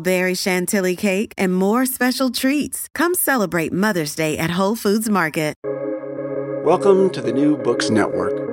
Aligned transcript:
berry 0.00 0.34
chantilly 0.34 0.96
cake, 0.96 1.32
and 1.38 1.54
more 1.54 1.86
special 1.86 2.30
treats. 2.30 2.88
Come 2.94 3.14
celebrate 3.14 3.72
Mother's 3.72 4.14
Day 4.14 4.36
at 4.36 4.50
Whole 4.50 4.76
Foods 4.76 5.08
Market. 5.08 5.50
Welcome 6.64 7.08
to 7.10 7.22
the 7.22 7.32
New 7.32 7.56
Books 7.56 7.88
Network. 7.88 8.49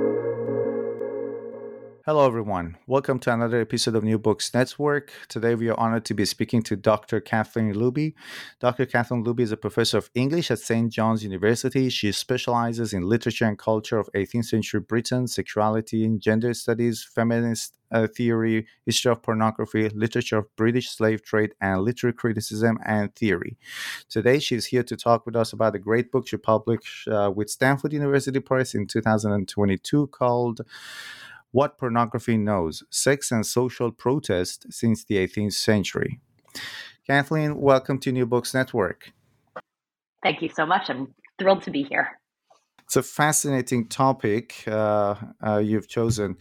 Hello, 2.07 2.25
everyone. 2.25 2.77
Welcome 2.87 3.19
to 3.19 3.33
another 3.33 3.59
episode 3.59 3.93
of 3.93 4.01
New 4.01 4.17
Books 4.17 4.53
Network. 4.53 5.11
Today, 5.27 5.55
we 5.55 5.67
are 5.67 5.77
honored 5.77 6.05
to 6.05 6.13
be 6.13 6.23
speaking 6.23 6.63
to 6.63 6.77
Dr. 6.77 7.19
Kathleen 7.19 7.73
Lubey. 7.73 8.13
Dr. 8.61 8.85
Kathleen 8.85 9.25
Lubey 9.25 9.41
is 9.41 9.51
a 9.51 9.57
professor 9.57 9.97
of 9.97 10.09
English 10.15 10.49
at 10.49 10.59
St. 10.59 10.89
John's 10.89 11.21
University. 11.21 11.89
She 11.89 12.13
specializes 12.13 12.93
in 12.93 13.03
literature 13.03 13.43
and 13.43 13.59
culture 13.59 13.99
of 13.99 14.09
18th 14.15 14.45
century 14.45 14.79
Britain, 14.79 15.27
sexuality, 15.27 16.05
and 16.05 16.21
gender 16.21 16.53
studies, 16.53 17.03
feminist 17.03 17.73
uh, 17.91 18.07
theory, 18.07 18.67
history 18.85 19.11
of 19.11 19.21
pornography, 19.21 19.89
literature 19.89 20.37
of 20.37 20.55
British 20.55 20.89
slave 20.89 21.23
trade, 21.23 21.55
and 21.59 21.81
literary 21.81 22.13
criticism 22.13 22.79
and 22.85 23.13
theory. 23.15 23.57
Today, 24.07 24.39
she's 24.39 24.67
here 24.67 24.83
to 24.83 24.95
talk 24.95 25.25
with 25.25 25.35
us 25.35 25.51
about 25.51 25.75
a 25.75 25.79
great 25.79 26.09
book 26.13 26.25
she 26.29 26.37
published 26.37 27.09
uh, 27.09 27.33
with 27.35 27.49
Stanford 27.49 27.91
University 27.91 28.39
Press 28.39 28.73
in 28.73 28.87
2022 28.87 30.07
called 30.07 30.61
what 31.57 31.79
Pornography 31.79 32.37
Knows 32.37 32.83
Sex 32.91 33.31
and 33.31 33.43
Social 33.43 33.91
Protest 33.91 34.71
Since 34.71 35.05
the 35.05 35.15
18th 35.15 35.53
Century. 35.53 36.19
Kathleen, 37.07 37.59
welcome 37.59 37.97
to 38.01 38.11
New 38.11 38.27
Books 38.27 38.53
Network. 38.53 39.11
Thank 40.21 40.43
you 40.43 40.49
so 40.55 40.67
much. 40.67 40.87
I'm 40.87 41.15
thrilled 41.39 41.63
to 41.63 41.71
be 41.71 41.81
here. 41.81 42.19
It's 42.83 42.95
a 42.95 43.01
fascinating 43.01 43.87
topic 43.87 44.65
uh, 44.67 45.15
uh, 45.43 45.57
you've 45.57 45.87
chosen. 45.87 46.37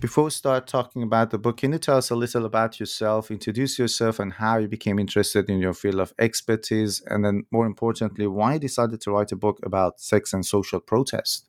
Before 0.00 0.24
we 0.24 0.30
start 0.30 0.66
talking 0.66 1.02
about 1.02 1.30
the 1.30 1.38
book, 1.38 1.56
can 1.56 1.72
you 1.72 1.78
tell 1.78 1.96
us 1.96 2.10
a 2.10 2.14
little 2.14 2.44
about 2.44 2.78
yourself, 2.78 3.30
introduce 3.30 3.78
yourself, 3.78 4.18
and 4.18 4.34
how 4.34 4.58
you 4.58 4.68
became 4.68 4.98
interested 4.98 5.48
in 5.48 5.60
your 5.60 5.72
field 5.72 5.98
of 5.98 6.12
expertise? 6.18 7.00
And 7.06 7.24
then, 7.24 7.44
more 7.50 7.64
importantly, 7.64 8.26
why 8.26 8.52
you 8.52 8.58
decided 8.58 9.00
to 9.00 9.12
write 9.12 9.32
a 9.32 9.36
book 9.36 9.60
about 9.62 9.98
sex 9.98 10.34
and 10.34 10.44
social 10.44 10.78
protest? 10.78 11.47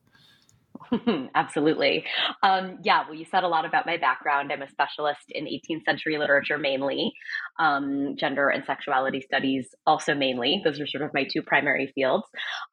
Absolutely. 1.34 2.04
Um, 2.42 2.78
yeah, 2.82 3.02
well, 3.06 3.14
you 3.14 3.24
said 3.30 3.44
a 3.44 3.48
lot 3.48 3.64
about 3.64 3.86
my 3.86 3.96
background. 3.96 4.52
I'm 4.52 4.62
a 4.62 4.68
specialist 4.68 5.22
in 5.28 5.44
18th 5.44 5.84
century 5.84 6.18
literature 6.18 6.58
mainly, 6.58 7.12
um, 7.58 8.16
gender 8.18 8.48
and 8.48 8.64
sexuality 8.64 9.20
studies 9.20 9.68
also 9.86 10.14
mainly. 10.14 10.60
Those 10.64 10.80
are 10.80 10.86
sort 10.86 11.04
of 11.04 11.14
my 11.14 11.26
two 11.32 11.42
primary 11.42 11.92
fields. 11.94 12.24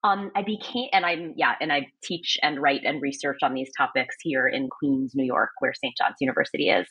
Um, 0.03 0.31
I 0.35 0.41
became, 0.41 0.89
and 0.93 1.05
I'm, 1.05 1.33
yeah, 1.37 1.55
and 1.61 1.71
I 1.71 1.87
teach 2.03 2.37
and 2.41 2.61
write 2.61 2.81
and 2.83 3.01
research 3.01 3.39
on 3.43 3.53
these 3.53 3.69
topics 3.77 4.15
here 4.21 4.47
in 4.47 4.69
Queens, 4.69 5.13
New 5.13 5.25
York, 5.25 5.51
where 5.59 5.73
St. 5.73 5.95
John's 5.97 6.17
University 6.19 6.69
is. 6.69 6.87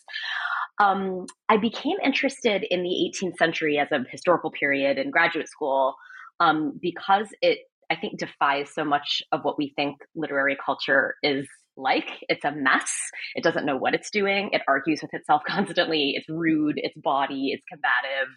Um, 0.78 1.26
I 1.48 1.56
became 1.56 1.96
interested 2.04 2.64
in 2.70 2.82
the 2.82 3.12
18th 3.22 3.36
century 3.38 3.78
as 3.78 3.88
a 3.90 4.04
historical 4.10 4.50
period 4.50 4.98
in 4.98 5.10
graduate 5.10 5.48
school 5.48 5.94
um, 6.38 6.78
because 6.80 7.28
it 7.40 7.60
I 7.90 7.96
think 7.96 8.18
defies 8.18 8.74
so 8.74 8.84
much 8.84 9.22
of 9.32 9.42
what 9.42 9.58
we 9.58 9.72
think 9.76 9.96
literary 10.14 10.56
culture 10.64 11.14
is 11.22 11.46
like. 11.76 12.24
It's 12.28 12.44
a 12.44 12.52
mess. 12.52 12.90
It 13.34 13.44
doesn't 13.44 13.66
know 13.66 13.76
what 13.76 13.94
it's 13.94 14.10
doing. 14.10 14.50
It 14.52 14.62
argues 14.66 15.02
with 15.02 15.14
itself 15.14 15.42
constantly. 15.48 16.14
It's 16.16 16.28
rude. 16.28 16.74
It's 16.76 16.96
bawdy. 16.96 17.52
It's 17.52 17.62
combative. 17.70 18.32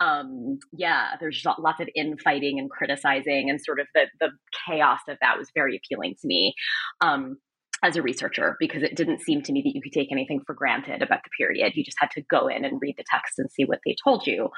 Um, 0.00 0.58
yeah, 0.72 1.12
there's 1.20 1.44
lots 1.58 1.80
of 1.80 1.88
infighting 1.94 2.58
and 2.58 2.70
criticizing, 2.70 3.48
and 3.48 3.60
sort 3.60 3.78
of 3.78 3.86
the 3.94 4.06
the 4.20 4.30
chaos 4.66 4.98
of 5.08 5.16
that 5.20 5.38
was 5.38 5.50
very 5.54 5.76
appealing 5.76 6.16
to 6.20 6.26
me. 6.26 6.54
Um, 7.00 7.36
as 7.82 7.96
a 7.96 8.02
researcher 8.02 8.56
because 8.60 8.82
it 8.82 8.96
didn't 8.96 9.20
seem 9.20 9.42
to 9.42 9.52
me 9.52 9.62
that 9.62 9.74
you 9.74 9.82
could 9.82 9.92
take 9.92 10.12
anything 10.12 10.40
for 10.46 10.54
granted 10.54 11.02
about 11.02 11.20
the 11.24 11.30
period. 11.36 11.72
You 11.74 11.84
just 11.84 11.96
had 11.98 12.10
to 12.12 12.22
go 12.30 12.46
in 12.46 12.64
and 12.64 12.80
read 12.80 12.94
the 12.96 13.04
text 13.10 13.38
and 13.38 13.50
see 13.50 13.64
what 13.64 13.80
they 13.84 13.96
told 14.04 14.26
you. 14.26 14.48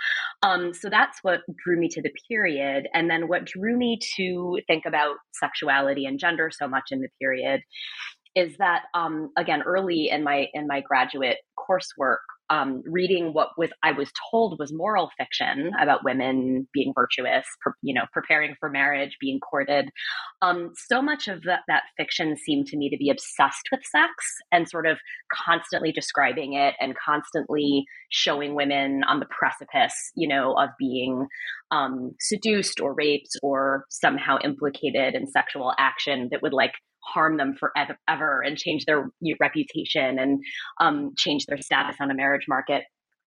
Um, 0.42 0.74
so 0.74 0.90
that's 0.90 1.18
what 1.22 1.40
drew 1.64 1.78
me 1.78 1.88
to 1.88 2.02
the 2.02 2.12
period. 2.28 2.88
And 2.92 3.08
then 3.08 3.28
what 3.28 3.46
drew 3.46 3.76
me 3.76 3.98
to 4.16 4.60
think 4.66 4.84
about 4.86 5.16
sexuality 5.32 6.04
and 6.04 6.18
gender 6.18 6.50
so 6.52 6.68
much 6.68 6.84
in 6.90 7.00
the 7.00 7.08
period 7.20 7.62
is 8.34 8.56
that 8.58 8.82
um, 8.94 9.30
again 9.38 9.62
early 9.62 10.08
in 10.10 10.24
my 10.24 10.48
in 10.54 10.66
my 10.66 10.80
graduate 10.80 11.38
coursework 11.56 12.16
um, 12.50 12.82
reading 12.84 13.32
what 13.32 13.48
was 13.56 13.70
I 13.82 13.92
was 13.92 14.10
told 14.30 14.58
was 14.58 14.72
moral 14.72 15.10
fiction 15.16 15.72
about 15.80 16.04
women 16.04 16.68
being 16.72 16.92
virtuous, 16.94 17.46
pre- 17.60 17.72
you 17.82 17.94
know, 17.94 18.04
preparing 18.12 18.54
for 18.60 18.68
marriage, 18.68 19.16
being 19.20 19.40
courted. 19.40 19.90
Um, 20.42 20.72
so 20.88 21.00
much 21.00 21.26
of 21.28 21.42
that, 21.44 21.60
that 21.68 21.84
fiction 21.96 22.36
seemed 22.36 22.66
to 22.66 22.76
me 22.76 22.90
to 22.90 22.96
be 22.98 23.10
obsessed 23.10 23.68
with 23.72 23.80
sex 23.84 24.12
and 24.52 24.68
sort 24.68 24.86
of 24.86 24.98
constantly 25.32 25.90
describing 25.90 26.54
it 26.54 26.74
and 26.80 26.94
constantly 26.96 27.84
showing 28.10 28.54
women 28.54 29.02
on 29.04 29.20
the 29.20 29.26
precipice, 29.26 30.12
you 30.14 30.28
know, 30.28 30.52
of 30.54 30.68
being 30.78 31.26
um, 31.70 32.12
seduced 32.20 32.80
or 32.80 32.94
raped 32.94 33.36
or 33.42 33.86
somehow 33.88 34.38
implicated 34.44 35.14
in 35.14 35.26
sexual 35.26 35.72
action 35.78 36.28
that 36.30 36.42
would 36.42 36.52
like 36.52 36.72
harm 37.04 37.36
them 37.36 37.54
forever 37.54 38.42
and 38.42 38.56
change 38.56 38.84
their 38.84 39.10
reputation 39.40 40.18
and 40.18 40.40
um, 40.80 41.12
change 41.16 41.46
their 41.46 41.60
status 41.60 41.96
on 42.00 42.10
a 42.10 42.14
marriage 42.14 42.46
market 42.48 42.84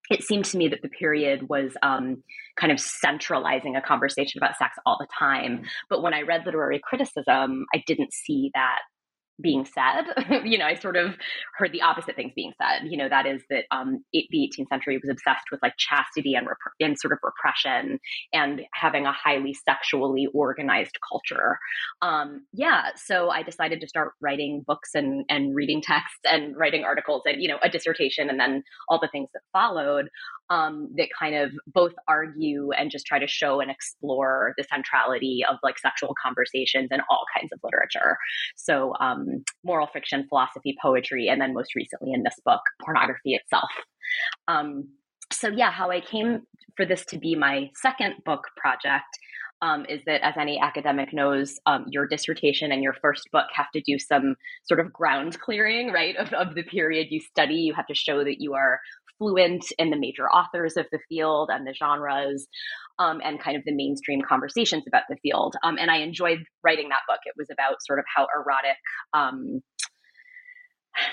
it 0.09 0.23
seemed 0.23 0.45
to 0.45 0.57
me 0.57 0.67
that 0.69 0.81
the 0.81 0.89
period 0.89 1.49
was 1.49 1.73
um, 1.81 2.23
kind 2.57 2.71
of 2.71 2.79
centralizing 2.79 3.75
a 3.75 3.81
conversation 3.81 4.39
about 4.39 4.57
sex 4.57 4.77
all 4.85 4.97
the 4.99 5.07
time. 5.17 5.63
But 5.89 6.01
when 6.01 6.13
I 6.13 6.21
read 6.21 6.45
literary 6.45 6.79
criticism, 6.81 7.65
I 7.73 7.83
didn't 7.85 8.13
see 8.13 8.51
that 8.53 8.79
being 9.41 9.65
said. 9.65 10.43
you 10.43 10.57
know, 10.57 10.65
I 10.65 10.75
sort 10.75 10.95
of 10.95 11.15
heard 11.57 11.71
the 11.71 11.81
opposite 11.81 12.15
things 12.15 12.33
being 12.35 12.53
said. 12.61 12.89
You 12.89 12.97
know, 12.97 13.09
that 13.09 13.25
is 13.25 13.43
that 13.49 13.65
um, 13.71 14.03
it, 14.13 14.25
the 14.29 14.39
18th 14.39 14.69
century 14.69 14.97
was 14.97 15.09
obsessed 15.09 15.45
with 15.51 15.61
like 15.61 15.73
chastity 15.77 16.35
and, 16.35 16.47
rep- 16.47 16.57
and 16.79 16.97
sort 16.99 17.13
of 17.13 17.19
repression 17.23 17.99
and 18.33 18.61
having 18.73 19.05
a 19.05 19.11
highly 19.11 19.53
sexually 19.53 20.27
organized 20.33 20.97
culture. 21.07 21.57
Um, 22.01 22.45
yeah, 22.53 22.91
so 22.95 23.29
I 23.29 23.43
decided 23.43 23.81
to 23.81 23.87
start 23.87 24.13
writing 24.21 24.63
books 24.65 24.91
and, 24.93 25.25
and 25.29 25.55
reading 25.55 25.81
texts 25.81 26.19
and 26.25 26.55
writing 26.57 26.83
articles 26.83 27.23
and, 27.25 27.41
you 27.41 27.47
know, 27.47 27.59
a 27.63 27.69
dissertation 27.69 28.29
and 28.29 28.39
then 28.39 28.63
all 28.89 28.99
the 28.99 29.09
things 29.11 29.29
that 29.33 29.41
followed 29.53 30.09
um, 30.49 30.89
that 30.95 31.09
kind 31.17 31.35
of 31.35 31.51
both 31.67 31.93
argue 32.07 32.71
and 32.71 32.91
just 32.91 33.05
try 33.05 33.19
to 33.19 33.27
show 33.27 33.59
and 33.59 33.69
explore 33.69 34.53
the 34.57 34.63
centrality 34.63 35.43
of 35.49 35.57
like 35.63 35.77
sexual 35.77 36.15
conversations 36.21 36.89
in 36.91 36.99
all 37.09 37.25
kinds 37.35 37.51
of 37.51 37.59
literature. 37.63 38.17
So, 38.55 38.93
um, 38.99 39.43
moral 39.63 39.87
fiction, 39.87 40.25
philosophy, 40.29 40.75
poetry, 40.81 41.27
and 41.27 41.41
then 41.41 41.53
most 41.53 41.75
recently 41.75 42.13
in 42.13 42.23
this 42.23 42.35
book, 42.45 42.61
pornography 42.83 43.33
itself. 43.33 43.69
Um, 44.47 44.89
so, 45.31 45.49
yeah, 45.49 45.71
how 45.71 45.91
I 45.91 45.99
came 45.99 46.41
for 46.75 46.85
this 46.85 47.05
to 47.07 47.17
be 47.17 47.35
my 47.35 47.69
second 47.75 48.15
book 48.25 48.43
project 48.55 49.07
um, 49.61 49.85
is 49.89 50.01
that, 50.05 50.21
as 50.21 50.35
any 50.39 50.59
academic 50.59 51.13
knows, 51.13 51.59
um, 51.65 51.85
your 51.89 52.07
dissertation 52.07 52.71
and 52.71 52.83
your 52.83 52.93
first 53.01 53.23
book 53.31 53.47
have 53.53 53.71
to 53.73 53.81
do 53.81 53.97
some 53.97 54.35
sort 54.65 54.79
of 54.79 54.93
ground 54.93 55.39
clearing, 55.39 55.91
right, 55.91 56.15
of, 56.15 56.31
of 56.33 56.55
the 56.55 56.63
period 56.63 57.07
you 57.09 57.19
study. 57.19 57.55
You 57.55 57.73
have 57.73 57.87
to 57.87 57.95
show 57.95 58.23
that 58.23 58.39
you 58.39 58.53
are 58.53 58.79
fluent 59.17 59.65
in 59.77 59.89
the 59.89 59.97
major 59.97 60.29
authors 60.29 60.77
of 60.77 60.85
the 60.91 60.99
field 61.09 61.49
and 61.51 61.65
the 61.65 61.73
genres. 61.73 62.47
Um, 62.99 63.21
and 63.23 63.39
kind 63.39 63.55
of 63.55 63.61
the 63.63 63.75
mainstream 63.75 64.23
conversations 64.27 64.85
about 64.87 65.03
the 65.07 65.17
field. 65.17 65.55
Um, 65.61 65.77
and 65.79 65.91
I 65.91 65.97
enjoyed 65.97 66.39
writing 66.63 66.89
that 66.89 67.01
book. 67.07 67.19
It 67.25 67.35
was 67.37 67.47
about 67.51 67.75
sort 67.85 67.99
of 67.99 68.05
how 68.15 68.25
erotic 68.35 68.75
um, 69.13 69.61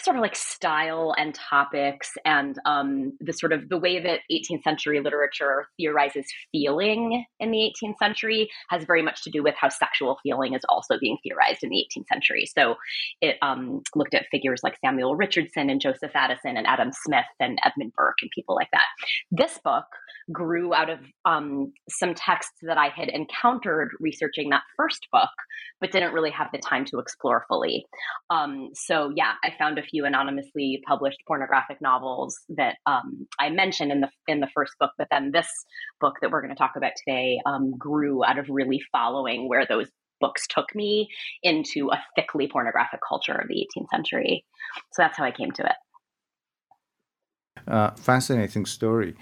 sort 0.01 0.17
of 0.17 0.23
like 0.23 0.37
style 0.37 1.15
and 1.17 1.35
topics 1.35 2.11
and 2.25 2.59
um, 2.65 3.13
the 3.21 3.33
sort 3.33 3.53
of 3.53 3.69
the 3.69 3.79
way 3.79 4.01
that 4.03 4.21
18th 4.31 4.63
century 4.63 5.01
literature 5.01 5.67
theorizes 5.77 6.27
feeling 6.53 7.25
in 7.41 7.51
the 7.51 7.73
18th 7.83 7.99
century 7.99 8.49
has 8.69 8.85
very 8.85 9.03
much 9.03 9.23
to 9.23 9.31
do 9.31 9.43
with 9.43 9.55
how 9.59 9.69
sexual 9.69 10.19
feeling 10.23 10.55
is 10.55 10.63
also 10.69 10.99
being 10.99 11.19
theorized 11.23 11.63
in 11.63 11.71
the 11.71 11.85
18th 11.97 12.07
century. 12.13 12.47
So 12.47 12.77
it 13.21 13.37
um, 13.43 13.83
looked 13.95 14.15
at 14.15 14.27
figures 14.31 14.61
like 14.63 14.77
Samuel 14.85 15.17
Richardson 15.17 15.71
and 15.71 15.81
Joseph 15.81 16.13
Addison 16.15 16.57
and 16.57 16.67
Adam 16.67 16.91
Smith 16.93 17.25
and 17.41 17.59
Edmund 17.65 17.93
Burke 17.97 18.19
and 18.23 18.31
people 18.35 18.55
like 18.55 18.71
that. 18.73 18.87
This 19.31 19.59
book 19.65 19.87
grew 20.33 20.75
out 20.75 20.91
of 20.91 20.99
um, 21.25 21.73
some 21.89 22.15
texts 22.15 22.59
that 22.63 22.79
I 22.79 22.89
had 22.89 23.09
encountered 23.09 23.91
researching 24.01 24.51
that 24.51 24.63
first 24.77 25.07
book, 25.13 25.31
but 25.81 25.93
didn't 25.93 26.15
really 26.15 26.31
have 26.31 26.49
the 26.53 26.59
time 26.59 26.85
to 26.87 26.99
explore 26.99 27.45
fully. 27.49 27.87
Um, 28.31 28.71
so 28.75 29.13
yeah, 29.15 29.33
I 29.43 29.53
found 29.59 29.74
a 29.79 29.83
few 29.83 30.05
anonymously 30.05 30.83
published 30.87 31.19
pornographic 31.27 31.81
novels 31.81 32.39
that 32.51 32.77
um, 32.87 33.27
I 33.39 33.51
mentioned 33.51 33.93
in 33.93 34.01
the 34.01 34.09
in 34.29 34.41
the 34.41 34.49
first 34.55 34.73
book, 34.79 34.91
but 34.99 35.09
then 35.11 35.31
this 35.33 35.49
book 36.01 36.15
that 36.21 36.31
we're 36.31 36.43
going 36.43 36.55
to 36.55 36.59
talk 36.59 36.73
about 36.77 36.93
today 36.97 37.41
um, 37.47 37.77
grew 37.77 38.25
out 38.25 38.39
of 38.39 38.47
really 38.49 38.81
following 38.93 39.49
where 39.49 39.67
those 39.67 39.89
books 40.21 40.47
took 40.49 40.75
me 40.75 41.09
into 41.43 41.91
a 41.91 42.03
thickly 42.17 42.49
pornographic 42.49 43.01
culture 43.07 43.35
of 43.35 43.49
the 43.49 43.67
18th 43.77 43.89
century. 43.91 44.45
So 44.93 45.03
that's 45.03 45.19
how 45.19 45.25
I 45.25 45.31
came 45.31 45.51
to 45.53 45.67
it. 45.67 45.77
Uh, 47.67 47.91
fascinating 47.93 48.67
story. 48.67 49.15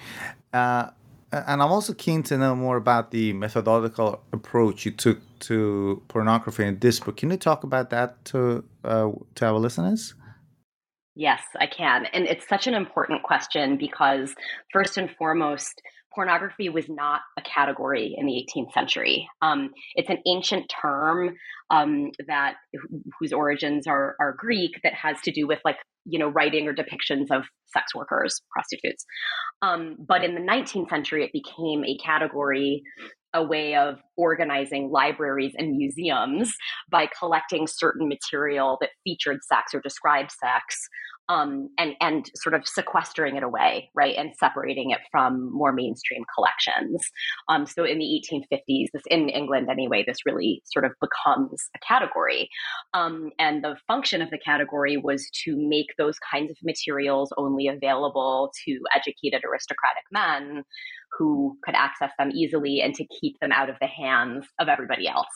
Uh, 0.53 0.91
and 1.33 1.63
I'm 1.63 1.73
also 1.73 1.95
keen 1.95 2.23
to 2.25 2.37
know 2.37 2.55
more 2.55 2.77
about 2.77 3.11
the 3.11 3.33
methodological 3.33 4.23
approach 4.33 4.85
you 4.85 4.91
took 4.91 5.19
to 5.41 6.03
pornography 6.09 6.65
in 6.65 6.79
this 6.79 7.01
book. 7.01 7.17
Can 7.17 7.31
you 7.31 7.37
talk 7.37 7.65
about 7.65 7.91
that 7.91 8.23
to 8.27 8.65
uh, 8.85 9.11
to 9.37 9.47
our 9.47 9.59
listeners? 9.59 10.15
Yes, 11.15 11.43
I 11.61 11.67
can. 11.67 12.07
And 12.07 12.27
it's 12.27 12.49
such 12.49 12.67
an 12.67 12.75
important 12.75 13.23
question 13.23 13.77
because, 13.77 14.35
first 14.73 14.97
and 14.97 15.11
foremost, 15.19 15.83
pornography 16.15 16.69
was 16.69 16.89
not 16.89 17.21
a 17.39 17.43
category 17.43 18.15
in 18.17 18.27
the 18.27 18.47
18th 18.57 18.73
century. 18.73 19.29
Um, 19.41 19.71
it's 19.95 20.11
an 20.11 20.19
ancient 20.27 20.71
term 20.81 21.35
um, 21.71 22.11
that 22.27 22.55
whose 23.19 23.33
origins 23.33 23.87
are, 23.87 24.17
are 24.21 24.35
Greek 24.39 24.73
that 24.85 24.95
has 24.95 25.21
to 25.23 25.33
do 25.33 25.47
with 25.47 25.59
like 25.65 25.77
you 26.05 26.19
know 26.19 26.29
writing 26.29 26.67
or 26.67 26.75
depictions 26.75 27.31
of 27.31 27.45
sex 27.73 27.95
workers, 27.95 28.41
prostitutes. 28.51 29.05
Um, 29.61 29.97
but 29.99 30.25
in 30.25 30.35
the 30.35 30.41
19th 30.41 30.89
century, 30.89 31.25
it 31.25 31.33
became 31.33 31.85
a 31.85 31.97
category 31.99 32.83
a 33.35 33.43
way 33.43 33.75
of 33.75 33.99
organizing 34.17 34.91
libraries 34.91 35.55
and 35.57 35.77
museums 35.77 36.53
by 36.91 37.09
collecting 37.19 37.67
certain 37.67 38.09
material 38.09 38.79
that 38.81 38.91
featured 39.05 39.39
sex 39.45 39.75
or 39.75 39.81
described 39.81 40.31
sex 40.31 40.89
um, 41.29 41.69
and 41.79 41.95
and 42.01 42.31
sort 42.35 42.55
of 42.55 42.67
sequestering 42.67 43.37
it 43.37 43.43
away, 43.43 43.91
right, 43.95 44.17
and 44.17 44.33
separating 44.39 44.91
it 44.91 44.99
from 45.11 45.53
more 45.53 45.73
mainstream 45.73 46.25
collections. 46.35 47.01
Um, 47.49 47.67
so 47.67 47.85
in 47.85 47.99
the 47.99 48.23
1850s, 48.33 48.87
this 48.93 49.03
in 49.09 49.29
England 49.29 49.69
anyway, 49.71 50.05
this 50.07 50.19
really 50.27 50.63
sort 50.67 50.85
of 50.85 50.93
becomes 51.01 51.63
a 51.77 51.79
category, 51.87 52.49
um, 52.93 53.31
and 53.39 53.63
the 53.63 53.77
function 53.87 54.21
of 54.21 54.31
the 54.31 54.39
category 54.39 54.97
was 54.97 55.29
to 55.45 55.57
make 55.57 55.89
those 55.97 56.17
kinds 56.19 56.51
of 56.51 56.57
materials 56.65 57.33
only 57.37 57.69
available 57.69 58.53
to 58.67 58.81
educated 58.95 59.43
aristocratic 59.49 60.05
men 60.11 60.65
who 61.19 61.59
could 61.63 61.75
access 61.75 62.11
them 62.19 62.31
easily 62.33 62.81
and 62.81 62.95
to 62.95 63.05
keep 63.21 63.39
them 63.41 63.53
out 63.53 63.69
of 63.69 63.77
the 63.81 63.87
hands 63.87 64.47
of 64.59 64.69
everybody 64.69 65.07
else. 65.07 65.27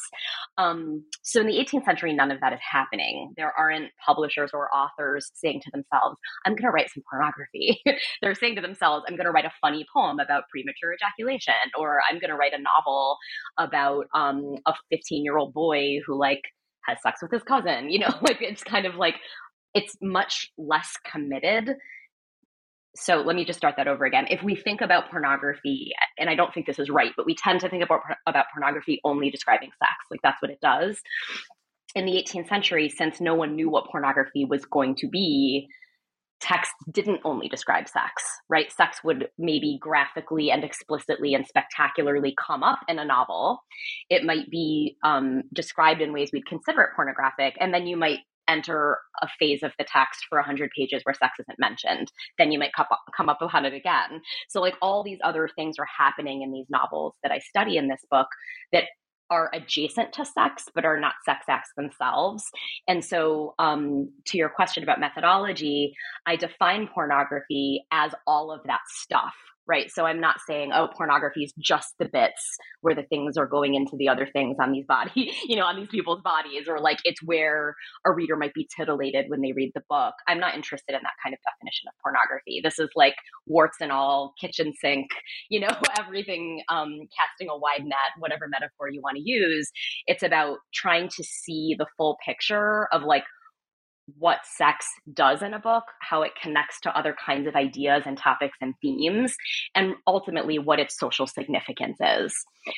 Um, 0.58 1.04
so 1.22 1.40
in 1.40 1.46
the 1.46 1.58
18th 1.58 1.84
century, 1.84 2.12
none 2.14 2.30
of 2.30 2.40
that 2.40 2.52
is 2.52 2.60
happening. 2.62 3.32
There 3.36 3.52
aren't 3.58 3.90
publishers 4.04 4.50
or 4.54 4.74
authors 4.74 5.30
saying 5.34 5.60
to 5.64 5.70
themselves, 5.72 6.16
I'm 6.44 6.52
going 6.52 6.62
to 6.62 6.70
write 6.70 6.90
some 6.92 7.02
pornography. 7.10 7.80
They're 8.22 8.34
saying 8.34 8.56
to 8.56 8.62
themselves, 8.62 9.04
I'm 9.08 9.16
going 9.16 9.26
to 9.26 9.32
write 9.32 9.44
a 9.44 9.52
funny 9.60 9.84
poem 9.94 10.18
about 10.18 10.44
premature 10.50 10.94
ejaculation, 10.94 11.54
or 11.78 12.00
I'm 12.10 12.18
going 12.18 12.30
to 12.30 12.36
write 12.36 12.54
a 12.54 12.62
novel 12.62 13.18
about 13.58 14.06
um, 14.14 14.56
a 14.66 14.74
15 14.90 15.24
year 15.24 15.36
old 15.36 15.52
boy 15.52 15.98
who 16.06 16.18
like 16.18 16.42
has 16.86 16.98
sex 17.02 17.20
with 17.22 17.32
his 17.32 17.42
cousin. 17.42 17.90
You 17.96 18.00
know, 18.00 18.14
like 18.22 18.42
it's 18.42 18.62
kind 18.62 18.84
of 18.84 18.96
like, 18.96 19.14
it's 19.72 19.96
much 20.02 20.50
less 20.58 20.92
committed 21.10 21.76
so 22.96 23.16
let 23.16 23.36
me 23.36 23.44
just 23.44 23.58
start 23.58 23.74
that 23.76 23.88
over 23.88 24.04
again. 24.04 24.26
If 24.30 24.42
we 24.42 24.54
think 24.54 24.80
about 24.80 25.10
pornography, 25.10 25.92
and 26.18 26.30
I 26.30 26.34
don't 26.34 26.52
think 26.52 26.66
this 26.66 26.78
is 26.78 26.90
right, 26.90 27.12
but 27.16 27.26
we 27.26 27.34
tend 27.34 27.60
to 27.60 27.68
think 27.68 27.82
about 27.82 28.00
about 28.26 28.46
pornography 28.52 29.00
only 29.04 29.30
describing 29.30 29.70
sex, 29.78 29.92
like 30.10 30.20
that's 30.22 30.40
what 30.40 30.50
it 30.50 30.60
does. 30.60 31.00
In 31.94 32.04
the 32.06 32.12
18th 32.12 32.48
century, 32.48 32.88
since 32.88 33.20
no 33.20 33.34
one 33.34 33.54
knew 33.56 33.70
what 33.70 33.90
pornography 33.90 34.44
was 34.44 34.64
going 34.66 34.96
to 34.96 35.08
be, 35.08 35.68
text 36.40 36.72
didn't 36.90 37.20
only 37.24 37.48
describe 37.48 37.88
sex, 37.88 38.22
right? 38.48 38.70
Sex 38.70 39.02
would 39.02 39.28
maybe 39.38 39.78
graphically 39.80 40.50
and 40.50 40.62
explicitly 40.64 41.34
and 41.34 41.46
spectacularly 41.46 42.34
come 42.44 42.62
up 42.62 42.80
in 42.88 42.98
a 42.98 43.04
novel. 43.04 43.60
It 44.10 44.24
might 44.24 44.50
be 44.50 44.96
um, 45.02 45.42
described 45.52 46.00
in 46.00 46.12
ways 46.12 46.30
we'd 46.32 46.46
consider 46.46 46.82
it 46.82 46.90
pornographic, 46.94 47.54
and 47.60 47.72
then 47.72 47.86
you 47.86 47.96
might 47.96 48.18
enter 48.48 48.98
a 49.22 49.28
phase 49.38 49.62
of 49.62 49.72
the 49.78 49.84
text 49.84 50.26
for 50.28 50.38
100 50.38 50.70
pages 50.76 51.02
where 51.04 51.14
sex 51.14 51.38
isn't 51.40 51.58
mentioned 51.58 52.10
then 52.38 52.52
you 52.52 52.58
might 52.58 52.72
come 52.72 52.86
up, 52.90 53.00
come 53.16 53.28
up 53.28 53.40
upon 53.40 53.64
it 53.64 53.74
again. 53.74 54.20
So 54.48 54.60
like 54.60 54.76
all 54.82 55.02
these 55.02 55.18
other 55.24 55.48
things 55.54 55.76
are 55.78 55.86
happening 55.86 56.42
in 56.42 56.52
these 56.52 56.66
novels 56.68 57.14
that 57.22 57.32
i 57.32 57.38
study 57.38 57.76
in 57.76 57.88
this 57.88 58.04
book 58.10 58.28
that 58.72 58.84
are 59.28 59.50
adjacent 59.52 60.12
to 60.12 60.24
sex 60.24 60.66
but 60.74 60.84
are 60.84 61.00
not 61.00 61.14
sex 61.24 61.46
acts 61.48 61.70
themselves. 61.76 62.44
And 62.86 63.04
so 63.04 63.54
um, 63.58 64.12
to 64.26 64.38
your 64.38 64.48
question 64.48 64.82
about 64.82 65.00
methodology 65.00 65.94
i 66.26 66.36
define 66.36 66.88
pornography 66.88 67.86
as 67.90 68.12
all 68.26 68.52
of 68.52 68.60
that 68.66 68.80
stuff 68.88 69.34
right? 69.68 69.90
So 69.90 70.04
I'm 70.04 70.20
not 70.20 70.36
saying, 70.46 70.70
oh, 70.72 70.88
pornography 70.96 71.44
is 71.44 71.52
just 71.58 71.94
the 71.98 72.08
bits 72.12 72.56
where 72.80 72.94
the 72.94 73.02
things 73.02 73.36
are 73.36 73.46
going 73.46 73.74
into 73.74 73.96
the 73.96 74.08
other 74.08 74.28
things 74.32 74.56
on 74.60 74.72
these 74.72 74.86
body, 74.86 75.32
you 75.46 75.56
know, 75.56 75.64
on 75.64 75.76
these 75.76 75.88
people's 75.88 76.22
bodies, 76.22 76.68
or 76.68 76.80
like 76.80 76.98
it's 77.04 77.22
where 77.22 77.74
a 78.04 78.12
reader 78.12 78.36
might 78.36 78.54
be 78.54 78.68
titillated 78.76 79.26
when 79.28 79.40
they 79.40 79.52
read 79.52 79.72
the 79.74 79.82
book. 79.88 80.14
I'm 80.28 80.38
not 80.38 80.54
interested 80.54 80.94
in 80.94 81.00
that 81.02 81.18
kind 81.22 81.34
of 81.34 81.40
definition 81.42 81.88
of 81.88 81.94
pornography. 82.02 82.60
This 82.62 82.78
is 82.78 82.90
like 82.94 83.14
warts 83.46 83.78
and 83.80 83.90
all, 83.90 84.34
kitchen 84.40 84.72
sink, 84.80 85.08
you 85.50 85.60
know, 85.60 85.74
everything, 85.98 86.62
um, 86.68 86.92
casting 87.16 87.48
a 87.50 87.58
wide 87.58 87.84
net, 87.84 88.14
whatever 88.18 88.46
metaphor 88.48 88.88
you 88.90 89.00
want 89.02 89.16
to 89.16 89.22
use. 89.24 89.70
It's 90.06 90.22
about 90.22 90.58
trying 90.74 91.08
to 91.16 91.24
see 91.24 91.74
the 91.78 91.86
full 91.96 92.16
picture 92.24 92.88
of 92.92 93.02
like 93.02 93.24
what 94.18 94.38
sex 94.44 94.86
does 95.12 95.42
in 95.42 95.52
a 95.52 95.58
book, 95.58 95.84
how 96.00 96.22
it 96.22 96.32
connects 96.40 96.80
to 96.80 96.96
other 96.96 97.14
kinds 97.24 97.46
of 97.46 97.56
ideas 97.56 98.04
and 98.06 98.16
topics 98.16 98.56
and 98.60 98.74
themes, 98.80 99.36
and 99.74 99.94
ultimately 100.06 100.58
what 100.58 100.78
its 100.78 100.98
social 100.98 101.26
significance 101.26 101.98
is. 102.00 102.34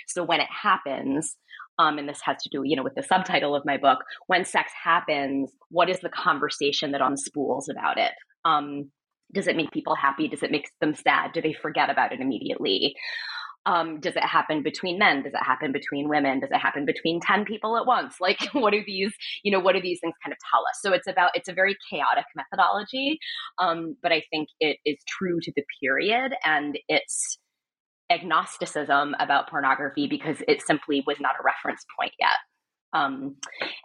So 0.06 0.24
when 0.24 0.40
it 0.40 0.48
happens, 0.50 1.36
um, 1.78 1.98
and 1.98 2.08
this 2.08 2.20
has 2.24 2.42
to 2.42 2.48
do, 2.50 2.62
you 2.64 2.76
know, 2.76 2.82
with 2.82 2.94
the 2.94 3.02
subtitle 3.02 3.54
of 3.54 3.64
my 3.64 3.76
book, 3.76 3.98
when 4.26 4.44
sex 4.44 4.72
happens, 4.82 5.52
what 5.70 5.88
is 5.88 6.00
the 6.00 6.08
conversation 6.08 6.92
that 6.92 7.00
unspools 7.00 7.68
about 7.70 7.98
it? 7.98 8.12
Um, 8.44 8.90
does 9.32 9.46
it 9.46 9.56
make 9.56 9.70
people 9.70 9.94
happy? 9.94 10.26
Does 10.26 10.42
it 10.42 10.50
make 10.50 10.70
them 10.80 10.94
sad? 10.94 11.32
Do 11.32 11.42
they 11.42 11.52
forget 11.52 11.90
about 11.90 12.12
it 12.12 12.20
immediately? 12.20 12.96
Um, 13.68 14.00
does 14.00 14.16
it 14.16 14.24
happen 14.24 14.62
between 14.62 14.98
men? 14.98 15.22
Does 15.22 15.34
it 15.34 15.44
happen 15.44 15.72
between 15.72 16.08
women? 16.08 16.40
Does 16.40 16.50
it 16.50 16.56
happen 16.56 16.86
between 16.86 17.20
10 17.20 17.44
people 17.44 17.76
at 17.76 17.86
once? 17.86 18.14
Like, 18.28 18.42
what 18.52 18.72
do 18.72 18.82
these, 18.86 19.12
you 19.42 19.52
know, 19.52 19.60
what 19.60 19.74
do 19.74 19.80
these 19.80 20.00
things 20.00 20.14
kind 20.22 20.32
of 20.32 20.38
tell 20.50 20.60
us? 20.60 20.78
So 20.82 20.92
it's 20.92 21.06
about, 21.06 21.30
it's 21.34 21.48
a 21.48 21.52
very 21.52 21.76
chaotic 21.90 22.24
methodology. 22.34 23.18
Um, 23.58 23.96
but 24.02 24.12
I 24.12 24.22
think 24.30 24.48
it 24.60 24.78
is 24.84 24.96
true 25.06 25.38
to 25.40 25.52
the 25.54 25.62
period 25.80 26.32
and 26.44 26.78
it's 26.88 27.38
agnosticism 28.10 29.14
about 29.18 29.48
pornography 29.48 30.06
because 30.06 30.42
it 30.48 30.62
simply 30.62 31.04
was 31.06 31.20
not 31.20 31.36
a 31.38 31.44
reference 31.44 31.84
point 31.98 32.12
yet. 32.18 32.38
Um, 32.92 33.36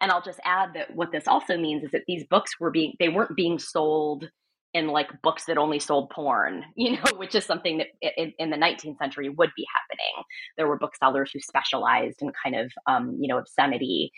and 0.02 0.12
I'll 0.12 0.22
just 0.22 0.40
add 0.46 0.70
that 0.76 0.96
what 0.96 1.12
this 1.12 1.28
also 1.28 1.58
means 1.58 1.84
is 1.84 1.92
that 1.92 2.04
these 2.08 2.26
books 2.30 2.52
were 2.60 2.72
being, 2.72 2.94
they 3.00 3.10
weren't 3.10 3.36
being 3.36 3.60
sold 3.60 4.30
in 4.74 4.88
like 4.88 5.22
books 5.22 5.46
that 5.46 5.58
only 5.58 5.80
sold 5.80 6.10
porn, 6.10 6.66
you 6.76 6.94
know, 6.94 7.04
which 7.18 7.36
is 7.36 7.46
something 7.46 7.78
that 7.78 7.88
in, 8.02 8.34
in, 8.40 8.50
the 8.50 8.58
19th 8.58 8.98
century 8.98 9.30
would 9.30 9.52
be 9.56 9.66
happening. 9.74 10.24
There 10.58 10.68
were 10.68 10.78
booksellers 10.78 11.32
who 11.32 11.40
specialized 11.40 12.22
in 12.22 12.32
kind 12.44 12.56
of, 12.56 12.72
um, 12.88 13.18
you 13.20 13.28
know, 13.28 13.38
obscenity. 13.38 14.12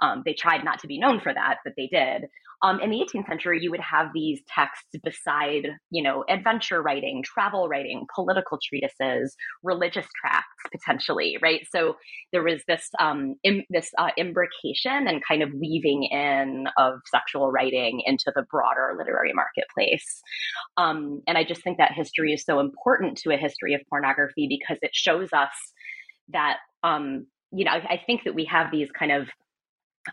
Um, 0.00 0.22
they 0.24 0.34
tried 0.34 0.64
not 0.64 0.80
to 0.80 0.86
be 0.86 0.98
known 0.98 1.20
for 1.20 1.32
that, 1.32 1.58
but 1.64 1.74
they 1.76 1.86
did. 1.86 2.26
Um, 2.62 2.80
in 2.80 2.90
the 2.90 2.98
18th 2.98 3.26
century, 3.26 3.58
you 3.60 3.70
would 3.70 3.80
have 3.80 4.08
these 4.14 4.40
texts 4.48 4.94
beside, 5.02 5.68
you 5.90 6.02
know, 6.02 6.24
adventure 6.28 6.80
writing, 6.80 7.24
travel 7.24 7.68
writing, 7.68 8.06
political 8.14 8.58
treatises, 8.62 9.34
religious 9.62 10.06
tracts, 10.20 10.46
potentially, 10.70 11.38
right? 11.42 11.66
So 11.74 11.96
there 12.32 12.42
was 12.42 12.62
this 12.68 12.88
um, 13.00 13.34
Im- 13.42 13.64
this 13.70 13.90
uh, 13.98 14.10
imbrication 14.18 15.08
and 15.08 15.22
kind 15.26 15.42
of 15.42 15.50
weaving 15.54 16.04
in 16.04 16.66
of 16.78 17.00
sexual 17.06 17.50
writing 17.50 18.02
into 18.06 18.32
the 18.34 18.44
broader 18.50 18.94
literary 18.96 19.32
marketplace. 19.32 20.22
Um, 20.76 21.22
and 21.26 21.36
I 21.36 21.44
just 21.44 21.62
think 21.62 21.78
that 21.78 21.92
history 21.92 22.32
is 22.32 22.44
so 22.44 22.60
important 22.60 23.18
to 23.18 23.34
a 23.34 23.36
history 23.36 23.74
of 23.74 23.80
pornography 23.88 24.46
because 24.48 24.78
it 24.82 24.94
shows 24.94 25.30
us 25.32 25.50
that, 26.28 26.58
um, 26.82 27.26
you 27.52 27.64
know, 27.64 27.72
I, 27.72 27.94
I 27.94 28.02
think 28.06 28.24
that 28.24 28.34
we 28.34 28.44
have 28.46 28.70
these 28.70 28.90
kind 28.90 29.12
of 29.12 29.28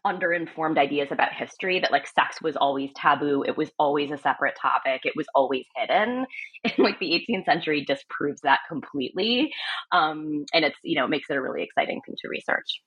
underinformed 0.06 0.78
ideas 0.78 1.08
about 1.12 1.34
history 1.34 1.80
that 1.80 1.92
like 1.92 2.08
sex 2.08 2.42
was 2.42 2.56
always 2.56 2.92
taboo 2.96 3.44
it 3.48 3.58
was 3.58 3.72
always 3.80 4.12
a 4.12 4.18
separate 4.18 4.56
topic 4.62 5.02
it 5.04 5.14
was 5.16 5.26
always 5.34 5.66
hidden 5.76 6.26
and 6.64 6.74
like 6.78 7.00
the 7.00 7.26
18th 7.30 7.46
century 7.46 7.84
disproves 7.84 8.42
that 8.42 8.60
completely 8.68 9.52
um, 9.92 10.46
and 10.54 10.66
it's 10.66 10.78
you 10.84 10.96
know 10.96 11.08
makes 11.08 11.30
it 11.30 11.36
a 11.36 11.42
really 11.42 11.64
exciting 11.64 12.02
thing 12.06 12.16
to 12.22 12.28
research 12.30 12.82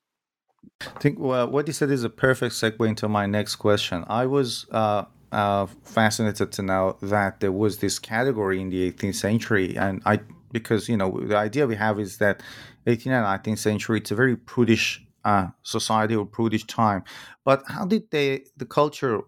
I 0.81 0.99
think 1.01 1.19
well, 1.19 1.49
what 1.51 1.67
you 1.67 1.73
said 1.73 1.91
is 1.91 2.05
a 2.05 2.11
perfect 2.11 2.55
segue 2.55 2.87
into 2.87 3.09
my 3.09 3.27
next 3.27 3.57
question. 3.57 4.05
I 4.07 4.27
was 4.27 4.67
uh, 4.71 5.07
uh, 5.33 5.67
fascinated 5.83 6.53
to 6.53 6.63
know 6.63 6.97
that 7.03 7.41
there 7.41 7.51
was 7.51 7.79
this 7.79 7.99
category 7.99 8.61
in 8.61 8.71
the 8.71 8.93
18th 8.93 9.17
century, 9.17 9.77
and 9.77 10.01
I 10.07 10.21
because 10.53 10.89
you 10.89 10.97
know 10.97 11.19
the 11.21 11.37
idea 11.37 11.67
we 11.67 11.77
have 11.77 11.99
is 11.99 12.19
that 12.19 12.43
18th 12.87 13.07
and 13.07 13.45
19th 13.45 13.59
century 13.59 13.99
it's 13.99 14.11
a 14.11 14.15
very 14.15 14.37
prudish 14.37 15.05
uh, 15.25 15.47
society 15.63 16.15
or 16.15 16.27
prudish 16.27 16.65
time. 16.65 17.05
But 17.45 17.63
how 17.67 17.85
did 17.85 18.11
they 18.11 18.45
the 18.57 18.67
culture 18.67 19.21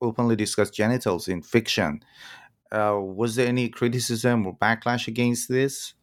openly 0.00 0.36
discuss 0.36 0.70
genitals 0.70 1.28
in 1.28 1.42
fiction? 1.42 2.00
Uh, 2.72 2.98
was 3.00 3.34
there 3.34 3.48
any 3.48 3.68
criticism 3.68 4.46
or 4.46 4.56
backlash 4.56 5.08
against 5.08 5.48
this? 5.48 5.94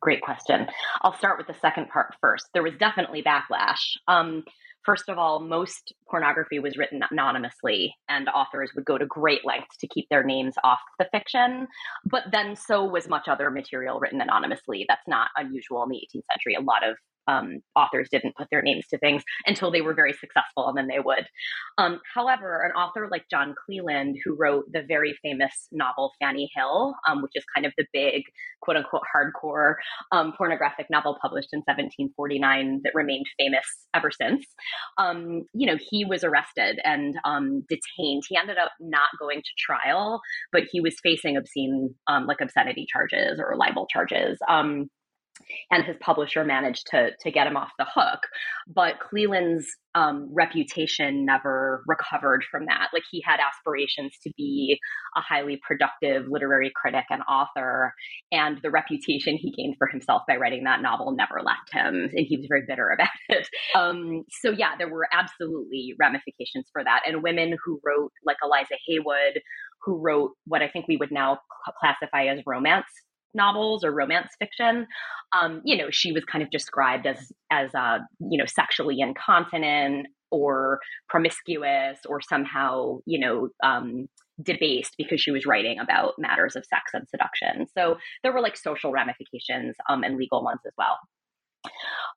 Great 0.00 0.20
question. 0.20 0.66
I'll 1.00 1.16
start 1.16 1.38
with 1.38 1.46
the 1.46 1.58
second 1.60 1.88
part 1.88 2.14
first. 2.20 2.48
There 2.52 2.62
was 2.62 2.74
definitely 2.78 3.22
backlash. 3.22 3.96
Um, 4.06 4.44
first 4.84 5.08
of 5.08 5.16
all, 5.18 5.40
most 5.40 5.94
pornography 6.10 6.58
was 6.58 6.76
written 6.76 7.02
anonymously, 7.10 7.94
and 8.08 8.28
authors 8.28 8.72
would 8.74 8.84
go 8.84 8.98
to 8.98 9.06
great 9.06 9.46
lengths 9.46 9.78
to 9.78 9.88
keep 9.88 10.06
their 10.10 10.22
names 10.22 10.54
off 10.62 10.80
the 10.98 11.08
fiction. 11.10 11.66
But 12.04 12.24
then 12.32 12.54
so 12.54 12.84
was 12.84 13.08
much 13.08 13.28
other 13.28 13.50
material 13.50 13.98
written 13.98 14.20
anonymously. 14.20 14.84
That's 14.86 15.08
not 15.08 15.30
unusual 15.36 15.82
in 15.84 15.88
the 15.88 15.96
18th 15.96 16.24
century. 16.30 16.54
A 16.54 16.60
lot 16.60 16.86
of 16.86 16.98
um, 17.26 17.60
authors 17.76 18.08
didn't 18.10 18.36
put 18.36 18.48
their 18.50 18.62
names 18.62 18.86
to 18.88 18.98
things 18.98 19.22
until 19.46 19.70
they 19.70 19.80
were 19.80 19.94
very 19.94 20.12
successful, 20.12 20.68
and 20.68 20.76
then 20.76 20.88
they 20.88 21.00
would. 21.00 21.26
Um, 21.78 22.00
however, 22.14 22.62
an 22.62 22.72
author 22.72 23.08
like 23.10 23.24
John 23.30 23.54
Cleland, 23.64 24.16
who 24.24 24.36
wrote 24.38 24.64
the 24.72 24.82
very 24.86 25.14
famous 25.22 25.68
novel 25.72 26.12
Fanny 26.20 26.50
Hill, 26.54 26.94
um, 27.08 27.22
which 27.22 27.32
is 27.34 27.44
kind 27.54 27.66
of 27.66 27.72
the 27.76 27.86
big 27.92 28.22
quote 28.60 28.76
unquote 28.76 29.02
hardcore 29.14 29.74
um, 30.12 30.32
pornographic 30.36 30.86
novel 30.90 31.18
published 31.20 31.48
in 31.52 31.58
1749 31.60 32.80
that 32.84 32.94
remained 32.94 33.26
famous 33.38 33.64
ever 33.94 34.10
since, 34.10 34.46
um, 34.98 35.42
you 35.52 35.66
know, 35.66 35.76
he 35.90 36.04
was 36.04 36.24
arrested 36.24 36.80
and 36.84 37.16
um, 37.24 37.64
detained. 37.68 38.22
He 38.28 38.36
ended 38.36 38.58
up 38.58 38.72
not 38.80 39.08
going 39.18 39.40
to 39.40 39.50
trial, 39.58 40.20
but 40.52 40.64
he 40.70 40.80
was 40.80 40.96
facing 41.02 41.36
obscene, 41.36 41.94
like 42.08 42.40
obscenity 42.40 42.86
charges 42.90 43.40
or 43.40 43.56
libel 43.56 43.86
charges. 43.90 44.38
And 45.70 45.84
his 45.84 45.96
publisher 46.00 46.44
managed 46.44 46.86
to 46.88 47.10
to 47.20 47.30
get 47.30 47.46
him 47.46 47.56
off 47.56 47.70
the 47.78 47.86
hook. 47.92 48.20
But 48.66 49.00
Cleland's 49.00 49.66
um, 49.94 50.28
reputation 50.32 51.24
never 51.24 51.82
recovered 51.86 52.44
from 52.50 52.66
that. 52.66 52.88
Like 52.92 53.04
he 53.10 53.22
had 53.24 53.40
aspirations 53.40 54.16
to 54.22 54.32
be 54.36 54.78
a 55.16 55.20
highly 55.20 55.60
productive 55.66 56.26
literary 56.28 56.72
critic 56.74 57.04
and 57.10 57.22
author, 57.28 57.94
and 58.32 58.60
the 58.62 58.70
reputation 58.70 59.36
he 59.36 59.50
gained 59.50 59.76
for 59.78 59.86
himself 59.86 60.22
by 60.26 60.36
writing 60.36 60.64
that 60.64 60.82
novel 60.82 61.12
never 61.12 61.40
left 61.42 61.72
him, 61.72 62.10
and 62.12 62.26
he 62.26 62.36
was 62.36 62.46
very 62.48 62.62
bitter 62.66 62.90
about 62.94 63.08
it. 63.28 63.48
Um, 63.74 64.24
so 64.42 64.50
yeah, 64.50 64.76
there 64.78 64.88
were 64.88 65.08
absolutely 65.12 65.94
ramifications 65.98 66.68
for 66.72 66.82
that, 66.84 67.02
and 67.06 67.22
women 67.22 67.56
who 67.64 67.80
wrote 67.84 68.12
like 68.24 68.36
Eliza 68.42 68.74
Haywood, 68.86 69.40
who 69.82 70.00
wrote 70.00 70.32
what 70.46 70.62
I 70.62 70.68
think 70.68 70.86
we 70.88 70.96
would 70.96 71.12
now 71.12 71.38
classify 71.80 72.26
as 72.26 72.40
romance 72.46 72.86
novels 73.34 73.84
or 73.84 73.92
romance 73.92 74.32
fiction, 74.38 74.86
um, 75.38 75.60
you 75.64 75.76
know, 75.76 75.90
she 75.90 76.12
was 76.12 76.24
kind 76.24 76.42
of 76.42 76.50
described 76.50 77.06
as 77.06 77.32
as 77.50 77.74
uh, 77.74 77.98
you 78.30 78.38
know 78.38 78.46
sexually 78.46 79.00
incontinent 79.00 80.06
or 80.30 80.80
promiscuous 81.08 81.98
or 82.08 82.20
somehow 82.20 82.98
you 83.06 83.18
know 83.18 83.48
um, 83.62 84.08
debased 84.42 84.94
because 84.98 85.20
she 85.20 85.30
was 85.30 85.46
writing 85.46 85.78
about 85.78 86.14
matters 86.18 86.56
of 86.56 86.64
sex 86.64 86.92
and 86.92 87.08
seduction. 87.08 87.66
So 87.76 87.96
there 88.22 88.32
were 88.32 88.40
like 88.40 88.56
social 88.56 88.90
ramifications 88.90 89.76
um, 89.88 90.02
and 90.02 90.16
legal 90.16 90.42
ones 90.42 90.60
as 90.66 90.72
well. 90.76 90.98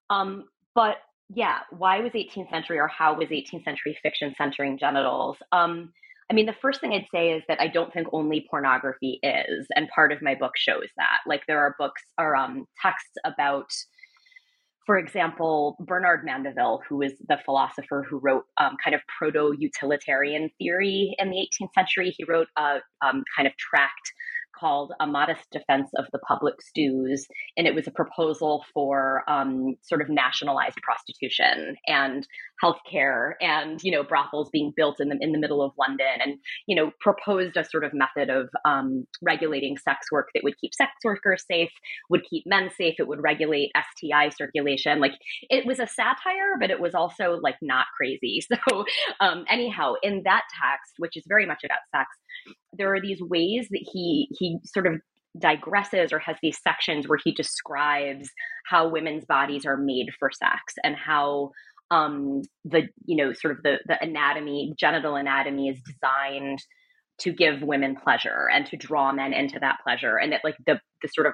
Um, 0.09 0.45
but 0.73 0.97
yeah, 1.29 1.59
why 1.71 1.99
was 1.99 2.13
18th 2.13 2.49
century 2.49 2.79
or 2.79 2.87
how 2.87 3.15
was 3.15 3.29
18th 3.29 3.63
century 3.63 3.97
fiction 4.01 4.33
centering 4.37 4.77
genitals? 4.77 5.37
Um, 5.51 5.91
I 6.29 6.33
mean, 6.33 6.45
the 6.45 6.55
first 6.61 6.81
thing 6.81 6.91
I'd 6.91 7.07
say 7.13 7.31
is 7.31 7.43
that 7.47 7.61
I 7.61 7.67
don't 7.67 7.93
think 7.93 8.07
only 8.11 8.45
pornography 8.49 9.19
is, 9.23 9.67
and 9.75 9.87
part 9.89 10.11
of 10.11 10.21
my 10.21 10.35
book 10.35 10.53
shows 10.57 10.87
that. 10.97 11.19
Like, 11.25 11.43
there 11.47 11.59
are 11.59 11.75
books 11.79 12.01
or 12.17 12.35
um, 12.35 12.65
texts 12.81 13.13
about, 13.23 13.71
for 14.85 14.97
example, 14.97 15.77
Bernard 15.79 16.25
Mandeville, 16.25 16.81
who 16.87 17.01
is 17.01 17.13
the 17.29 17.37
philosopher 17.45 18.05
who 18.09 18.19
wrote 18.19 18.43
um, 18.59 18.75
kind 18.83 18.93
of 18.93 19.01
proto 19.17 19.53
utilitarian 19.57 20.49
theory 20.57 21.15
in 21.17 21.29
the 21.29 21.47
18th 21.61 21.73
century. 21.73 22.13
He 22.17 22.25
wrote 22.25 22.47
a 22.57 22.79
um, 23.01 23.23
kind 23.35 23.47
of 23.47 23.55
tract 23.55 24.11
called 24.59 24.93
A 24.99 25.07
Modest 25.07 25.45
Defense 25.51 25.89
of 25.97 26.05
the 26.11 26.19
Public 26.19 26.61
Stews. 26.61 27.27
And 27.55 27.67
it 27.67 27.75
was 27.75 27.87
a 27.87 27.91
proposal 27.91 28.63
for 28.73 29.23
um, 29.27 29.75
sort 29.81 30.01
of 30.01 30.09
nationalized 30.09 30.77
prostitution 30.83 31.75
and 31.87 32.27
healthcare 32.63 33.33
and, 33.41 33.79
you 33.83 33.91
know, 33.91 34.03
brothels 34.03 34.49
being 34.51 34.73
built 34.75 34.99
in 34.99 35.09
the, 35.09 35.17
in 35.21 35.31
the 35.31 35.39
middle 35.39 35.61
of 35.61 35.71
London 35.77 36.21
and, 36.23 36.39
you 36.67 36.75
know, 36.75 36.91
proposed 36.99 37.57
a 37.57 37.63
sort 37.63 37.83
of 37.83 37.91
method 37.93 38.29
of 38.29 38.49
um, 38.65 39.05
regulating 39.21 39.77
sex 39.77 40.07
work 40.11 40.29
that 40.33 40.43
would 40.43 40.57
keep 40.59 40.73
sex 40.73 40.91
workers 41.03 41.43
safe, 41.49 41.71
would 42.09 42.23
keep 42.29 42.43
men 42.45 42.69
safe, 42.75 42.95
it 42.99 43.07
would 43.07 43.21
regulate 43.21 43.71
STI 43.75 44.29
circulation. 44.29 44.99
Like 44.99 45.13
it 45.49 45.65
was 45.65 45.79
a 45.79 45.87
satire, 45.87 46.57
but 46.59 46.71
it 46.71 46.79
was 46.79 46.95
also 46.95 47.39
like 47.41 47.57
not 47.61 47.85
crazy. 47.95 48.41
So, 48.67 48.85
um, 49.19 49.45
anyhow, 49.49 49.93
in 50.01 50.23
that 50.23 50.43
text, 50.61 50.93
which 50.97 51.15
is 51.15 51.23
very 51.27 51.45
much 51.45 51.63
about 51.63 51.79
sex, 51.93 52.07
there 52.73 52.93
are 52.93 53.01
these 53.01 53.21
ways 53.21 53.67
that 53.71 53.85
he 53.91 54.29
he 54.37 54.57
sort 54.65 54.87
of 54.87 55.01
digresses 55.37 56.11
or 56.11 56.19
has 56.19 56.35
these 56.41 56.59
sections 56.61 57.07
where 57.07 57.19
he 57.23 57.31
describes 57.31 58.29
how 58.65 58.87
women's 58.87 59.25
bodies 59.25 59.65
are 59.65 59.77
made 59.77 60.07
for 60.19 60.31
sex 60.31 60.73
and 60.83 60.95
how 60.95 61.51
um, 61.91 62.41
the 62.65 62.83
you 63.05 63.15
know 63.15 63.33
sort 63.33 63.55
of 63.55 63.63
the 63.63 63.77
the 63.85 64.01
anatomy 64.01 64.73
genital 64.77 65.15
anatomy 65.15 65.69
is 65.69 65.81
designed 65.81 66.59
to 67.19 67.31
give 67.31 67.61
women 67.61 67.95
pleasure 67.95 68.47
and 68.53 68.65
to 68.67 68.77
draw 68.77 69.11
men 69.11 69.33
into 69.33 69.59
that 69.59 69.77
pleasure. 69.83 70.17
And 70.17 70.31
that 70.33 70.41
like 70.43 70.57
the 70.65 70.79
the 71.01 71.09
sort 71.09 71.27
of 71.27 71.33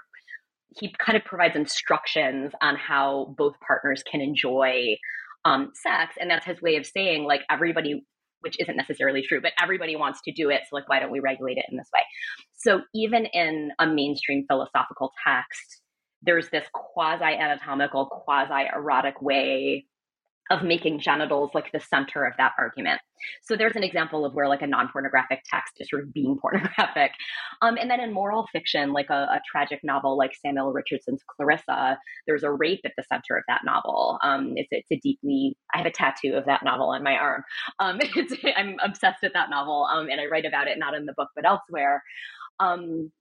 he 0.75 0.93
kind 0.97 1.15
of 1.15 1.23
provides 1.23 1.55
instructions 1.55 2.51
on 2.61 2.75
how 2.75 3.35
both 3.37 3.53
partners 3.65 4.03
can 4.09 4.21
enjoy 4.21 4.97
um, 5.45 5.71
sex. 5.75 6.15
And 6.19 6.31
that's 6.31 6.45
his 6.45 6.61
way 6.61 6.77
of 6.77 6.85
saying 6.85 7.25
like 7.25 7.41
everybody 7.49 8.05
which 8.43 8.59
isn't 8.59 8.75
necessarily 8.75 9.21
true, 9.21 9.41
but 9.41 9.53
everybody 9.61 9.95
wants 9.95 10.21
to 10.25 10.31
do 10.31 10.49
it. 10.49 10.61
So, 10.69 10.75
like, 10.75 10.89
why 10.89 10.99
don't 10.99 11.11
we 11.11 11.19
regulate 11.19 11.57
it 11.57 11.65
in 11.69 11.77
this 11.77 11.89
way? 11.93 12.01
So, 12.57 12.81
even 12.93 13.25
in 13.25 13.71
a 13.79 13.87
mainstream 13.87 14.45
philosophical 14.47 15.11
text, 15.25 15.81
there's 16.21 16.49
this 16.49 16.65
quasi 16.73 17.23
anatomical, 17.23 18.05
quasi 18.05 18.67
erotic 18.73 19.21
way 19.21 19.85
of 20.51 20.63
making 20.63 20.99
genitals 20.99 21.51
like 21.53 21.71
the 21.71 21.79
center 21.79 22.25
of 22.25 22.33
that 22.37 22.51
argument. 22.57 22.99
So 23.43 23.55
there's 23.55 23.75
an 23.75 23.83
example 23.83 24.25
of 24.25 24.33
where 24.33 24.49
like 24.49 24.61
a 24.61 24.67
non-pornographic 24.67 25.43
text 25.49 25.75
is 25.79 25.87
sort 25.89 26.03
of 26.03 26.13
being 26.13 26.37
pornographic. 26.41 27.11
Um, 27.61 27.77
and 27.79 27.89
then 27.89 27.99
in 27.99 28.13
moral 28.13 28.47
fiction, 28.51 28.91
like 28.91 29.09
a, 29.09 29.13
a, 29.13 29.41
tragic 29.49 29.79
novel 29.83 30.17
like 30.17 30.31
Samuel 30.41 30.73
Richardson's 30.73 31.21
Clarissa, 31.35 31.97
there's 32.27 32.43
a 32.43 32.51
rape 32.51 32.81
at 32.85 32.91
the 32.97 33.03
center 33.03 33.37
of 33.37 33.43
that 33.47 33.61
novel. 33.63 34.19
Um, 34.23 34.53
it's, 34.55 34.69
it's 34.71 34.91
a 34.91 34.99
deeply, 35.01 35.55
I 35.73 35.77
have 35.77 35.85
a 35.85 35.91
tattoo 35.91 36.33
of 36.33 36.45
that 36.45 36.63
novel 36.63 36.89
on 36.89 37.03
my 37.03 37.13
arm. 37.13 37.43
Um, 37.79 37.99
I'm 38.57 38.77
obsessed 38.83 39.21
with 39.23 39.33
that 39.33 39.49
novel 39.49 39.87
um, 39.91 40.09
and 40.09 40.19
I 40.19 40.25
write 40.25 40.45
about 40.45 40.67
it 40.67 40.77
not 40.77 40.93
in 40.93 41.05
the 41.05 41.13
book 41.15 41.29
but 41.35 41.45
elsewhere. 41.45 42.03
Um, 42.59 43.11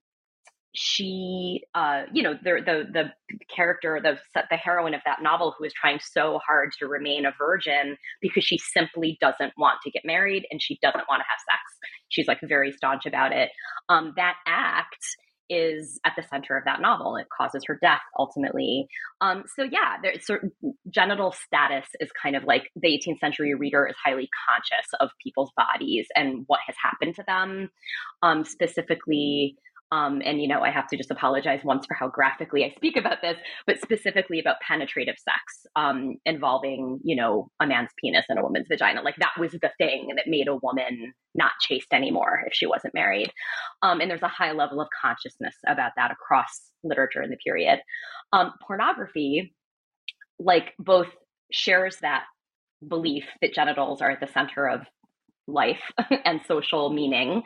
she 0.73 1.61
uh, 1.75 2.03
you 2.11 2.23
know 2.23 2.33
the 2.33 2.61
the 2.65 2.85
the 2.91 3.37
character 3.53 3.99
the 4.01 4.17
the 4.49 4.57
heroine 4.57 4.95
of 4.95 5.01
that 5.05 5.21
novel 5.21 5.53
who 5.57 5.63
is 5.63 5.73
trying 5.73 5.99
so 6.01 6.39
hard 6.45 6.71
to 6.79 6.87
remain 6.87 7.25
a 7.25 7.31
virgin 7.37 7.95
because 8.21 8.43
she 8.43 8.57
simply 8.57 9.17
doesn't 9.21 9.53
want 9.57 9.79
to 9.83 9.91
get 9.91 10.03
married 10.03 10.45
and 10.49 10.61
she 10.61 10.79
doesn't 10.81 11.05
want 11.07 11.21
to 11.21 11.25
have 11.29 11.39
sex. 11.47 11.61
She's 12.09 12.27
like 12.27 12.39
very 12.43 12.71
staunch 12.71 13.05
about 13.05 13.31
it. 13.31 13.49
Um, 13.87 14.13
that 14.15 14.35
act 14.47 15.05
is 15.49 15.99
at 16.05 16.13
the 16.15 16.23
center 16.23 16.57
of 16.57 16.63
that 16.65 16.81
novel. 16.81 17.17
It 17.17 17.27
causes 17.37 17.63
her 17.67 17.77
death 17.79 18.01
ultimately. 18.17 18.87
Um, 19.21 19.43
so 19.55 19.63
yeah 19.63 19.97
there's 20.01 20.25
certain 20.25 20.51
genital 20.89 21.33
status 21.33 21.85
is 21.99 22.09
kind 22.11 22.35
of 22.35 22.45
like 22.45 22.71
the 22.75 22.87
18th 22.87 23.19
century 23.19 23.53
reader 23.53 23.85
is 23.85 23.95
highly 24.03 24.27
conscious 24.49 24.87
of 24.99 25.11
people's 25.21 25.51
bodies 25.55 26.07
and 26.15 26.45
what 26.47 26.61
has 26.65 26.75
happened 26.81 27.15
to 27.15 27.23
them. 27.27 27.69
Um, 28.23 28.43
specifically 28.43 29.57
um, 29.93 30.23
and, 30.25 30.41
you 30.41 30.47
know, 30.47 30.61
I 30.61 30.71
have 30.71 30.87
to 30.87 30.97
just 30.97 31.11
apologize 31.11 31.59
once 31.63 31.85
for 31.85 31.93
how 31.93 32.07
graphically 32.07 32.65
I 32.65 32.73
speak 32.75 32.97
about 32.97 33.21
this, 33.21 33.37
but 33.67 33.79
specifically 33.79 34.39
about 34.39 34.55
penetrative 34.67 35.17
sex 35.19 35.67
um, 35.75 36.15
involving, 36.25 36.99
you 37.03 37.15
know, 37.15 37.51
a 37.61 37.67
man's 37.67 37.91
penis 38.01 38.25
and 38.27 38.39
a 38.39 38.41
woman's 38.41 38.65
vagina. 38.67 39.03
Like 39.03 39.17
that 39.17 39.33
was 39.39 39.51
the 39.51 39.69
thing 39.77 40.07
that 40.15 40.25
made 40.25 40.47
a 40.47 40.55
woman 40.55 41.13
not 41.35 41.51
chaste 41.61 41.93
anymore 41.93 42.43
if 42.47 42.53
she 42.55 42.65
wasn't 42.65 42.95
married. 42.95 43.31
Um, 43.83 44.01
and 44.01 44.09
there's 44.09 44.23
a 44.23 44.27
high 44.27 44.53
level 44.53 44.81
of 44.81 44.87
consciousness 44.99 45.55
about 45.67 45.91
that 45.95 46.09
across 46.09 46.71
literature 46.83 47.21
in 47.21 47.29
the 47.29 47.37
period. 47.37 47.79
Um, 48.31 48.53
pornography, 48.65 49.53
like 50.39 50.73
both 50.79 51.09
shares 51.51 51.97
that 52.01 52.23
belief 52.87 53.25
that 53.43 53.53
genitals 53.53 54.01
are 54.01 54.09
at 54.09 54.21
the 54.21 54.33
center 54.33 54.67
of 54.67 54.81
life 55.45 55.91
and 56.25 56.41
social 56.47 56.89
meaning. 56.91 57.43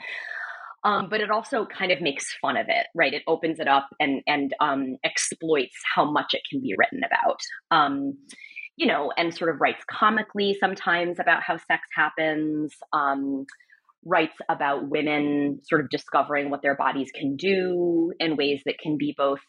Um, 0.84 1.10
but 1.10 1.22
it 1.22 1.32
also 1.32 1.66
kind 1.66 1.92
of 1.92 2.02
makes 2.02 2.36
fun 2.42 2.56
of 2.56 2.68
it, 2.70 2.88
right? 2.96 3.14
It 3.14 3.24
opens 3.28 3.60
it 3.60 3.68
up 3.68 3.88
and 4.00 4.22
and 4.28 4.54
um, 4.60 4.98
exploits 5.04 5.76
how 5.96 6.10
much 6.10 6.34
it 6.34 6.42
can 6.50 6.62
be 6.62 6.76
written 6.78 7.02
about. 7.04 7.40
Um, 7.72 8.18
you 8.78 8.86
know, 8.86 9.12
and 9.18 9.34
sort 9.34 9.50
of 9.50 9.60
writes 9.60 9.84
comically 9.90 10.56
sometimes 10.60 11.20
about 11.20 11.42
how 11.44 11.58
sex 11.58 11.82
happens. 11.96 12.74
Um, 12.94 13.46
writes 14.06 14.38
about 14.48 14.88
women 14.88 15.60
sort 15.64 15.82
of 15.82 15.90
discovering 15.90 16.50
what 16.50 16.62
their 16.62 16.78
bodies 16.78 17.10
can 17.14 17.36
do 17.36 18.14
in 18.20 18.38
ways 18.38 18.62
that 18.66 18.78
can 18.80 18.98
be 18.98 19.14
both 19.18 19.42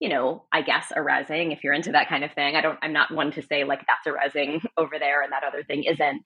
you 0.00 0.08
know, 0.08 0.46
I 0.50 0.62
guess 0.62 0.90
arousing 0.96 1.52
if 1.52 1.62
you're 1.62 1.74
into 1.74 1.92
that 1.92 2.08
kind 2.08 2.24
of 2.24 2.32
thing. 2.32 2.56
I 2.56 2.62
don't 2.62 2.78
I'm 2.82 2.94
not 2.94 3.14
one 3.14 3.32
to 3.32 3.42
say 3.42 3.64
like 3.64 3.80
that's 3.86 4.06
arousing 4.06 4.60
over 4.76 4.98
there 4.98 5.22
and 5.22 5.30
that 5.32 5.44
other 5.44 5.62
thing 5.62 5.84
isn't. 5.84 6.22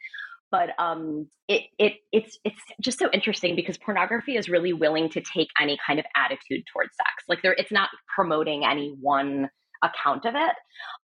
But 0.54 0.70
um 0.78 1.26
it 1.48 1.62
it 1.80 1.94
it's 2.12 2.38
it's 2.44 2.62
just 2.80 3.00
so 3.00 3.10
interesting 3.12 3.56
because 3.56 3.76
pornography 3.76 4.36
is 4.36 4.48
really 4.48 4.72
willing 4.72 5.08
to 5.10 5.20
take 5.20 5.48
any 5.60 5.76
kind 5.84 5.98
of 5.98 6.06
attitude 6.14 6.62
towards 6.72 6.94
sex. 6.96 7.24
Like 7.28 7.42
there 7.42 7.54
it's 7.58 7.72
not 7.72 7.88
promoting 8.14 8.64
any 8.64 8.94
one 9.00 9.48
account 9.82 10.24
of 10.24 10.34
it. 10.36 10.54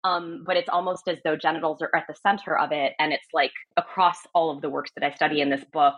Um, 0.05 0.45
but 0.47 0.57
it's 0.57 0.69
almost 0.69 1.09
as 1.09 1.19
though 1.25 1.37
genitals 1.37 1.83
are 1.83 1.91
at 1.95 2.05
the 2.09 2.15
center 2.15 2.57
of 2.57 2.71
it. 2.73 2.93
And 2.99 3.13
it's 3.13 3.27
like 3.33 3.53
across 3.77 4.19
all 4.35 4.51
of 4.51 4.63
the 4.63 4.71
works 4.71 4.91
that 4.97 5.05
I 5.05 5.15
study 5.15 5.41
in 5.41 5.51
this 5.51 5.65
book, 5.73 5.97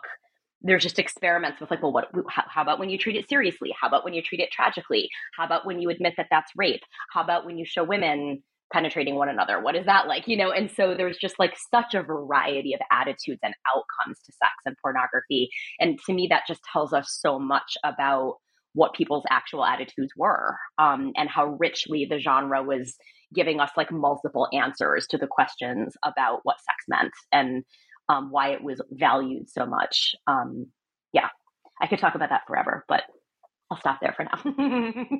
there's 0.62 0.82
just 0.82 0.98
experiments 0.98 1.60
with 1.60 1.70
like, 1.70 1.82
well, 1.82 1.92
what? 1.92 2.08
How, 2.28 2.44
how, 2.48 2.62
about 2.62 2.78
when 2.78 2.90
you 2.90 2.98
treat 2.98 3.16
it 3.16 3.28
seriously? 3.28 3.74
How 3.78 3.88
about 3.88 4.04
when 4.04 4.14
you 4.14 4.22
treat 4.22 4.40
it 4.40 4.50
tragically? 4.50 5.08
How 5.36 5.44
about 5.44 5.66
when 5.66 5.80
you 5.80 5.90
admit 5.90 6.14
that 6.16 6.28
that's 6.30 6.52
rape? 6.56 6.82
How 7.12 7.22
about 7.22 7.44
when 7.44 7.58
you 7.58 7.64
show 7.64 7.84
women 7.84 8.42
penetrating 8.72 9.16
one 9.16 9.28
another? 9.28 9.60
What 9.60 9.76
is 9.76 9.86
that 9.86 10.06
like? 10.06 10.26
You 10.26 10.36
know, 10.36 10.50
and 10.50 10.70
so 10.70 10.94
there's 10.94 11.18
just 11.18 11.38
like 11.38 11.54
such 11.70 11.94
a 11.94 12.02
variety 12.02 12.74
of 12.74 12.80
attitudes 12.90 13.40
and 13.42 13.54
outcomes 13.74 14.18
to 14.24 14.32
sex 14.32 14.52
and 14.64 14.76
pornography, 14.82 15.50
and 15.80 15.98
to 16.06 16.12
me, 16.12 16.26
that 16.30 16.42
just 16.48 16.60
tells 16.72 16.92
us 16.92 17.18
so 17.20 17.38
much 17.38 17.76
about 17.84 18.36
what 18.74 18.94
people's 18.94 19.24
actual 19.30 19.64
attitudes 19.64 20.12
were, 20.16 20.56
um, 20.78 21.12
and 21.16 21.28
how 21.28 21.56
richly 21.58 22.06
the 22.08 22.18
genre 22.18 22.62
was 22.62 22.96
giving 23.34 23.60
us 23.60 23.70
like 23.76 23.90
multiple 23.90 24.48
answers 24.52 25.06
to 25.08 25.18
the 25.18 25.26
questions 25.26 25.94
about 26.04 26.40
what 26.42 26.56
sex 26.60 26.84
meant 26.88 27.12
and 27.32 27.64
um, 28.08 28.28
why 28.30 28.50
it 28.50 28.62
was 28.62 28.80
valued 28.90 29.48
so 29.48 29.66
much. 29.66 30.14
Um, 30.26 30.66
yeah, 31.12 31.28
I 31.80 31.86
could 31.86 31.98
talk 31.98 32.14
about 32.14 32.30
that 32.30 32.42
forever, 32.46 32.84
but 32.88 33.02
I'll 33.70 33.78
stop 33.78 34.00
there 34.00 34.14
for 34.16 34.24
now. 34.24 35.04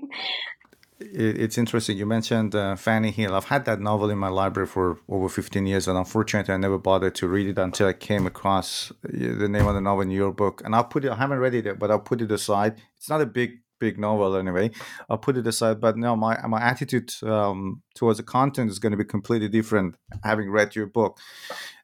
it's 1.13 1.59
interesting. 1.59 1.97
You 1.97 2.07
mentioned 2.07 2.55
uh, 2.55 2.77
Fanny 2.77 3.11
Hill. 3.11 3.35
I've 3.35 3.47
had 3.47 3.65
that 3.65 3.81
novel 3.81 4.11
in 4.11 4.19
my 4.19 4.29
library 4.29 4.67
for 4.67 4.99
over 5.09 5.29
15 5.29 5.67
years, 5.67 5.89
and 5.89 5.99
unfortunately, 5.99 6.55
I 6.55 6.57
never 6.57 6.79
bothered 6.79 7.15
to 7.17 7.29
read 7.29 7.49
it 7.49 7.59
until 7.59 7.89
I 7.89 7.93
came 7.93 8.27
across 8.27 8.91
uh, 8.91 9.11
the 9.13 9.49
name 9.49 9.67
of 9.67 9.75
the 9.75 9.81
novel 9.81 10.03
in 10.03 10.11
your 10.11 10.33
book. 10.33 10.63
And 10.65 10.75
I'll 10.75 10.85
put 10.85 11.05
it. 11.05 11.11
I 11.11 11.17
haven't 11.17 11.39
read 11.39 11.55
it 11.55 11.67
yet, 11.67 11.79
but 11.79 11.91
I'll 11.91 12.01
put 12.01 12.21
it 12.21 12.31
aside. 12.31 12.77
It's 12.97 13.09
not 13.09 13.21
a 13.21 13.27
big 13.27 13.61
big 13.83 13.99
novel 13.99 14.37
anyway. 14.37 14.71
I'll 15.09 15.19
put 15.19 15.37
it 15.37 15.47
aside. 15.47 15.81
But 15.81 15.97
no, 15.97 16.15
my 16.15 16.35
my 16.47 16.63
attitude 16.63 17.13
um, 17.25 17.83
towards 17.97 18.19
the 18.19 18.23
content 18.39 18.71
is 18.71 18.79
going 18.79 18.93
to 18.93 19.03
be 19.05 19.15
completely 19.17 19.49
different 19.49 19.97
having 20.23 20.49
read 20.51 20.77
your 20.77 20.87
book, 20.87 21.19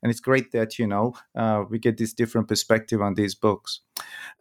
and 0.00 0.10
it's 0.10 0.20
great 0.28 0.52
that 0.52 0.78
you 0.78 0.86
know 0.86 1.14
uh, 1.34 1.64
we 1.68 1.78
get 1.80 1.96
this 1.98 2.14
different 2.14 2.46
perspective 2.46 3.00
on 3.02 3.14
these 3.14 3.34
books. 3.34 3.80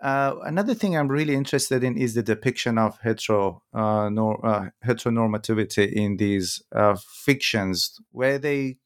Uh, 0.09 0.35
another 0.45 0.75
thing 0.75 0.95
I'm 0.95 1.07
really 1.19 1.33
interested 1.33 1.83
in 1.83 1.97
is 1.97 2.13
the 2.13 2.21
depiction 2.33 2.77
of 2.77 2.99
hetero 3.01 3.63
uh, 3.73 4.09
nor, 4.09 4.33
uh, 4.45 4.69
heteronormativity 4.85 5.91
in 5.91 6.17
these 6.17 6.61
uh, 6.75 6.95
fictions, 7.25 7.99
where 8.11 8.37
they 8.37 8.77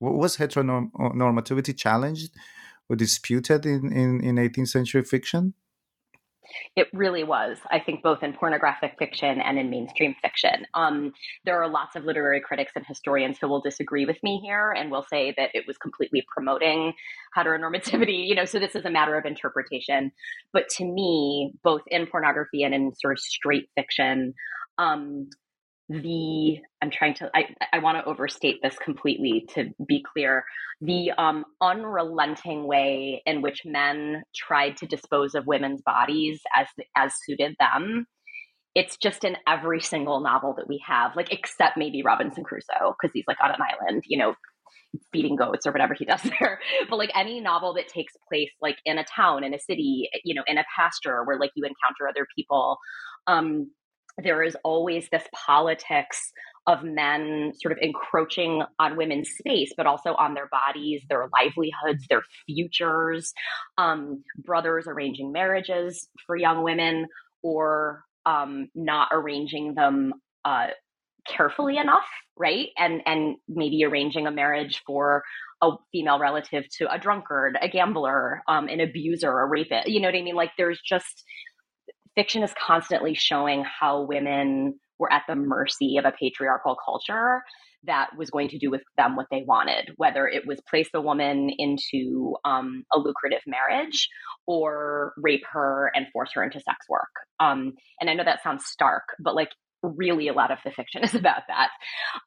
was 0.00 0.36
heteronormativity 0.36 1.76
challenged 1.76 2.32
or 2.88 2.96
disputed 2.96 3.64
in, 3.64 3.92
in, 3.92 4.20
in 4.28 4.34
18th 4.36 4.68
century 4.68 5.04
fiction? 5.04 5.54
It 6.76 6.88
really 6.92 7.24
was, 7.24 7.58
I 7.70 7.78
think, 7.78 8.02
both 8.02 8.22
in 8.22 8.32
pornographic 8.32 8.96
fiction 8.98 9.40
and 9.40 9.58
in 9.58 9.70
mainstream 9.70 10.14
fiction. 10.20 10.66
Um, 10.74 11.12
there 11.44 11.62
are 11.62 11.68
lots 11.68 11.96
of 11.96 12.04
literary 12.04 12.40
critics 12.40 12.72
and 12.76 12.84
historians 12.86 13.38
who 13.40 13.48
will 13.48 13.60
disagree 13.60 14.06
with 14.06 14.22
me 14.22 14.40
here 14.44 14.72
and 14.72 14.90
will 14.90 15.06
say 15.08 15.34
that 15.36 15.50
it 15.54 15.64
was 15.66 15.78
completely 15.78 16.24
promoting 16.32 16.92
heteronormativity, 17.36 18.26
you 18.28 18.34
know, 18.34 18.44
so 18.44 18.58
this 18.58 18.74
is 18.74 18.84
a 18.84 18.90
matter 18.90 19.16
of 19.16 19.24
interpretation. 19.24 20.12
But 20.52 20.68
to 20.76 20.84
me, 20.84 21.52
both 21.62 21.82
in 21.86 22.06
pornography 22.06 22.62
and 22.62 22.74
in 22.74 22.94
sort 22.94 23.14
of 23.14 23.20
straight 23.20 23.68
fiction, 23.74 24.34
um, 24.78 25.28
the 26.00 26.58
i'm 26.80 26.90
trying 26.90 27.14
to 27.14 27.30
i, 27.34 27.44
I 27.72 27.78
want 27.80 27.98
to 27.98 28.04
overstate 28.04 28.60
this 28.62 28.76
completely 28.82 29.46
to 29.54 29.70
be 29.86 30.02
clear. 30.12 30.44
The 30.80 31.12
um, 31.12 31.44
unrelenting 31.60 32.66
way 32.66 33.22
in 33.24 33.40
which 33.40 33.62
men 33.64 34.24
tried 34.34 34.78
to 34.78 34.86
dispose 34.86 35.36
of 35.36 35.46
women's 35.46 35.82
bodies 35.82 36.40
as 36.56 36.66
as 36.96 37.12
suited 37.24 37.56
them 37.58 38.06
it's 38.74 38.96
just 38.96 39.22
in 39.22 39.36
every 39.46 39.80
single 39.80 40.20
novel 40.20 40.54
that 40.56 40.66
we 40.66 40.82
have 40.86 41.14
like 41.14 41.32
except 41.32 41.76
maybe 41.76 42.02
robinson 42.02 42.42
crusoe 42.42 42.96
because 43.00 43.12
he's 43.12 43.24
like 43.28 43.36
on 43.42 43.50
an 43.50 43.60
island 43.60 44.02
you 44.06 44.18
know 44.18 44.34
feeding 45.12 45.36
goats 45.36 45.66
or 45.66 45.72
whatever 45.72 45.94
he 45.94 46.04
does 46.04 46.22
there. 46.40 46.60
But 46.88 46.96
like 46.96 47.10
any 47.14 47.40
novel 47.40 47.74
that 47.74 47.88
takes 47.88 48.12
place 48.28 48.50
like 48.60 48.76
in 48.84 48.98
a 48.98 49.04
town 49.04 49.44
in 49.44 49.54
a 49.54 49.58
city 49.58 50.08
you 50.24 50.34
know 50.34 50.42
in 50.46 50.58
a 50.58 50.64
pasture 50.76 51.24
where 51.24 51.38
like 51.38 51.50
you 51.54 51.64
encounter 51.64 52.08
other 52.08 52.26
people 52.36 52.78
um 53.26 53.70
there 54.18 54.42
is 54.42 54.56
always 54.64 55.08
this 55.10 55.26
politics 55.46 56.32
of 56.66 56.84
men 56.84 57.52
sort 57.60 57.72
of 57.72 57.78
encroaching 57.82 58.62
on 58.78 58.96
women's 58.96 59.30
space, 59.30 59.72
but 59.76 59.86
also 59.86 60.14
on 60.14 60.34
their 60.34 60.48
bodies, 60.48 61.02
their 61.08 61.28
livelihoods, 61.32 62.06
their 62.08 62.22
futures, 62.46 63.32
um, 63.78 64.22
brothers 64.38 64.86
arranging 64.86 65.32
marriages 65.32 66.08
for 66.26 66.36
young 66.36 66.62
women 66.62 67.06
or 67.42 68.04
um, 68.26 68.68
not 68.74 69.08
arranging 69.10 69.74
them 69.74 70.14
uh, 70.44 70.68
carefully 71.26 71.76
enough, 71.78 72.06
right? 72.36 72.68
And 72.78 73.02
and 73.06 73.36
maybe 73.48 73.84
arranging 73.84 74.26
a 74.26 74.30
marriage 74.30 74.82
for 74.86 75.24
a 75.62 75.70
female 75.92 76.18
relative 76.18 76.64
to 76.78 76.92
a 76.92 76.98
drunkard, 76.98 77.56
a 77.60 77.68
gambler, 77.68 78.42
um, 78.48 78.68
an 78.68 78.80
abuser, 78.80 79.30
a 79.30 79.46
rapist. 79.46 79.88
You 79.88 80.00
know 80.00 80.08
what 80.08 80.16
I 80.16 80.22
mean? 80.22 80.34
Like 80.34 80.50
there's 80.58 80.80
just 80.80 81.24
fiction 82.14 82.42
is 82.42 82.52
constantly 82.54 83.14
showing 83.14 83.64
how 83.64 84.02
women 84.02 84.78
were 84.98 85.12
at 85.12 85.22
the 85.28 85.34
mercy 85.34 85.96
of 85.96 86.04
a 86.04 86.12
patriarchal 86.12 86.76
culture 86.84 87.42
that 87.84 88.10
was 88.16 88.30
going 88.30 88.48
to 88.48 88.58
do 88.58 88.70
with 88.70 88.82
them 88.96 89.16
what 89.16 89.26
they 89.30 89.42
wanted, 89.46 89.92
whether 89.96 90.28
it 90.28 90.46
was 90.46 90.60
place 90.70 90.88
a 90.94 91.00
woman 91.00 91.50
into 91.58 92.36
um, 92.44 92.84
a 92.92 92.98
lucrative 92.98 93.40
marriage 93.46 94.08
or 94.46 95.12
rape 95.16 95.42
her 95.50 95.90
and 95.94 96.06
force 96.12 96.30
her 96.34 96.44
into 96.44 96.60
sex 96.60 96.78
work. 96.88 97.10
Um, 97.40 97.72
and 98.00 98.08
I 98.08 98.14
know 98.14 98.24
that 98.24 98.42
sounds 98.42 98.64
stark, 98.66 99.02
but 99.18 99.34
like 99.34 99.50
really 99.82 100.28
a 100.28 100.32
lot 100.32 100.50
of 100.50 100.58
the 100.64 100.70
fiction 100.70 101.02
is 101.02 101.14
about 101.22 101.42
that. 101.48 101.70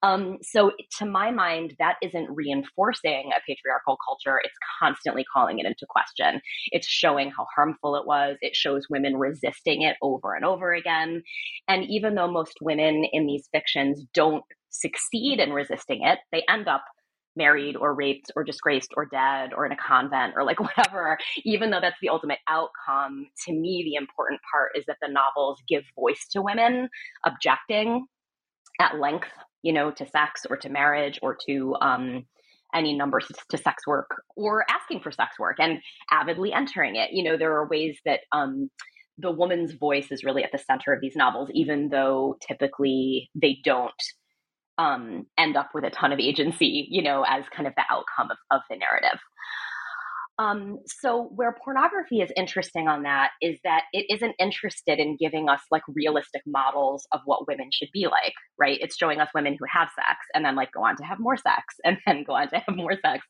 Um, 0.04 0.38
so, 0.42 0.72
to 1.00 1.06
my 1.06 1.32
mind, 1.32 1.76
that 1.80 1.96
isn't 2.02 2.30
reinforcing 2.30 3.32
a 3.36 3.42
patriarchal 3.48 3.98
culture. 4.06 4.40
It's 4.44 4.56
constantly 4.80 5.26
calling 5.32 5.60
it 5.60 5.66
into 5.66 5.86
question. 5.90 6.42
It's 6.72 6.88
showing 6.88 7.32
how 7.32 7.48
harmful 7.56 7.96
it 7.96 8.06
was. 8.06 8.38
It 8.42 8.56
shows 8.56 8.88
women 8.90 9.18
resisting 9.18 9.82
it 9.82 9.98
over 10.02 10.36
and 10.36 10.46
over 10.46 10.74
again. 10.74 11.24
And 11.68 11.84
even 11.86 12.16
though 12.16 12.32
most 12.32 12.58
women 12.62 13.06
in 13.12 13.26
these 13.26 13.48
fictions 13.52 14.04
don't 14.14 14.44
succeed 14.70 15.40
in 15.40 15.52
resisting 15.54 16.02
it, 16.04 16.20
they 16.32 16.44
end 16.50 16.68
up 16.68 16.84
married 17.36 17.76
or 17.76 17.94
raped 17.94 18.32
or 18.36 18.44
disgraced 18.44 18.94
or 18.96 19.06
dead 19.06 19.52
or 19.54 19.66
in 19.66 19.72
a 19.72 19.78
convent 19.78 20.34
or 20.36 20.44
like 20.44 20.60
whatever, 20.78 21.18
even 21.44 21.70
though 21.70 21.82
that's 21.82 22.00
the 22.02 22.10
ultimate 22.10 22.40
outcome, 22.48 23.28
to 23.46 23.54
me, 23.54 23.84
the 23.84 23.96
important 23.96 24.40
part 24.52 24.72
is 24.76 24.86
that 24.88 24.98
the 25.02 25.08
novels 25.08 25.62
give 25.68 25.84
voice 25.96 26.28
to 26.32 26.42
women 26.42 26.90
objecting 27.26 28.06
at 28.80 29.00
length, 29.00 29.30
you 29.64 29.74
know, 29.74 29.92
to 29.92 30.08
sex 30.08 30.46
or 30.50 30.58
to 30.58 30.70
marriage 30.70 31.20
or 31.22 31.38
to 31.48 31.76
um, 31.82 32.26
any 32.74 32.94
numbers 32.94 33.32
to 33.50 33.58
sex 33.58 33.88
work 33.88 34.10
or 34.36 34.66
asking 34.70 35.00
for 35.00 35.12
sex 35.12 35.40
work 35.40 35.58
and 35.60 35.80
avidly 36.12 36.52
entering 36.54 36.96
it. 36.96 37.12
You 37.12 37.24
know, 37.24 37.38
there 37.38 37.54
are 37.54 37.68
ways 37.68 37.98
that 38.06 38.22
um, 38.32 38.70
the 39.18 39.32
woman's 39.32 39.74
voice 39.74 40.12
is 40.12 40.24
really 40.24 40.44
at 40.44 40.52
the 40.52 40.58
center 40.58 40.94
of 40.94 41.02
these 41.02 41.16
novels, 41.16 41.50
even 41.54 41.90
though 41.90 42.38
typically 42.46 43.30
they 43.34 43.58
don't 43.64 43.94
um, 44.78 45.26
end 45.38 45.56
up 45.56 45.70
with 45.74 45.84
a 45.84 45.90
ton 45.90 46.12
of 46.12 46.20
agency, 46.20 46.88
you 46.90 47.02
know, 47.02 47.24
as 47.28 47.46
kind 47.56 47.68
of 47.68 47.74
the 47.76 47.84
outcome 47.90 48.32
of, 48.32 48.38
of 48.52 48.62
the 48.70 48.78
narrative. 48.78 49.20
Um, 50.38 50.80
so 50.86 51.32
where 51.34 51.56
pornography 51.64 52.20
is 52.20 52.30
interesting 52.36 52.90
on 52.90 53.04
that 53.04 53.32
is 53.42 53.58
that 53.64 53.84
it 53.94 54.06
isn't 54.14 54.36
interested 54.38 55.00
in 55.00 55.16
giving 55.18 55.48
us 55.48 55.62
like 55.72 55.84
realistic 55.88 56.42
models 56.46 57.08
of 57.14 57.22
what 57.24 57.48
women 57.48 57.70
should 57.72 57.88
be 57.94 58.08
like, 58.08 58.34
right? 58.60 58.78
It's 58.82 58.98
showing 58.98 59.22
us 59.22 59.30
women 59.34 59.56
who 59.58 59.66
have 59.72 59.88
sex 59.96 60.18
and 60.34 60.44
then 60.44 60.56
like 60.56 60.74
go 60.74 60.84
on 60.84 60.98
to 60.98 61.06
have 61.06 61.20
more 61.20 61.38
sex 61.38 61.64
and 61.86 61.98
then 62.06 62.24
go 62.24 62.34
on 62.34 62.50
to 62.50 62.58
have 62.58 62.76
more 62.76 62.94
sex. 62.94 63.26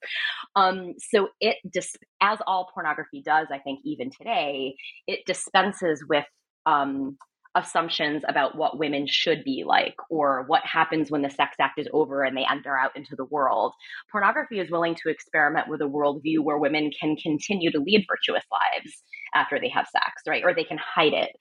Um, 0.56 0.94
so 0.98 1.30
it 1.40 1.58
dis- 1.72 1.96
as 2.22 2.40
all 2.48 2.72
pornography 2.74 3.22
does, 3.24 3.48
I 3.52 3.60
think 3.60 3.82
even 3.84 4.10
today, 4.10 4.76
it 5.08 5.20
dispenses 5.28 6.04
with 6.10 6.26
um, 6.66 7.18
assumptions 7.56 8.24
about 8.28 8.58
what 8.58 8.78
women 8.78 9.08
should 9.08 9.44
be 9.44 9.64
like 9.66 9.96
or 10.10 10.44
what 10.48 10.64
happens 10.64 11.10
when 11.10 11.22
the 11.22 11.30
sex 11.30 11.56
act 11.60 11.80
is 11.80 11.88
over 11.94 12.24
and 12.24 12.36
they 12.36 12.46
enter 12.50 12.78
out 12.78 12.96
into 12.96 13.16
the 13.16 13.26
world. 13.26 13.74
Pornography 14.12 14.60
is 14.60 14.70
willing 14.70 14.96
to 14.96 15.10
experiment 15.10 15.70
with 15.70 15.82
a 15.82 15.86
worldview 15.86 16.40
where 16.40 16.58
women 16.58 16.92
can 17.00 17.16
continue 17.16 17.72
to 17.72 17.80
lead 17.80 18.06
virtuous 18.08 18.44
lives 18.52 19.04
after 19.34 19.60
they 19.60 19.70
have 19.70 19.88
sex, 19.88 20.22
right? 20.28 20.44
Or 20.44 20.54
they 20.54 20.64
can 20.64 20.78
hide 20.78 21.14
it 21.14 21.32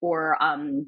or 0.00 0.42
um, 0.42 0.86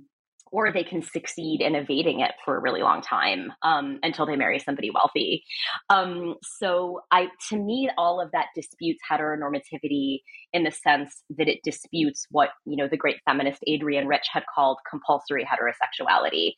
or 0.53 0.73
they 0.73 0.85
can 0.85 1.03
succeed 1.03 1.61
in 1.61 1.75
evading 1.75 2.21
it 2.21 2.33
for 2.45 2.57
a 2.57 2.61
really 2.61 2.83
long 2.83 3.03
time 3.03 3.53
um, 3.63 3.99
until 4.03 4.27
they 4.27 4.37
marry 4.37 4.59
somebody 4.59 4.91
wealthy. 4.91 5.45
Um, 5.91 6.37
so, 6.43 7.01
I 7.11 7.29
to 7.49 7.57
me, 7.57 7.91
all 7.99 8.21
of 8.21 8.31
that 8.33 8.47
disputes 8.55 9.01
heteronormativity 9.11 10.21
in 10.53 10.65
the 10.65 10.71
sense 10.71 11.23
that 11.37 11.49
it 11.49 11.61
disputes 11.65 12.27
what 12.31 12.51
you 12.65 12.77
know 12.77 12.89
the 12.89 12.97
great 12.97 13.17
feminist 13.25 13.63
Adrienne 13.69 14.07
Rich 14.07 14.29
had 14.33 14.45
called 14.55 14.79
compulsory 14.89 15.45
heterosexuality. 15.45 16.55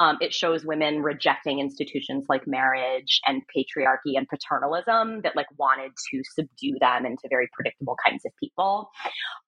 Um, 0.00 0.16
it 0.20 0.32
shows 0.32 0.64
women 0.64 1.02
rejecting 1.02 1.58
institutions 1.58 2.26
like 2.28 2.46
marriage 2.46 3.20
and 3.26 3.42
patriarchy 3.54 4.16
and 4.16 4.28
paternalism 4.28 5.22
that 5.22 5.36
like 5.36 5.46
wanted 5.58 5.92
to 6.10 6.22
subdue 6.34 6.76
them 6.80 7.06
into 7.06 7.28
very 7.28 7.48
predictable 7.52 7.96
kinds 8.06 8.24
of 8.24 8.32
people. 8.40 8.90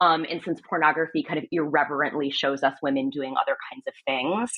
Um, 0.00 0.24
and 0.30 0.42
since 0.42 0.60
pornography 0.68 1.22
kind 1.22 1.38
of 1.38 1.44
irreverently 1.50 2.30
shows 2.30 2.62
us 2.62 2.74
women 2.82 3.10
doing 3.10 3.34
other 3.40 3.56
kinds 3.72 3.86
of 3.86 3.94
things, 4.06 4.50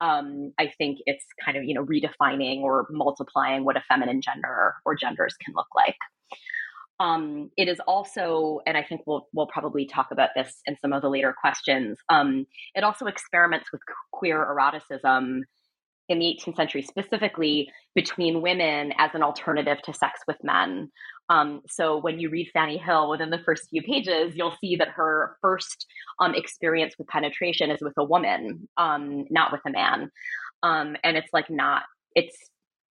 um, 0.00 0.52
I 0.58 0.72
think 0.78 0.98
it's 1.06 1.24
kind 1.44 1.56
of 1.56 1.64
you 1.64 1.74
know 1.74 1.84
redefining 1.84 2.60
or 2.62 2.86
multiplying 2.90 3.64
what 3.64 3.76
a 3.76 3.82
feminine 3.88 4.20
gender 4.20 4.74
or 4.84 4.94
genders 4.94 5.34
can 5.44 5.54
look 5.54 5.68
like. 5.74 5.96
Um, 7.00 7.50
it 7.56 7.68
is 7.68 7.80
also, 7.86 8.60
and 8.66 8.76
I 8.76 8.82
think 8.82 9.02
we'll 9.06 9.28
we'll 9.32 9.46
probably 9.46 9.86
talk 9.86 10.08
about 10.10 10.30
this 10.34 10.60
in 10.66 10.76
some 10.80 10.92
of 10.92 11.02
the 11.02 11.08
later 11.08 11.34
questions. 11.40 11.98
Um, 12.08 12.46
it 12.74 12.82
also 12.82 13.06
experiments 13.06 13.70
with 13.72 13.80
queer 14.12 14.44
eroticism 14.44 15.42
in 16.08 16.18
the 16.18 16.38
18th 16.40 16.56
century, 16.56 16.82
specifically 16.82 17.68
between 17.94 18.40
women 18.40 18.92
as 18.98 19.10
an 19.14 19.22
alternative 19.22 19.78
to 19.82 19.92
sex 19.92 20.20
with 20.26 20.38
men. 20.42 20.90
Um, 21.28 21.60
so 21.68 21.98
when 21.98 22.18
you 22.18 22.30
read 22.30 22.48
Fanny 22.52 22.78
Hill 22.78 23.10
within 23.10 23.30
the 23.30 23.42
first 23.44 23.68
few 23.68 23.82
pages, 23.82 24.34
you'll 24.34 24.56
see 24.60 24.76
that 24.76 24.88
her 24.88 25.36
first 25.42 25.86
um, 26.18 26.34
experience 26.34 26.94
with 26.98 27.08
penetration 27.08 27.70
is 27.70 27.80
with 27.82 27.92
a 27.98 28.04
woman, 28.04 28.68
um, 28.78 29.26
not 29.30 29.52
with 29.52 29.60
a 29.66 29.70
man, 29.70 30.10
um, 30.62 30.96
and 31.04 31.16
it's 31.16 31.32
like 31.32 31.50
not 31.50 31.82
it's 32.14 32.36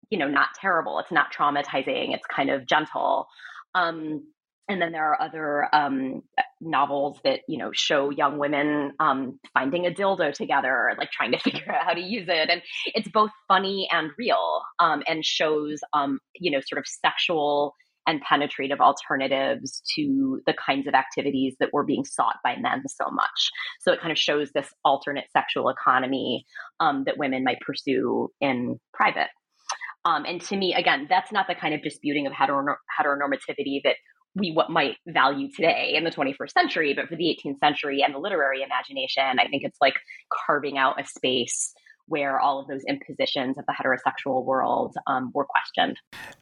you 0.10 0.20
know 0.20 0.28
not 0.28 0.50
terrible. 0.60 1.00
It's 1.00 1.12
not 1.12 1.34
traumatizing. 1.34 2.13
It's 2.13 2.26
kind 2.34 2.50
of 2.50 2.68
gentle. 2.68 3.28
Um, 3.75 4.23
and 4.67 4.81
then 4.81 4.91
there 4.91 5.05
are 5.05 5.21
other 5.21 5.67
um, 5.75 6.23
novels 6.59 7.19
that 7.23 7.41
you 7.47 7.57
know 7.57 7.69
show 7.73 8.09
young 8.09 8.39
women 8.39 8.93
um, 8.99 9.39
finding 9.53 9.85
a 9.85 9.91
dildo 9.91 10.33
together, 10.33 10.95
like 10.97 11.11
trying 11.11 11.31
to 11.31 11.39
figure 11.43 11.71
out 11.71 11.85
how 11.85 11.93
to 11.93 12.01
use 12.01 12.27
it, 12.27 12.49
and 12.49 12.61
it's 12.88 13.09
both 13.09 13.31
funny 13.47 13.88
and 13.91 14.09
real, 14.17 14.61
um, 14.79 15.03
and 15.07 15.23
shows 15.23 15.79
um, 15.93 16.19
you 16.33 16.49
know 16.51 16.61
sort 16.61 16.79
of 16.79 16.85
sexual 16.88 17.75
and 18.07 18.21
penetrative 18.21 18.79
alternatives 18.79 19.81
to 19.95 20.39
the 20.45 20.53
kinds 20.53 20.88
of 20.88 20.93
activities 20.93 21.55
that 21.59 21.73
were 21.73 21.83
being 21.83 22.05
sought 22.05 22.35
by 22.43 22.55
men 22.55 22.83
so 22.88 23.09
much. 23.09 23.51
So 23.81 23.91
it 23.91 23.99
kind 23.99 24.11
of 24.11 24.17
shows 24.17 24.51
this 24.51 24.69
alternate 24.83 25.25
sexual 25.31 25.69
economy 25.69 26.45
um, 26.79 27.03
that 27.05 27.17
women 27.17 27.43
might 27.43 27.59
pursue 27.61 28.29
in 28.41 28.79
private. 28.93 29.29
Um, 30.06 30.24
and 30.26 30.39
to 30.41 30.56
me, 30.56 30.74
again, 30.74 31.08
that's 31.10 31.32
not 31.32 31.48
the 31.48 31.56
kind 31.56 31.74
of 31.74 31.82
disputing 31.82 32.28
of 32.28 32.34
heteronormativity 32.34 33.82
that 33.84 33.96
we 34.36 34.52
what 34.52 34.70
might 34.70 34.98
value 35.08 35.50
today 35.50 35.94
in 35.96 36.04
the 36.04 36.12
21st 36.12 36.52
century, 36.52 36.94
but 36.94 37.08
for 37.08 37.15
the 37.15 37.24
18th 37.24 37.58
century 37.60 38.04
and 38.04 38.13
the 38.13 38.20
literary 38.20 38.62
imagination, 38.62 39.39
I 39.39 39.48
think 39.48 39.63
it's 39.63 39.78
like 39.82 39.96
carving 40.46 40.78
out 40.78 41.00
a 41.00 41.06
space 41.06 41.74
where 42.08 42.39
all 42.39 42.60
of 42.60 42.68
those 42.68 42.84
impositions 42.88 43.58
of 43.58 43.65
the 43.65 43.74
heterosexual 43.74 44.46
world 44.46 44.94
um, 45.08 45.32
were 45.34 45.46
questioned. 45.46 45.98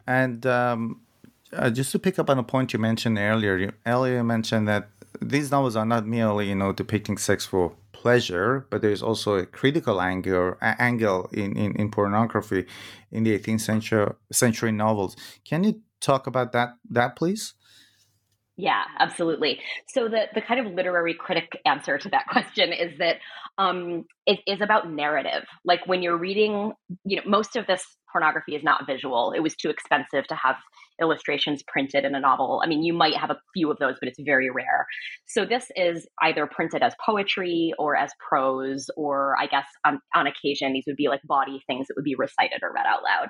And 0.05 0.45
um, 0.45 1.01
uh, 1.53 1.69
just 1.69 1.91
to 1.93 1.99
pick 1.99 2.19
up 2.19 2.29
on 2.29 2.37
a 2.37 2.43
point 2.43 2.73
you 2.73 2.79
mentioned 2.79 3.17
earlier, 3.17 3.57
you 3.57 3.71
earlier 3.85 4.23
mentioned 4.23 4.67
that 4.67 4.89
these 5.21 5.51
novels 5.51 5.75
are 5.75 5.85
not 5.85 6.05
merely, 6.05 6.49
you 6.49 6.55
know, 6.55 6.73
depicting 6.73 7.17
sex 7.17 7.45
for 7.45 7.73
pleasure, 8.03 8.67
but 8.69 8.81
there's 8.81 9.01
also 9.01 9.35
a 9.35 9.45
critical 9.45 10.01
angle 10.01 10.57
angle 10.61 11.29
in, 11.31 11.55
in, 11.55 11.73
in 11.77 11.89
pornography 11.89 12.65
in 13.11 13.23
the 13.23 13.39
18th 13.39 13.61
century 13.61 14.07
century 14.29 14.73
novels. 14.73 15.15
Can 15.49 15.63
you 15.63 15.73
talk 16.01 16.27
about 16.27 16.51
that 16.51 16.69
that 16.89 17.15
please? 17.15 17.53
Yeah, 18.55 18.83
absolutely. 18.99 19.59
So 19.87 20.07
the 20.07 20.25
the 20.35 20.41
kind 20.41 20.65
of 20.65 20.73
literary 20.73 21.15
critic 21.15 21.57
answer 21.65 21.97
to 21.97 22.09
that 22.09 22.27
question 22.31 22.71
is 22.71 22.97
that 22.99 23.17
um, 23.57 24.05
it 24.25 24.39
is 24.47 24.61
about 24.61 24.91
narrative. 24.91 25.43
Like 25.65 25.85
when 25.87 26.01
you're 26.03 26.17
reading, 26.17 26.73
you 27.05 27.17
know, 27.17 27.23
most 27.25 27.55
of 27.55 27.65
this 27.67 27.83
pornography 28.11 28.55
is 28.55 28.63
not 28.63 28.85
visual. 28.85 29.31
It 29.35 29.39
was 29.39 29.55
too 29.55 29.69
expensive 29.71 30.27
to 30.27 30.35
have 30.35 30.55
illustrations 31.01 31.63
printed 31.67 32.05
in 32.05 32.13
a 32.13 32.19
novel. 32.19 32.61
I 32.63 32.67
mean, 32.67 32.83
you 32.83 32.93
might 32.93 33.15
have 33.17 33.31
a 33.31 33.37
few 33.55 33.71
of 33.71 33.79
those, 33.79 33.95
but 33.99 34.07
it's 34.07 34.19
very 34.23 34.51
rare. 34.51 34.85
So 35.25 35.45
this 35.45 35.65
is 35.75 36.07
either 36.21 36.47
printed 36.47 36.83
as 36.83 36.93
poetry 37.03 37.73
or 37.79 37.95
as 37.95 38.11
prose, 38.29 38.87
or 38.95 39.35
I 39.39 39.47
guess 39.47 39.65
on, 39.83 39.99
on 40.15 40.27
occasion 40.27 40.73
these 40.73 40.83
would 40.85 40.95
be 40.95 41.07
like 41.07 41.21
body 41.25 41.63
things 41.65 41.87
that 41.87 41.95
would 41.95 42.05
be 42.05 42.15
recited 42.15 42.59
or 42.61 42.71
read 42.71 42.85
out 42.87 43.01
loud. 43.03 43.29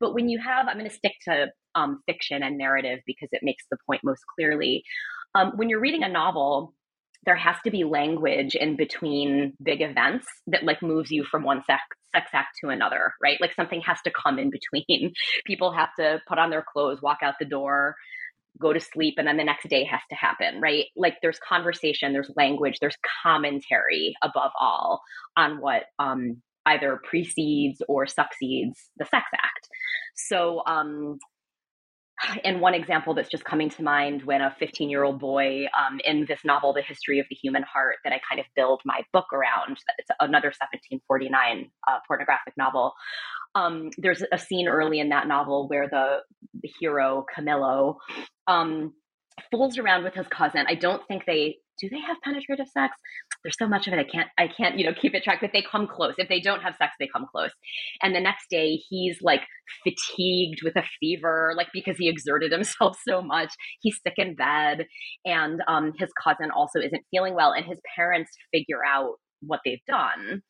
But 0.00 0.14
when 0.14 0.28
you 0.28 0.38
have, 0.38 0.68
I'm 0.68 0.78
going 0.78 0.88
to 0.88 0.94
stick 0.94 1.14
to 1.24 1.48
um, 1.74 2.02
fiction 2.06 2.42
and 2.42 2.58
narrative 2.58 3.00
because 3.06 3.28
it 3.32 3.42
makes 3.42 3.64
the 3.70 3.78
point 3.86 4.02
most 4.04 4.22
clearly. 4.34 4.84
Um, 5.34 5.52
when 5.56 5.68
you're 5.68 5.80
reading 5.80 6.04
a 6.04 6.08
novel, 6.08 6.74
there 7.26 7.36
has 7.36 7.56
to 7.64 7.70
be 7.70 7.84
language 7.84 8.54
in 8.54 8.76
between 8.76 9.54
big 9.62 9.80
events 9.80 10.26
that 10.46 10.64
like 10.64 10.82
moves 10.82 11.10
you 11.10 11.24
from 11.24 11.42
one 11.42 11.62
sex 11.64 11.82
sex 12.14 12.30
act 12.32 12.56
to 12.60 12.68
another, 12.68 13.14
right? 13.22 13.40
Like 13.40 13.54
something 13.54 13.80
has 13.80 13.98
to 14.02 14.10
come 14.10 14.38
in 14.38 14.50
between. 14.50 15.12
People 15.46 15.72
have 15.72 15.90
to 15.98 16.20
put 16.28 16.38
on 16.38 16.50
their 16.50 16.64
clothes, 16.72 17.02
walk 17.02 17.18
out 17.22 17.34
the 17.40 17.44
door, 17.44 17.96
go 18.60 18.72
to 18.72 18.80
sleep, 18.80 19.14
and 19.18 19.26
then 19.26 19.36
the 19.36 19.44
next 19.44 19.68
day 19.68 19.84
has 19.84 20.00
to 20.10 20.16
happen, 20.16 20.60
right? 20.60 20.86
Like 20.96 21.16
there's 21.22 21.38
conversation, 21.40 22.12
there's 22.12 22.30
language, 22.36 22.78
there's 22.80 22.96
commentary 23.22 24.14
above 24.22 24.52
all 24.60 25.02
on 25.36 25.60
what 25.60 25.84
um, 25.98 26.40
either 26.66 27.00
precedes 27.02 27.82
or 27.88 28.06
succeeds 28.06 28.90
the 28.96 29.04
sex 29.04 29.24
act. 29.34 29.68
So 30.14 30.62
um, 30.66 31.18
and 32.44 32.60
one 32.60 32.74
example 32.74 33.14
that's 33.14 33.28
just 33.28 33.44
coming 33.44 33.70
to 33.70 33.82
mind 33.82 34.22
when 34.22 34.40
a 34.40 34.54
15 34.58 34.88
year 34.88 35.04
old 35.04 35.18
boy 35.18 35.66
um, 35.78 36.00
in 36.04 36.24
this 36.28 36.40
novel 36.44 36.72
the 36.72 36.82
history 36.82 37.18
of 37.18 37.26
the 37.28 37.36
human 37.36 37.62
heart 37.62 37.96
that 38.04 38.12
i 38.12 38.20
kind 38.28 38.40
of 38.40 38.46
build 38.54 38.80
my 38.84 39.00
book 39.12 39.26
around 39.32 39.70
that 39.86 39.94
it's 39.98 40.10
another 40.20 40.48
1749 40.48 41.70
uh, 41.88 41.98
pornographic 42.06 42.54
novel. 42.56 42.92
Um, 43.54 43.90
there's 43.98 44.22
a 44.32 44.38
scene 44.38 44.66
early 44.66 44.98
in 44.98 45.10
that 45.10 45.28
novel 45.28 45.68
where 45.68 45.88
the, 45.88 46.18
the 46.60 46.70
hero 46.80 47.24
camillo 47.32 47.98
um, 48.48 48.92
fools 49.50 49.78
around 49.78 50.04
with 50.04 50.14
his 50.14 50.26
cousin. 50.28 50.66
I 50.68 50.74
don't 50.74 51.06
think 51.06 51.24
they 51.24 51.58
do 51.80 51.88
they 51.88 52.00
have 52.00 52.16
penetrative 52.22 52.68
sex? 52.68 52.94
There's 53.42 53.56
so 53.58 53.68
much 53.68 53.86
of 53.86 53.92
it. 53.92 53.98
I 53.98 54.04
can't, 54.04 54.28
I 54.38 54.48
can't, 54.48 54.78
you 54.78 54.84
know, 54.84 54.94
keep 54.94 55.14
it 55.14 55.22
track, 55.22 55.38
but 55.40 55.50
they 55.52 55.62
come 55.62 55.86
close. 55.86 56.14
If 56.18 56.28
they 56.28 56.40
don't 56.40 56.62
have 56.62 56.76
sex, 56.76 56.92
they 56.98 57.08
come 57.12 57.26
close. 57.30 57.50
And 58.02 58.14
the 58.14 58.20
next 58.20 58.48
day 58.50 58.76
he's 58.76 59.18
like 59.22 59.42
fatigued 59.82 60.62
with 60.62 60.76
a 60.76 60.84
fever, 61.00 61.54
like 61.56 61.68
because 61.72 61.96
he 61.98 62.08
exerted 62.08 62.52
himself 62.58 62.98
so 63.06 63.22
much. 63.22 63.52
He's 63.80 64.00
sick 64.02 64.14
in 64.16 64.34
bed. 64.34 64.86
And 65.24 65.62
um, 65.68 65.92
his 65.98 66.10
cousin 66.22 66.50
also 66.50 66.80
isn't 66.80 67.02
feeling 67.10 67.34
well. 67.34 67.52
And 67.52 67.64
his 67.64 67.80
parents 67.96 68.30
figure 68.52 68.84
out 68.84 69.14
what 69.40 69.60
they've 69.64 69.84
done 69.86 70.42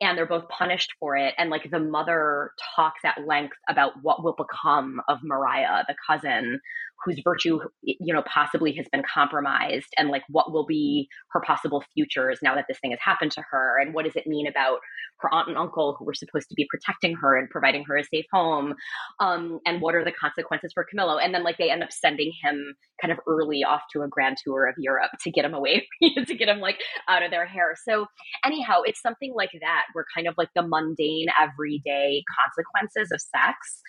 and 0.00 0.18
they're 0.18 0.26
both 0.26 0.48
punished 0.48 0.92
for 0.98 1.16
it. 1.16 1.34
And 1.38 1.50
like 1.50 1.70
the 1.70 1.78
mother 1.78 2.52
talks 2.76 3.00
at 3.04 3.26
length 3.26 3.56
about 3.68 3.92
what 4.02 4.24
will 4.24 4.34
become 4.34 5.00
of 5.08 5.18
Maria, 5.22 5.84
the 5.86 5.94
cousin, 6.08 6.60
whose 7.04 7.20
virtue 7.24 7.58
you 7.82 8.12
know 8.12 8.22
possibly 8.22 8.72
has 8.72 8.86
been 8.92 9.02
compromised 9.02 9.88
and 9.96 10.08
like 10.08 10.22
what 10.28 10.52
will 10.52 10.66
be 10.66 11.08
her 11.30 11.40
possible 11.40 11.82
futures 11.94 12.38
now 12.42 12.54
that 12.54 12.66
this 12.68 12.78
thing 12.80 12.90
has 12.90 13.00
happened 13.02 13.32
to 13.32 13.42
her 13.50 13.80
and 13.80 13.94
what 13.94 14.04
does 14.04 14.16
it 14.16 14.26
mean 14.26 14.46
about 14.46 14.78
her 15.18 15.32
aunt 15.32 15.48
and 15.48 15.56
uncle 15.56 15.94
who 15.98 16.04
were 16.04 16.14
supposed 16.14 16.48
to 16.48 16.54
be 16.54 16.66
protecting 16.70 17.14
her 17.14 17.36
and 17.36 17.50
providing 17.50 17.84
her 17.84 17.96
a 17.96 18.04
safe 18.04 18.26
home 18.32 18.74
um, 19.20 19.60
and 19.66 19.80
what 19.80 19.94
are 19.94 20.04
the 20.04 20.12
consequences 20.12 20.72
for 20.72 20.84
camillo 20.84 21.18
and 21.18 21.34
then 21.34 21.42
like 21.42 21.58
they 21.58 21.70
end 21.70 21.82
up 21.82 21.92
sending 21.92 22.32
him 22.42 22.74
kind 23.00 23.12
of 23.12 23.18
early 23.26 23.64
off 23.64 23.82
to 23.92 24.02
a 24.02 24.08
grand 24.08 24.36
tour 24.42 24.66
of 24.66 24.74
europe 24.78 25.10
to 25.20 25.30
get 25.30 25.44
him 25.44 25.54
away 25.54 25.86
to 26.26 26.34
get 26.34 26.48
him 26.48 26.60
like 26.60 26.78
out 27.08 27.22
of 27.22 27.30
their 27.30 27.46
hair 27.46 27.74
so 27.84 28.06
anyhow 28.44 28.80
it's 28.84 29.00
something 29.00 29.32
like 29.34 29.50
that 29.60 29.82
where 29.92 30.04
kind 30.14 30.26
of 30.26 30.34
like 30.36 30.48
the 30.54 30.62
mundane 30.62 31.26
everyday 31.40 32.22
consequences 32.40 33.10
of 33.12 33.20
sex 33.20 33.80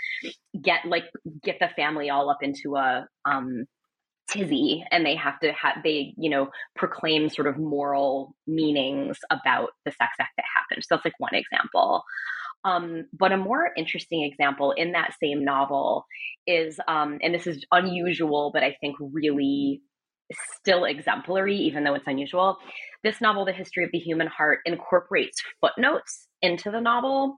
get 0.61 0.85
like 0.85 1.05
get 1.43 1.59
the 1.59 1.69
family 1.75 2.09
all 2.09 2.29
up 2.29 2.41
into 2.41 2.75
a 2.75 3.07
um 3.25 3.65
tizzy 4.29 4.83
and 4.91 5.05
they 5.05 5.15
have 5.15 5.39
to 5.39 5.51
have 5.51 5.83
they 5.83 6.13
you 6.17 6.29
know 6.29 6.49
proclaim 6.75 7.29
sort 7.29 7.47
of 7.47 7.57
moral 7.57 8.35
meanings 8.47 9.17
about 9.29 9.69
the 9.85 9.91
sex 9.91 10.11
act 10.19 10.31
that 10.37 10.45
happened. 10.55 10.83
So 10.83 10.95
that's 10.95 11.05
like 11.05 11.19
one 11.19 11.35
example. 11.35 12.03
Um, 12.65 13.07
but 13.11 13.33
a 13.33 13.37
more 13.37 13.71
interesting 13.75 14.23
example 14.23 14.71
in 14.71 14.93
that 14.93 15.15
same 15.21 15.43
novel 15.43 16.05
is 16.47 16.79
um, 16.87 17.19
and 17.21 17.33
this 17.33 17.47
is 17.47 17.65
unusual 17.71 18.51
but 18.53 18.63
i 18.63 18.75
think 18.81 18.95
really 18.99 19.81
still 20.59 20.85
exemplary, 20.85 21.55
even 21.55 21.83
though 21.83 21.95
it's 21.95 22.07
unusual. 22.07 22.57
This 23.03 23.21
novel, 23.21 23.45
The 23.45 23.53
History 23.53 23.83
of 23.83 23.91
the 23.91 23.99
Human 23.99 24.27
Heart, 24.27 24.59
incorporates 24.65 25.41
footnotes 25.61 26.27
into 26.41 26.71
the 26.71 26.81
novel 26.81 27.37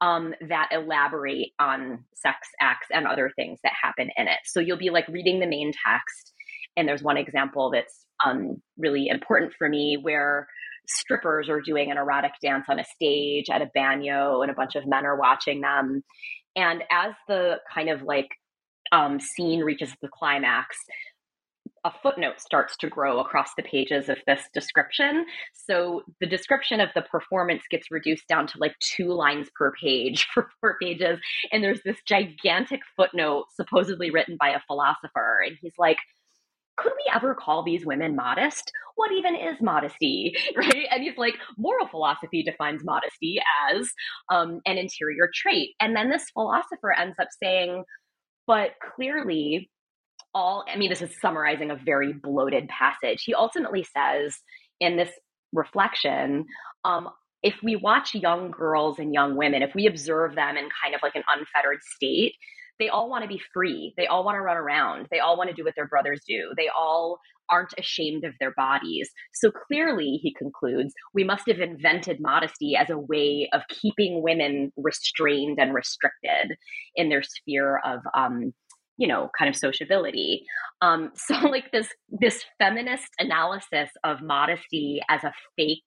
um, 0.00 0.34
that 0.48 0.68
elaborate 0.72 1.52
on 1.60 2.04
sex 2.14 2.48
acts 2.60 2.88
and 2.92 3.06
other 3.06 3.30
things 3.36 3.60
that 3.62 3.72
happen 3.80 4.10
in 4.16 4.26
it. 4.26 4.38
So 4.44 4.60
you'll 4.60 4.76
be 4.78 4.90
like 4.90 5.06
reading 5.08 5.38
the 5.38 5.46
main 5.46 5.72
text, 5.86 6.32
and 6.76 6.88
there's 6.88 7.02
one 7.02 7.16
example 7.16 7.70
that's 7.70 8.04
um, 8.24 8.62
really 8.78 9.08
important 9.08 9.52
for 9.56 9.68
me 9.68 9.98
where 10.00 10.48
strippers 10.88 11.48
are 11.48 11.60
doing 11.60 11.90
an 11.90 11.98
erotic 11.98 12.32
dance 12.42 12.66
on 12.68 12.80
a 12.80 12.84
stage 12.84 13.46
at 13.50 13.62
a 13.62 13.70
bagnio, 13.76 14.42
and 14.42 14.50
a 14.50 14.54
bunch 14.54 14.74
of 14.74 14.86
men 14.86 15.06
are 15.06 15.18
watching 15.18 15.60
them. 15.60 16.02
And 16.56 16.82
as 16.90 17.14
the 17.28 17.60
kind 17.72 17.88
of 17.88 18.02
like 18.02 18.28
um, 18.90 19.20
scene 19.20 19.60
reaches 19.60 19.94
the 20.02 20.08
climax, 20.08 20.76
a 21.84 21.90
footnote 22.02 22.40
starts 22.40 22.76
to 22.78 22.88
grow 22.88 23.18
across 23.18 23.50
the 23.56 23.62
pages 23.62 24.08
of 24.08 24.18
this 24.26 24.42
description. 24.54 25.26
So 25.52 26.02
the 26.20 26.26
description 26.26 26.80
of 26.80 26.90
the 26.94 27.02
performance 27.02 27.62
gets 27.70 27.90
reduced 27.90 28.28
down 28.28 28.46
to 28.48 28.58
like 28.58 28.78
two 28.78 29.12
lines 29.12 29.48
per 29.54 29.72
page 29.80 30.26
for 30.34 30.48
four 30.60 30.76
pages. 30.80 31.18
And 31.50 31.62
there's 31.62 31.82
this 31.84 31.98
gigantic 32.06 32.80
footnote 32.96 33.46
supposedly 33.54 34.10
written 34.10 34.36
by 34.38 34.50
a 34.50 34.60
philosopher. 34.66 35.42
And 35.44 35.56
he's 35.60 35.74
like, 35.78 35.98
could 36.76 36.92
we 36.92 37.12
ever 37.14 37.34
call 37.34 37.62
these 37.64 37.84
women 37.84 38.16
modest? 38.16 38.72
What 38.94 39.12
even 39.12 39.34
is 39.34 39.60
modesty? 39.60 40.34
Right? 40.56 40.86
And 40.90 41.02
he's 41.02 41.18
like, 41.18 41.34
moral 41.58 41.88
philosophy 41.88 42.42
defines 42.42 42.82
modesty 42.84 43.40
as 43.70 43.88
um, 44.30 44.60
an 44.66 44.78
interior 44.78 45.30
trait. 45.34 45.70
And 45.80 45.96
then 45.96 46.10
this 46.10 46.24
philosopher 46.32 46.92
ends 46.92 47.16
up 47.20 47.28
saying, 47.42 47.84
but 48.46 48.72
clearly, 48.94 49.70
all, 50.34 50.64
I 50.72 50.76
mean, 50.76 50.90
this 50.90 51.02
is 51.02 51.20
summarizing 51.20 51.70
a 51.70 51.76
very 51.76 52.12
bloated 52.12 52.68
passage. 52.68 53.22
He 53.24 53.34
ultimately 53.34 53.84
says 53.84 54.36
in 54.80 54.96
this 54.96 55.10
reflection, 55.52 56.46
um, 56.84 57.08
if 57.42 57.54
we 57.62 57.76
watch 57.76 58.14
young 58.14 58.50
girls 58.50 58.98
and 58.98 59.12
young 59.12 59.36
women, 59.36 59.62
if 59.62 59.74
we 59.74 59.86
observe 59.86 60.34
them 60.34 60.56
in 60.56 60.68
kind 60.82 60.94
of 60.94 61.02
like 61.02 61.16
an 61.16 61.24
unfettered 61.28 61.80
state, 61.82 62.34
they 62.78 62.88
all 62.88 63.10
want 63.10 63.22
to 63.22 63.28
be 63.28 63.40
free. 63.52 63.92
They 63.96 64.06
all 64.06 64.24
want 64.24 64.36
to 64.36 64.40
run 64.40 64.56
around. 64.56 65.08
They 65.10 65.18
all 65.18 65.36
want 65.36 65.50
to 65.50 65.54
do 65.54 65.64
what 65.64 65.74
their 65.76 65.88
brothers 65.88 66.20
do. 66.26 66.52
They 66.56 66.68
all 66.68 67.18
aren't 67.50 67.74
ashamed 67.78 68.24
of 68.24 68.32
their 68.40 68.54
bodies. 68.56 69.10
So 69.34 69.50
clearly, 69.50 70.18
he 70.22 70.34
concludes, 70.34 70.94
we 71.12 71.22
must 71.22 71.46
have 71.48 71.60
invented 71.60 72.18
modesty 72.20 72.76
as 72.76 72.88
a 72.88 72.98
way 72.98 73.48
of 73.52 73.62
keeping 73.68 74.22
women 74.22 74.72
restrained 74.76 75.58
and 75.60 75.74
restricted 75.74 76.56
in 76.96 77.08
their 77.08 77.22
sphere 77.22 77.80
of 77.84 78.00
um, 78.14 78.54
you 78.98 79.08
know 79.08 79.30
kind 79.36 79.48
of 79.48 79.56
sociability. 79.56 80.44
Um 80.80 81.10
so 81.16 81.34
like 81.48 81.70
this 81.72 81.88
this 82.08 82.44
feminist 82.58 83.08
analysis 83.18 83.90
of 84.04 84.22
modesty 84.22 85.00
as 85.08 85.24
a 85.24 85.32
fake 85.56 85.80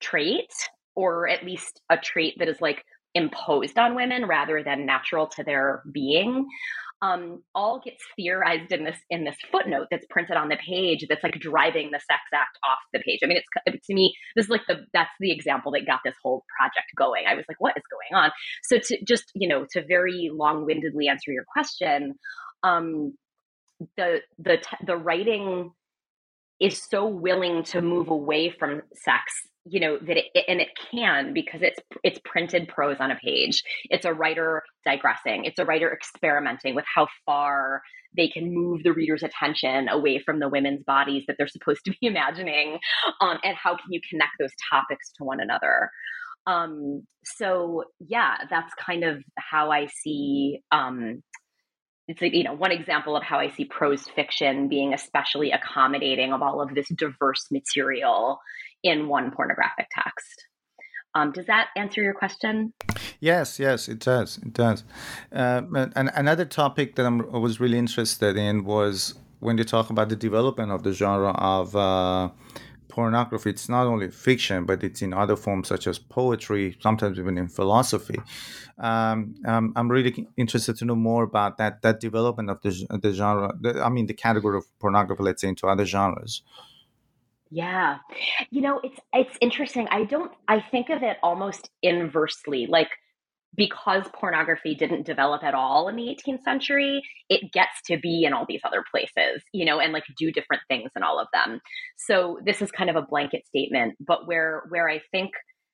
trait 0.00 0.52
or 0.94 1.28
at 1.28 1.44
least 1.44 1.80
a 1.90 1.96
trait 1.96 2.34
that 2.38 2.48
is 2.48 2.60
like 2.60 2.82
imposed 3.14 3.78
on 3.78 3.94
women 3.94 4.26
rather 4.26 4.62
than 4.62 4.84
natural 4.84 5.26
to 5.26 5.42
their 5.42 5.82
being 5.92 6.46
um, 7.02 7.42
all 7.54 7.80
gets 7.84 8.02
theorized 8.16 8.72
in 8.72 8.84
this 8.84 8.98
in 9.10 9.24
this 9.24 9.36
footnote 9.52 9.88
that's 9.90 10.06
printed 10.08 10.36
on 10.36 10.48
the 10.48 10.56
page 10.56 11.04
that's 11.08 11.22
like 11.22 11.38
driving 11.38 11.90
the 11.90 12.00
sex 12.00 12.22
act 12.32 12.58
off 12.64 12.78
the 12.92 13.00
page. 13.00 13.20
I 13.22 13.26
mean 13.26 13.38
it's 13.66 13.86
to 13.86 13.94
me 13.94 14.14
this 14.34 14.46
is 14.46 14.50
like 14.50 14.62
the 14.66 14.86
that's 14.92 15.10
the 15.20 15.32
example 15.32 15.72
that 15.72 15.86
got 15.86 16.00
this 16.04 16.14
whole 16.22 16.44
project 16.58 16.86
going. 16.96 17.24
I 17.26 17.34
was 17.34 17.44
like 17.48 17.60
what 17.60 17.76
is 17.76 17.82
going 17.90 18.22
on? 18.22 18.30
So 18.62 18.78
to 18.78 19.04
just 19.04 19.30
you 19.34 19.48
know 19.48 19.66
to 19.72 19.84
very 19.86 20.30
long-windedly 20.32 21.08
answer 21.08 21.32
your 21.32 21.44
question 21.52 22.14
um, 22.62 23.12
the 23.96 24.20
the 24.38 24.58
the 24.86 24.96
writing 24.96 25.70
is 26.60 26.82
so 26.90 27.06
willing 27.06 27.62
to 27.62 27.82
move 27.82 28.08
away 28.08 28.50
from 28.50 28.82
sex 28.94 29.32
you 29.68 29.80
know 29.80 29.98
that 29.98 30.16
it 30.16 30.44
and 30.48 30.60
it 30.60 30.68
can 30.90 31.32
because 31.32 31.60
it's 31.60 31.80
it's 32.04 32.20
printed 32.24 32.68
prose 32.68 32.98
on 33.00 33.10
a 33.10 33.16
page. 33.16 33.62
It's 33.90 34.04
a 34.04 34.14
writer 34.14 34.62
digressing. 34.84 35.44
It's 35.44 35.58
a 35.58 35.64
writer 35.64 35.92
experimenting 35.92 36.74
with 36.74 36.84
how 36.92 37.08
far 37.24 37.82
they 38.16 38.28
can 38.28 38.54
move 38.54 38.82
the 38.82 38.92
reader's 38.92 39.22
attention 39.22 39.88
away 39.88 40.22
from 40.24 40.38
the 40.38 40.48
women's 40.48 40.84
bodies 40.84 41.24
that 41.26 41.34
they're 41.36 41.48
supposed 41.48 41.84
to 41.84 41.90
be 41.90 41.98
imagining 42.06 42.78
um, 43.20 43.38
and 43.42 43.56
how 43.56 43.76
can 43.76 43.90
you 43.90 44.00
connect 44.08 44.32
those 44.38 44.52
topics 44.70 45.10
to 45.18 45.24
one 45.24 45.40
another? 45.40 45.90
Um, 46.46 47.02
so 47.24 47.82
yeah 47.98 48.36
that's 48.48 48.72
kind 48.74 49.02
of 49.02 49.20
how 49.36 49.72
i 49.72 49.86
see 49.86 50.60
um, 50.70 51.24
it's 52.08 52.22
like, 52.22 52.34
you 52.34 52.44
know 52.44 52.54
one 52.54 52.72
example 52.72 53.16
of 53.16 53.22
how 53.22 53.38
I 53.38 53.50
see 53.50 53.64
prose 53.64 54.06
fiction 54.14 54.68
being 54.68 54.94
especially 54.94 55.50
accommodating 55.50 56.32
of 56.32 56.42
all 56.42 56.60
of 56.60 56.74
this 56.74 56.88
diverse 56.88 57.46
material 57.50 58.40
in 58.82 59.08
one 59.08 59.30
pornographic 59.30 59.88
text. 59.90 60.46
Um, 61.14 61.32
does 61.32 61.46
that 61.46 61.68
answer 61.76 62.02
your 62.02 62.12
question? 62.12 62.74
Yes, 63.20 63.58
yes, 63.58 63.88
it 63.88 64.00
does. 64.00 64.36
It 64.38 64.52
does. 64.52 64.84
Uh, 65.32 65.62
and 65.96 66.10
another 66.14 66.44
topic 66.44 66.96
that 66.96 67.06
I'm, 67.06 67.22
i 67.34 67.38
was 67.38 67.58
really 67.58 67.78
interested 67.78 68.36
in 68.36 68.64
was 68.64 69.14
when 69.40 69.56
you 69.56 69.64
talk 69.64 69.88
about 69.88 70.10
the 70.10 70.16
development 70.16 70.72
of 70.72 70.82
the 70.82 70.92
genre 70.92 71.30
of 71.30 71.74
uh, 71.74 72.28
pornography, 72.96 73.50
it's 73.50 73.68
not 73.68 73.86
only 73.86 74.10
fiction, 74.10 74.64
but 74.64 74.82
it's 74.82 75.02
in 75.02 75.12
other 75.12 75.36
forms 75.36 75.68
such 75.68 75.86
as 75.86 75.98
poetry, 75.98 76.76
sometimes 76.80 77.18
even 77.18 77.36
in 77.36 77.46
philosophy. 77.46 78.18
Um, 78.78 79.34
um, 79.46 79.74
I'm 79.76 79.90
really 79.90 80.26
interested 80.38 80.76
to 80.78 80.84
know 80.86 80.96
more 80.96 81.22
about 81.22 81.58
that 81.58 81.82
that 81.82 82.00
development 82.00 82.48
of 82.50 82.58
the 82.62 82.72
the 83.02 83.12
genre. 83.12 83.52
The, 83.60 83.70
I 83.86 83.90
mean, 83.90 84.06
the 84.06 84.18
category 84.26 84.56
of 84.56 84.64
pornography, 84.78 85.22
let's 85.22 85.42
say, 85.42 85.48
into 85.48 85.66
other 85.68 85.84
genres. 85.84 86.42
Yeah, 87.50 87.98
you 88.50 88.62
know, 88.62 88.80
it's 88.82 89.00
it's 89.12 89.36
interesting. 89.40 89.86
I 89.90 90.04
don't. 90.04 90.32
I 90.48 90.58
think 90.72 90.88
of 90.88 91.02
it 91.02 91.18
almost 91.22 91.70
inversely, 91.82 92.66
like 92.66 92.90
because 93.56 94.04
pornography 94.14 94.74
didn't 94.74 95.06
develop 95.06 95.42
at 95.42 95.54
all 95.54 95.88
in 95.88 95.96
the 95.96 96.16
18th 96.26 96.42
century, 96.42 97.02
it 97.28 97.52
gets 97.52 97.82
to 97.86 97.98
be 97.98 98.24
in 98.24 98.32
all 98.32 98.44
these 98.48 98.60
other 98.64 98.84
places, 98.90 99.42
you 99.52 99.64
know, 99.64 99.80
and 99.80 99.92
like 99.92 100.04
do 100.18 100.30
different 100.30 100.62
things 100.68 100.90
in 100.96 101.02
all 101.02 101.18
of 101.18 101.28
them. 101.32 101.60
So 101.96 102.38
this 102.44 102.62
is 102.62 102.70
kind 102.70 102.90
of 102.90 102.96
a 102.96 103.02
blanket 103.02 103.46
statement, 103.46 103.94
but 104.00 104.26
where 104.26 104.64
where 104.68 104.88
I 104.88 105.00
think 105.10 105.30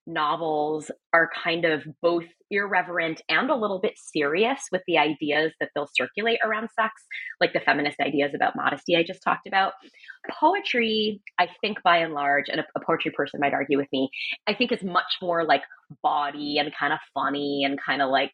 novels 0.06 0.90
are 1.12 1.30
kind 1.44 1.64
of 1.64 1.82
both 2.00 2.24
irreverent 2.50 3.22
and 3.28 3.50
a 3.50 3.56
little 3.56 3.78
bit 3.78 3.94
serious 3.96 4.60
with 4.70 4.82
the 4.86 4.98
ideas 4.98 5.52
that 5.60 5.70
they'll 5.74 5.88
circulate 5.96 6.38
around 6.44 6.68
sex, 6.78 6.92
like 7.40 7.52
the 7.52 7.60
feminist 7.60 8.00
ideas 8.00 8.32
about 8.34 8.56
modesty 8.56 8.96
I 8.96 9.02
just 9.02 9.22
talked 9.22 9.46
about. 9.46 9.72
Poetry, 10.30 11.22
I 11.38 11.48
think 11.60 11.82
by 11.82 11.98
and 11.98 12.14
large, 12.14 12.48
and 12.48 12.60
a, 12.60 12.64
a 12.76 12.84
poetry 12.84 13.10
person 13.10 13.40
might 13.40 13.54
argue 13.54 13.78
with 13.78 13.88
me, 13.92 14.10
I 14.46 14.54
think 14.54 14.72
is 14.72 14.82
much 14.82 15.18
more 15.22 15.44
like 15.44 15.62
body 16.02 16.58
and 16.58 16.72
kind 16.78 16.92
of 16.92 16.98
funny 17.14 17.62
and 17.64 17.78
kind 17.80 18.02
of 18.02 18.10
like 18.10 18.32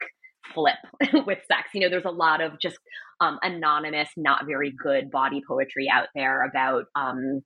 flip 0.55 0.79
with 1.27 1.39
sex. 1.47 1.69
You 1.75 1.81
know, 1.81 1.89
there's 1.89 2.05
a 2.05 2.11
lot 2.11 2.41
of 2.41 2.59
just 2.61 2.79
um, 3.21 3.39
anonymous, 3.43 4.09
not 4.17 4.47
very 4.47 4.73
good 4.73 5.11
body 5.11 5.43
poetry 5.47 5.89
out 5.93 6.09
there 6.15 6.45
about 6.45 6.85
um, 6.95 7.43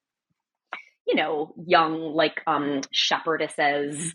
you 1.07 1.15
know, 1.15 1.55
young 1.67 2.15
like 2.15 2.41
um 2.47 2.81
shepherdesses 2.95 4.13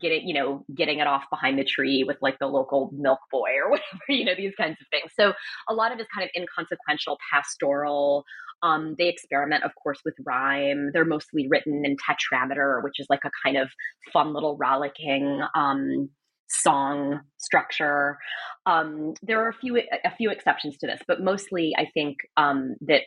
getting, 0.00 0.26
you 0.26 0.34
know, 0.34 0.64
getting 0.74 0.98
it 0.98 1.06
off 1.06 1.24
behind 1.30 1.58
the 1.58 1.64
tree 1.64 2.04
with 2.06 2.16
like 2.20 2.38
the 2.38 2.46
local 2.46 2.90
milk 2.92 3.20
boy 3.30 3.50
or 3.64 3.70
whatever, 3.70 4.02
you 4.08 4.24
know, 4.24 4.34
these 4.36 4.54
kinds 4.56 4.76
of 4.80 4.86
things. 4.90 5.12
So 5.18 5.32
a 5.68 5.74
lot 5.74 5.92
of 5.92 5.98
it's 5.98 6.08
kind 6.14 6.24
of 6.24 6.30
inconsequential, 6.36 7.18
pastoral. 7.32 8.24
Um, 8.62 8.96
they 8.98 9.08
experiment, 9.08 9.62
of 9.62 9.70
course, 9.80 10.00
with 10.04 10.14
rhyme. 10.26 10.90
They're 10.92 11.04
mostly 11.04 11.46
written 11.48 11.84
in 11.84 11.96
tetrameter, 11.96 12.82
which 12.82 12.98
is 12.98 13.06
like 13.08 13.24
a 13.24 13.30
kind 13.44 13.56
of 13.56 13.70
fun 14.12 14.34
little 14.34 14.56
rollicking 14.56 15.40
um, 15.54 16.10
song 16.48 17.20
structure. 17.36 18.18
Um, 18.66 19.14
there 19.22 19.44
are 19.44 19.48
a 19.48 19.54
few 19.54 19.76
a 19.76 20.14
few 20.16 20.30
exceptions 20.30 20.76
to 20.78 20.86
this, 20.86 21.00
but 21.06 21.22
mostly 21.22 21.72
I 21.78 21.86
think 21.94 22.16
um, 22.36 22.74
that 22.82 23.02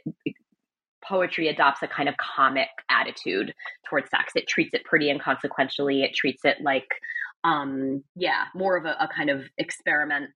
poetry 1.08 1.48
adopts 1.48 1.82
a 1.82 1.88
kind 1.88 2.10
of 2.10 2.16
comic 2.18 2.70
attitude 2.90 3.54
towards 3.90 4.10
sex. 4.10 4.34
It 4.36 4.48
treats 4.48 4.74
it 4.74 4.84
pretty 4.86 5.10
inconsequentially. 5.10 6.04
It 6.04 6.14
treats 6.16 6.46
it 6.46 6.58
like, 6.62 6.88
um, 7.44 8.04
yeah, 8.16 8.46
more 8.56 8.78
of 8.78 8.86
a, 8.86 8.96
a 9.00 9.10
kind 9.16 9.30
of 9.30 9.44
experiment. 9.58 10.30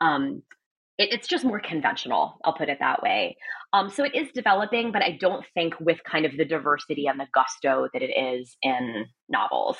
Um, 0.00 0.42
it, 0.98 1.12
it's 1.12 1.28
just 1.28 1.44
more 1.44 1.60
conventional. 1.60 2.38
I'll 2.44 2.54
put 2.54 2.68
it 2.68 2.78
that 2.80 3.02
way. 3.02 3.36
Um, 3.72 3.90
so 3.90 4.04
it 4.04 4.14
is 4.14 4.28
developing, 4.34 4.92
but 4.92 5.02
I 5.02 5.16
don't 5.20 5.44
think 5.54 5.74
with 5.80 6.02
kind 6.04 6.24
of 6.24 6.36
the 6.36 6.44
diversity 6.44 7.06
and 7.06 7.20
the 7.20 7.26
gusto 7.34 7.88
that 7.92 8.02
it 8.02 8.12
is 8.12 8.56
in 8.62 9.06
novels. 9.28 9.76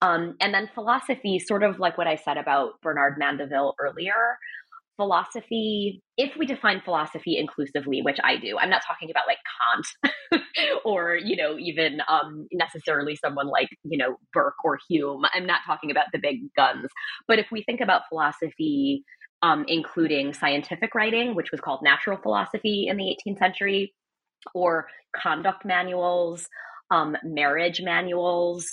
Um, 0.00 0.36
and 0.40 0.54
then 0.54 0.70
philosophy, 0.74 1.40
sort 1.40 1.64
of 1.64 1.80
like 1.80 1.98
what 1.98 2.06
I 2.06 2.14
said 2.14 2.36
about 2.36 2.80
Bernard 2.82 3.18
Mandeville 3.18 3.74
earlier 3.80 4.38
philosophy, 4.98 6.02
if 6.16 6.36
we 6.36 6.44
define 6.44 6.82
philosophy 6.84 7.38
inclusively, 7.38 8.02
which 8.02 8.18
I 8.22 8.36
do, 8.36 8.58
I'm 8.58 8.68
not 8.68 8.82
talking 8.86 9.10
about 9.10 9.24
like 9.26 9.38
Kant 10.32 10.42
or, 10.84 11.14
you 11.14 11.36
know, 11.36 11.56
even 11.56 12.00
um, 12.08 12.48
necessarily 12.52 13.16
someone 13.16 13.46
like, 13.46 13.68
you 13.84 13.96
know, 13.96 14.16
Burke 14.32 14.62
or 14.64 14.78
Hume. 14.90 15.22
I'm 15.32 15.46
not 15.46 15.60
talking 15.64 15.92
about 15.92 16.06
the 16.12 16.18
big 16.18 16.52
guns. 16.56 16.88
But 17.28 17.38
if 17.38 17.46
we 17.52 17.62
think 17.62 17.80
about 17.80 18.02
philosophy, 18.08 19.04
um, 19.40 19.64
including 19.68 20.34
scientific 20.34 20.96
writing, 20.96 21.36
which 21.36 21.52
was 21.52 21.60
called 21.60 21.80
natural 21.82 22.18
philosophy 22.18 22.88
in 22.88 22.96
the 22.96 23.16
18th 23.26 23.38
century, 23.38 23.94
or 24.52 24.88
conduct 25.16 25.64
manuals, 25.64 26.48
um, 26.90 27.16
marriage 27.22 27.80
manuals, 27.80 28.68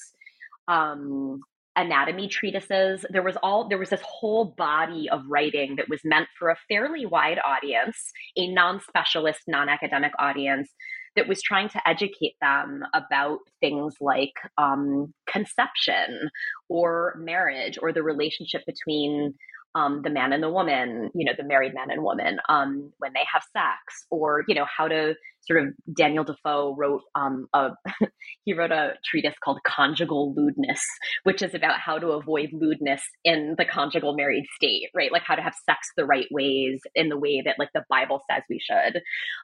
um, 0.68 1.40
anatomy 1.76 2.28
treatises. 2.28 3.06
There 3.10 3.24
was 3.24 3.38
all 3.44 3.68
there 3.68 3.78
was 3.78 3.90
this 3.90 4.02
whole 4.02 4.54
body 4.58 5.10
of 5.10 5.22
writing 5.28 5.76
that 5.78 5.90
was 5.90 6.02
meant 6.04 6.28
for 6.38 6.50
a 6.50 6.58
fairly 6.70 7.06
wide 7.06 7.40
audience, 7.46 8.12
a 8.38 8.52
non-specialist, 8.52 9.42
non-academic 9.48 10.14
audience 10.20 10.70
that 11.16 11.28
was 11.28 11.42
trying 11.42 11.70
to 11.70 11.88
educate 11.88 12.36
them 12.42 12.84
about 12.94 13.40
things 13.62 13.96
like 14.02 14.34
um, 14.58 15.14
conception 15.28 16.30
or 16.70 17.16
marriage 17.18 17.78
or 17.82 17.94
the 17.94 18.04
relationship 18.04 18.62
between 18.66 19.34
um, 19.76 20.02
the 20.04 20.10
man 20.10 20.34
and 20.34 20.42
the 20.42 20.50
woman, 20.50 21.12
you 21.14 21.26
know, 21.26 21.34
the 21.38 21.44
married 21.44 21.74
man 21.74 21.92
and 21.92 22.02
woman, 22.02 22.40
um, 22.50 22.92
when 22.98 23.12
they 23.14 23.26
have 23.32 23.44
sex, 23.54 24.06
or 24.10 24.44
you 24.48 24.56
know, 24.56 24.66
how 24.66 24.88
to 24.88 25.16
sort 25.42 25.62
of. 25.62 25.74
Daniel 25.96 26.24
Defoe 26.24 26.76
wrote 26.76 27.02
um, 27.14 27.48
a 27.54 27.70
he 28.46 28.54
wrote 28.54 28.72
a 28.72 28.94
treatise 29.06 29.36
called 29.44 29.60
Conjugal 29.68 30.34
Lewdness, 30.36 30.84
which 31.24 31.42
is 31.42 31.54
about 31.54 31.80
how 31.80 32.00
to 32.00 32.10
avoid 32.12 32.50
lewdness 32.54 33.02
in 33.24 33.56
the 33.58 33.66
conjugal 33.66 34.16
married 34.16 34.46
state, 34.56 34.90
right? 34.96 35.12
Like 35.12 35.24
how 35.26 35.36
to 35.36 35.42
have 35.42 35.54
sex 35.70 35.88
the 35.98 36.06
right 36.06 36.28
ways 36.32 36.80
in 36.96 37.10
the 37.10 37.18
way 37.18 37.42
that 37.46 37.60
like 37.60 37.70
the 37.74 37.84
Bible 37.90 38.22
says 38.30 38.44
we 38.50 38.60
should, 38.60 39.02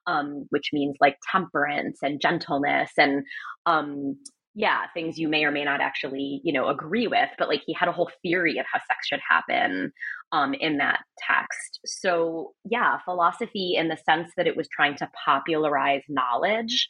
um, 0.08 0.46
which 0.50 0.70
means 0.74 0.96
like 1.02 1.18
temperance 1.32 2.00
and 2.02 2.22
gentleness 2.22 2.92
and 2.98 3.24
um, 3.66 4.18
yeah, 4.54 4.82
things 4.94 5.18
you 5.18 5.30
may 5.30 5.46
or 5.46 5.52
may 5.52 5.64
not 5.64 5.80
actually, 5.80 6.42
you 6.44 6.52
know, 6.52 6.68
agree 6.68 7.08
with, 7.08 7.30
but 7.38 7.48
like 7.48 7.62
he 7.66 7.74
had 7.74 7.88
a 7.88 7.94
whole 7.94 8.12
theory 8.22 8.58
of 8.58 8.66
how 8.72 8.80
sex 8.80 9.08
should 9.08 9.22
happen 9.28 9.92
um, 10.32 10.54
in 10.54 10.78
that 10.78 11.00
text. 11.18 11.80
So, 11.86 12.54
yeah, 12.70 13.00
philosophy 13.06 13.76
in 13.78 13.88
the 13.88 13.98
sense 13.98 14.32
that 14.38 14.48
it 14.48 14.56
was 14.56 14.68
trying 14.68 14.96
to 14.98 15.10
popularize 15.26 16.04
knowledge 16.08 16.88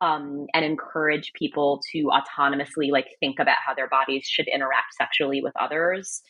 um, 0.00 0.46
and 0.54 0.64
encourage 0.64 1.32
people 1.34 1.82
to 1.92 2.10
autonomously 2.10 2.90
like 2.90 3.06
think 3.20 3.38
about 3.38 3.56
how 3.64 3.74
their 3.74 3.88
bodies 3.88 4.24
should 4.24 4.48
interact 4.48 4.94
sexually 4.96 5.40
with 5.42 5.54
others. 5.58 6.22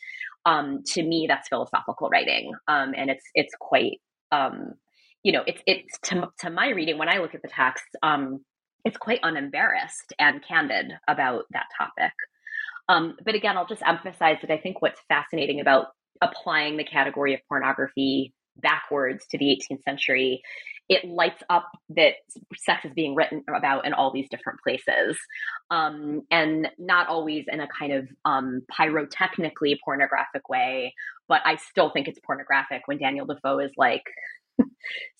Um, 0.45 0.83
to 0.93 1.03
me, 1.03 1.25
that's 1.27 1.49
philosophical 1.49 2.09
writing, 2.09 2.53
um, 2.67 2.93
and 2.95 3.09
it's 3.09 3.25
it's 3.35 3.53
quite 3.59 3.99
um, 4.31 4.73
you 5.23 5.33
know 5.33 5.43
it's 5.45 5.61
it's 5.65 5.99
to, 6.03 6.29
to 6.39 6.49
my 6.49 6.69
reading 6.69 6.97
when 6.97 7.09
I 7.09 7.17
look 7.17 7.35
at 7.35 7.41
the 7.41 7.49
text 7.49 7.83
um, 8.01 8.39
it's 8.87 8.97
quite 8.97 9.19
unembarrassed 9.21 10.13
and 10.17 10.41
candid 10.41 10.93
about 11.09 11.43
that 11.51 11.65
topic. 11.77 12.13
Um, 12.87 13.17
but 13.23 13.35
again, 13.35 13.57
I'll 13.57 13.67
just 13.67 13.81
emphasize 13.85 14.37
that 14.41 14.51
I 14.51 14.57
think 14.57 14.81
what's 14.81 15.01
fascinating 15.09 15.59
about 15.59 15.87
applying 16.21 16.77
the 16.77 16.83
category 16.83 17.33
of 17.33 17.39
pornography 17.47 18.33
backwards 18.57 19.25
to 19.27 19.37
the 19.37 19.45
18th 19.45 19.83
century, 19.83 20.41
it 20.89 21.05
lights 21.05 21.43
up 21.49 21.69
that 21.89 22.13
sex 22.55 22.85
is 22.85 22.93
being 22.93 23.13
written 23.13 23.43
about 23.53 23.85
in 23.85 23.93
all 23.93 24.11
these 24.11 24.29
different 24.29 24.59
places. 24.61 25.17
Um, 25.69 26.21
and 26.31 26.69
not 26.77 27.07
always 27.07 27.45
in 27.51 27.59
a 27.59 27.67
kind 27.67 27.91
of 27.91 28.07
um, 28.23 28.61
pyrotechnically 28.71 29.77
pornographic 29.83 30.47
way, 30.47 30.93
but 31.27 31.41
I 31.43 31.57
still 31.57 31.89
think 31.89 32.07
it's 32.07 32.19
pornographic 32.25 32.83
when 32.85 32.99
Daniel 32.99 33.25
Defoe 33.25 33.59
is 33.59 33.71
like, 33.75 34.03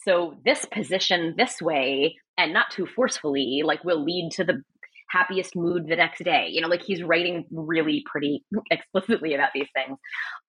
so 0.06 0.38
this 0.46 0.66
position 0.66 1.36
this 1.38 1.62
way 1.62 2.16
and 2.38 2.54
not 2.54 2.72
too 2.72 2.86
forcefully 2.86 3.62
like 3.66 3.84
will 3.84 4.04
lead 4.04 4.32
to 4.32 4.44
the 4.44 4.62
happiest 5.10 5.56
mood 5.56 5.88
the 5.88 5.96
next 5.96 6.24
day 6.24 6.48
you 6.50 6.62
know 6.62 6.67
like 6.67 6.82
he's 6.82 7.04
writing 7.04 7.46
really 7.52 8.04
pretty 8.06 8.43
explicitly 8.72 9.34
about 9.34 9.50
these 9.54 9.67
things 9.74 9.98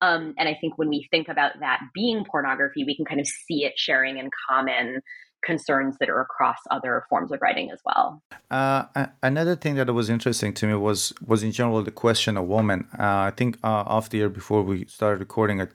um, 0.00 0.34
and 0.38 0.48
i 0.48 0.56
think 0.60 0.76
when 0.76 0.88
we 0.88 1.06
think 1.10 1.28
about 1.28 1.52
that 1.60 1.80
being 1.94 2.24
pornography 2.24 2.84
we 2.84 2.96
can 2.96 3.04
kind 3.04 3.20
of 3.20 3.26
see 3.26 3.64
it 3.64 3.74
sharing 3.76 4.18
in 4.18 4.30
common 4.48 5.00
concerns 5.44 5.96
that 6.00 6.08
are 6.08 6.20
across 6.20 6.58
other 6.70 7.04
forms 7.08 7.30
of 7.30 7.40
writing 7.40 7.70
as 7.70 7.80
well. 7.84 8.22
Uh, 8.50 9.06
another 9.22 9.54
thing 9.54 9.76
that 9.76 9.92
was 9.92 10.10
interesting 10.10 10.52
to 10.54 10.66
me 10.66 10.74
was 10.74 11.12
was 11.24 11.42
in 11.42 11.52
general 11.52 11.82
the 11.82 11.90
question 11.90 12.36
of 12.36 12.46
woman. 12.46 12.88
Uh, 12.98 13.30
I 13.30 13.32
think 13.36 13.56
uh, 13.62 13.84
off 13.86 14.10
the 14.10 14.18
year 14.18 14.28
before 14.28 14.62
we 14.62 14.86
started 14.86 15.20
recording, 15.20 15.60
I 15.60 15.68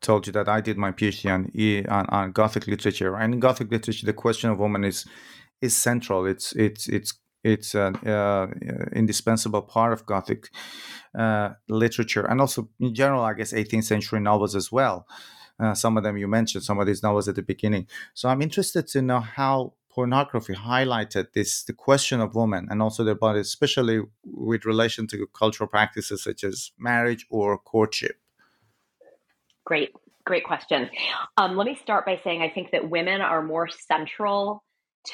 told 0.00 0.26
you 0.26 0.32
that 0.34 0.48
I 0.48 0.60
did 0.60 0.76
my 0.76 0.92
PhD 0.92 1.30
on, 1.30 1.50
on, 1.88 2.06
on 2.06 2.32
Gothic 2.32 2.66
literature. 2.66 3.16
And 3.16 3.34
in 3.34 3.40
Gothic 3.40 3.70
literature, 3.70 4.06
the 4.06 4.12
question 4.12 4.50
of 4.50 4.58
woman 4.58 4.84
is 4.84 5.04
is 5.60 5.76
central. 5.76 6.26
It's 6.26 6.52
it's 6.52 6.88
it's 6.88 7.12
it's 7.48 7.74
an 7.74 7.96
uh, 7.96 8.48
indispensable 8.92 9.62
part 9.62 9.92
of 9.92 10.06
Gothic 10.06 10.50
uh, 11.18 11.50
literature, 11.68 12.24
and 12.24 12.40
also 12.40 12.68
in 12.78 12.94
general, 12.94 13.22
I 13.22 13.34
guess, 13.34 13.52
18th 13.52 13.84
century 13.84 14.20
novels 14.20 14.54
as 14.54 14.70
well. 14.70 15.06
Uh, 15.60 15.74
some 15.74 15.96
of 15.96 16.04
them 16.04 16.16
you 16.16 16.28
mentioned, 16.28 16.62
some 16.62 16.78
of 16.78 16.86
these 16.86 17.02
novels 17.02 17.28
at 17.28 17.34
the 17.34 17.42
beginning. 17.42 17.86
So 18.14 18.28
I'm 18.28 18.42
interested 18.42 18.86
to 18.88 19.02
know 19.02 19.20
how 19.20 19.72
pornography 19.90 20.54
highlighted 20.54 21.32
this 21.32 21.64
the 21.64 21.72
question 21.72 22.20
of 22.20 22.36
women 22.36 22.68
and 22.70 22.80
also 22.80 23.02
their 23.02 23.16
bodies, 23.16 23.46
especially 23.46 24.00
with 24.24 24.64
relation 24.64 25.08
to 25.08 25.26
cultural 25.34 25.68
practices 25.68 26.22
such 26.22 26.44
as 26.44 26.70
marriage 26.78 27.26
or 27.30 27.58
courtship. 27.58 28.16
Great, 29.64 29.90
great 30.24 30.44
question. 30.44 30.88
Um, 31.36 31.56
let 31.56 31.66
me 31.66 31.76
start 31.82 32.06
by 32.06 32.20
saying 32.22 32.42
I 32.42 32.50
think 32.50 32.70
that 32.70 32.88
women 32.88 33.20
are 33.20 33.42
more 33.42 33.68
central 33.68 34.62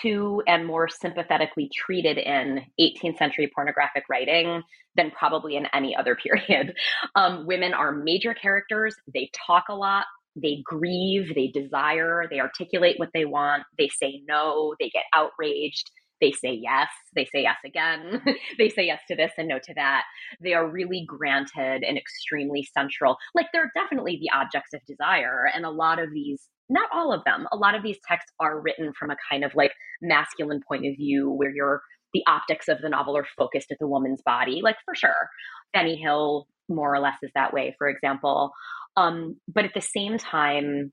to 0.02 0.42
and 0.46 0.66
more 0.66 0.88
sympathetically 0.88 1.70
treated 1.74 2.18
in 2.18 2.62
18th 2.80 3.18
century 3.18 3.50
pornographic 3.54 4.04
writing 4.08 4.62
than 4.96 5.10
probably 5.10 5.56
in 5.56 5.66
any 5.72 5.96
other 5.96 6.16
period. 6.46 6.74
Um, 7.14 7.46
women 7.46 7.74
are 7.74 7.92
major 7.92 8.34
characters, 8.34 8.94
they 9.12 9.30
talk 9.46 9.64
a 9.68 9.74
lot. 9.74 10.06
They 10.36 10.62
grieve, 10.64 11.32
they 11.36 11.46
desire, 11.46 12.24
they 12.28 12.40
articulate 12.40 12.98
what 12.98 13.10
they 13.14 13.24
want, 13.24 13.62
they 13.78 13.88
say 13.88 14.20
no, 14.26 14.74
they 14.80 14.90
get 14.90 15.04
outraged, 15.14 15.88
they 16.20 16.32
say 16.32 16.58
yes, 16.60 16.88
they 17.14 17.24
say 17.26 17.42
yes 17.42 17.58
again, 17.64 18.22
they 18.58 18.68
say 18.68 18.86
yes 18.86 19.00
to 19.08 19.16
this 19.16 19.32
and 19.38 19.48
no 19.48 19.58
to 19.58 19.74
that. 19.74 20.02
They 20.40 20.54
are 20.54 20.66
really 20.66 21.04
granted 21.06 21.84
and 21.84 21.98
extremely 21.98 22.66
central. 22.76 23.16
Like 23.34 23.46
they're 23.52 23.70
definitely 23.74 24.18
the 24.20 24.36
objects 24.36 24.72
of 24.74 24.80
desire. 24.86 25.48
And 25.54 25.64
a 25.64 25.70
lot 25.70 25.98
of 25.98 26.12
these, 26.12 26.48
not 26.68 26.88
all 26.92 27.12
of 27.12 27.24
them, 27.24 27.46
a 27.53 27.57
lot 27.57 27.74
of 27.74 27.83
these 27.83 27.98
texts 28.07 28.33
are 28.40 28.61
written 28.61 28.92
from 28.98 29.11
a 29.11 29.16
kind 29.31 29.44
of 29.44 29.55
like 29.55 29.72
masculine 30.00 30.61
point 30.66 30.87
of 30.87 30.96
view 30.96 31.31
where 31.31 31.50
you're 31.50 31.83
the 32.14 32.24
optics 32.27 32.68
of 32.68 32.81
the 32.81 32.88
novel 32.88 33.16
are 33.16 33.27
focused 33.37 33.70
at 33.70 33.79
the 33.81 33.88
woman's 33.88 34.22
body, 34.24 34.61
like 34.62 34.77
for 34.85 34.94
sure. 34.94 35.29
Fanny 35.74 35.96
Hill 35.96 36.46
more 36.68 36.94
or 36.94 37.00
less 37.00 37.16
is 37.22 37.31
that 37.35 37.53
way, 37.53 37.74
for 37.77 37.88
example. 37.88 38.53
Um, 38.96 39.37
but 39.53 39.64
at 39.64 39.74
the 39.74 39.81
same 39.81 40.16
time, 40.16 40.92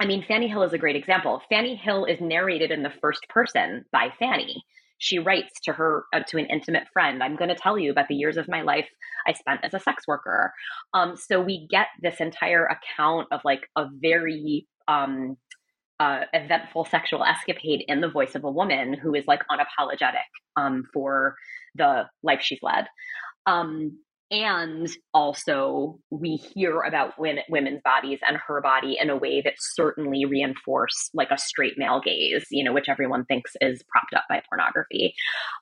I 0.00 0.06
mean, 0.06 0.24
Fanny 0.26 0.48
Hill 0.48 0.62
is 0.62 0.72
a 0.72 0.78
great 0.78 0.96
example. 0.96 1.42
Fanny 1.48 1.74
Hill 1.76 2.04
is 2.04 2.20
narrated 2.20 2.70
in 2.70 2.82
the 2.82 2.92
first 3.00 3.28
person 3.28 3.84
by 3.92 4.08
Fanny. 4.18 4.64
She 4.98 5.18
writes 5.18 5.60
to 5.64 5.72
her 5.72 6.04
uh, 6.12 6.20
to 6.28 6.38
an 6.38 6.46
intimate 6.46 6.84
friend. 6.92 7.22
I'm 7.22 7.36
going 7.36 7.50
to 7.50 7.56
tell 7.56 7.76
you 7.76 7.90
about 7.90 8.08
the 8.08 8.14
years 8.14 8.36
of 8.36 8.48
my 8.48 8.62
life 8.62 8.88
I 9.26 9.32
spent 9.32 9.60
as 9.62 9.74
a 9.74 9.80
sex 9.80 10.04
worker. 10.06 10.52
Um, 10.94 11.16
so 11.16 11.40
we 11.40 11.66
get 11.68 11.88
this 12.00 12.20
entire 12.20 12.66
account 12.66 13.28
of 13.32 13.40
like 13.44 13.68
a 13.76 13.86
very 14.00 14.66
um, 14.88 15.36
uh, 16.00 16.20
eventful 16.32 16.84
sexual 16.86 17.24
escapade 17.24 17.84
in 17.88 18.00
the 18.00 18.08
voice 18.08 18.34
of 18.34 18.44
a 18.44 18.50
woman 18.50 18.94
who 18.94 19.14
is 19.14 19.26
like 19.26 19.42
unapologetic 19.50 20.26
um, 20.56 20.84
for 20.92 21.36
the 21.74 22.04
life 22.22 22.40
she's 22.42 22.62
led. 22.62 22.86
Um, 23.46 23.98
and 24.42 24.88
also 25.12 25.98
we 26.10 26.36
hear 26.36 26.80
about 26.80 27.18
women, 27.18 27.44
women's 27.48 27.80
bodies 27.84 28.18
and 28.26 28.36
her 28.48 28.60
body 28.60 28.96
in 29.00 29.10
a 29.10 29.16
way 29.16 29.40
that 29.42 29.54
certainly 29.58 30.24
reinforce 30.24 31.10
like 31.14 31.28
a 31.30 31.38
straight 31.38 31.74
male 31.76 32.00
gaze 32.04 32.44
you 32.50 32.64
know 32.64 32.72
which 32.72 32.88
everyone 32.88 33.24
thinks 33.24 33.52
is 33.60 33.82
propped 33.88 34.14
up 34.14 34.24
by 34.28 34.42
pornography. 34.48 35.14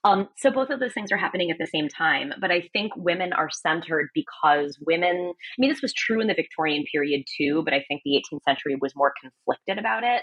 Um, 0.05 0.29
so 0.39 0.51
both 0.51 0.71
of 0.71 0.81
those 0.81 0.93
things 0.93 1.13
are 1.13 1.17
happening 1.17 1.51
at 1.51 1.59
the 1.59 1.67
same 1.67 1.89
time 1.89 2.33
but 2.41 2.51
i 2.51 2.63
think 2.73 2.93
women 2.97 3.33
are 3.33 3.51
centered 3.51 4.09
because 4.15 4.79
women 4.87 5.33
i 5.37 5.57
mean 5.59 5.71
this 5.71 5.83
was 5.83 5.93
true 5.93 6.21
in 6.21 6.27
the 6.27 6.35
victorian 6.35 6.85
period 6.91 7.23
too 7.37 7.63
but 7.65 7.75
i 7.75 7.85
think 7.89 8.03
the 8.05 8.23
18th 8.33 8.43
century 8.45 8.77
was 8.81 8.93
more 8.97 9.13
conflicted 9.21 9.79
about 9.79 10.05
it. 10.05 10.23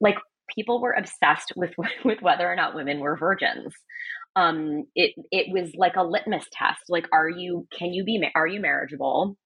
Like 0.00 0.16
people 0.54 0.80
were 0.80 0.92
obsessed 0.92 1.52
with 1.56 1.72
with 2.04 2.22
whether 2.22 2.50
or 2.50 2.56
not 2.56 2.74
women 2.74 3.00
were 3.00 3.16
virgins 3.16 3.74
um 4.36 4.84
it 4.94 5.14
it 5.30 5.52
was 5.52 5.74
like 5.74 5.96
a 5.96 6.04
litmus 6.04 6.44
test 6.52 6.82
like 6.88 7.06
are 7.12 7.28
you 7.28 7.66
can 7.76 7.92
you 7.92 8.04
be 8.04 8.22
are 8.34 8.46
you 8.46 8.60
marriageable? 8.60 9.36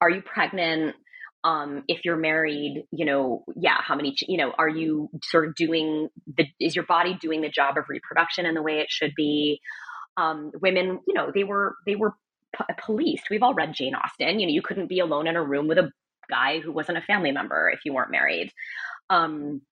Are 0.00 0.10
you 0.10 0.22
pregnant? 0.22 0.94
Um 1.42 1.84
if 1.88 2.04
you're 2.04 2.16
married 2.16 2.84
you 2.90 3.04
know 3.04 3.44
yeah 3.56 3.78
how 3.80 3.94
many 3.94 4.14
you 4.28 4.36
know 4.36 4.52
are 4.58 4.68
you 4.68 5.08
sort 5.22 5.48
of 5.48 5.54
doing 5.54 6.08
the 6.36 6.46
is 6.60 6.76
your 6.76 6.84
body 6.86 7.16
doing 7.20 7.40
the 7.40 7.48
job 7.48 7.78
of 7.78 7.84
reproduction 7.88 8.46
in 8.46 8.54
the 8.54 8.62
way 8.62 8.80
it 8.80 8.90
should 8.90 9.14
be? 9.16 9.60
Um 10.16 10.52
women 10.60 11.00
you 11.06 11.14
know 11.14 11.30
they 11.34 11.44
were 11.44 11.76
they 11.86 11.96
were 11.96 12.14
p- 12.56 12.74
policed. 12.78 13.30
We've 13.30 13.42
all 13.42 13.54
read 13.54 13.74
jane 13.74 13.94
austen. 13.94 14.38
You 14.38 14.46
know 14.46 14.52
you 14.52 14.62
couldn't 14.62 14.88
be 14.88 15.00
alone 15.00 15.26
in 15.26 15.36
a 15.36 15.42
room 15.42 15.66
with 15.66 15.78
a 15.78 15.90
guy 16.30 16.60
who 16.60 16.72
wasn't 16.72 16.98
a 16.98 17.02
family 17.02 17.32
member 17.32 17.70
if 17.70 17.80
you 17.84 17.94
weren't 17.94 18.10
married. 18.10 18.52
Um 19.10 19.62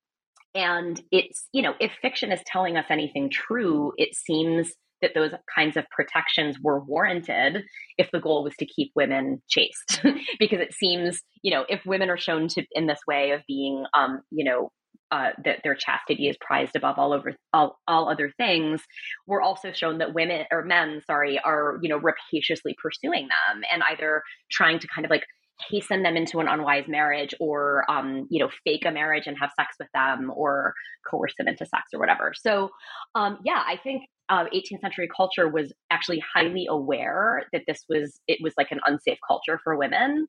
and 0.54 1.00
it's, 1.10 1.48
you 1.52 1.62
know, 1.62 1.74
if 1.80 1.92
fiction 2.02 2.32
is 2.32 2.40
telling 2.46 2.76
us 2.76 2.86
anything 2.90 3.30
true, 3.30 3.92
it 3.96 4.14
seems 4.14 4.72
that 5.00 5.12
those 5.14 5.32
kinds 5.52 5.76
of 5.76 5.84
protections 5.90 6.56
were 6.62 6.80
warranted 6.80 7.64
if 7.98 8.10
the 8.12 8.20
goal 8.20 8.44
was 8.44 8.54
to 8.58 8.66
keep 8.66 8.92
women 8.94 9.42
chaste. 9.48 10.00
because 10.38 10.60
it 10.60 10.72
seems, 10.72 11.20
you 11.42 11.52
know, 11.52 11.64
if 11.68 11.84
women 11.84 12.08
are 12.08 12.18
shown 12.18 12.48
to 12.48 12.64
in 12.72 12.86
this 12.86 13.00
way 13.06 13.32
of 13.32 13.40
being, 13.48 13.84
um, 13.94 14.20
you 14.30 14.44
know, 14.44 14.70
uh, 15.10 15.30
that 15.44 15.58
their 15.62 15.74
chastity 15.74 16.26
is 16.28 16.36
prized 16.40 16.74
above 16.74 16.98
all 16.98 17.12
over 17.12 17.34
all, 17.52 17.78
all 17.86 18.08
other 18.08 18.32
things, 18.38 18.82
we're 19.26 19.42
also 19.42 19.70
shown 19.70 19.98
that 19.98 20.14
women 20.14 20.44
or 20.50 20.64
men, 20.64 21.02
sorry, 21.06 21.38
are 21.38 21.78
you 21.82 21.88
know 21.90 21.98
rapaciously 21.98 22.74
pursuing 22.82 23.28
them 23.28 23.62
and 23.70 23.82
either 23.90 24.22
trying 24.50 24.78
to 24.78 24.88
kind 24.88 25.04
of 25.04 25.10
like 25.10 25.24
hasten 25.68 26.02
them 26.02 26.16
into 26.16 26.40
an 26.40 26.48
unwise 26.48 26.86
marriage 26.88 27.34
or 27.40 27.88
um, 27.90 28.26
you 28.30 28.40
know 28.40 28.50
fake 28.64 28.84
a 28.84 28.90
marriage 28.90 29.26
and 29.26 29.36
have 29.38 29.50
sex 29.58 29.76
with 29.78 29.88
them 29.94 30.32
or 30.34 30.74
coerce 31.08 31.34
them 31.38 31.48
into 31.48 31.66
sex 31.66 31.84
or 31.92 32.00
whatever. 32.00 32.32
So 32.34 32.70
um, 33.14 33.38
yeah 33.44 33.62
i 33.66 33.76
think 33.82 34.02
uh, 34.28 34.44
18th 34.54 34.80
century 34.80 35.08
culture 35.14 35.48
was 35.48 35.72
actually 35.90 36.22
highly 36.34 36.66
aware 36.68 37.44
that 37.52 37.62
this 37.66 37.84
was 37.88 38.20
it 38.28 38.38
was 38.42 38.54
like 38.56 38.70
an 38.70 38.80
unsafe 38.86 39.18
culture 39.26 39.60
for 39.62 39.76
women 39.76 40.26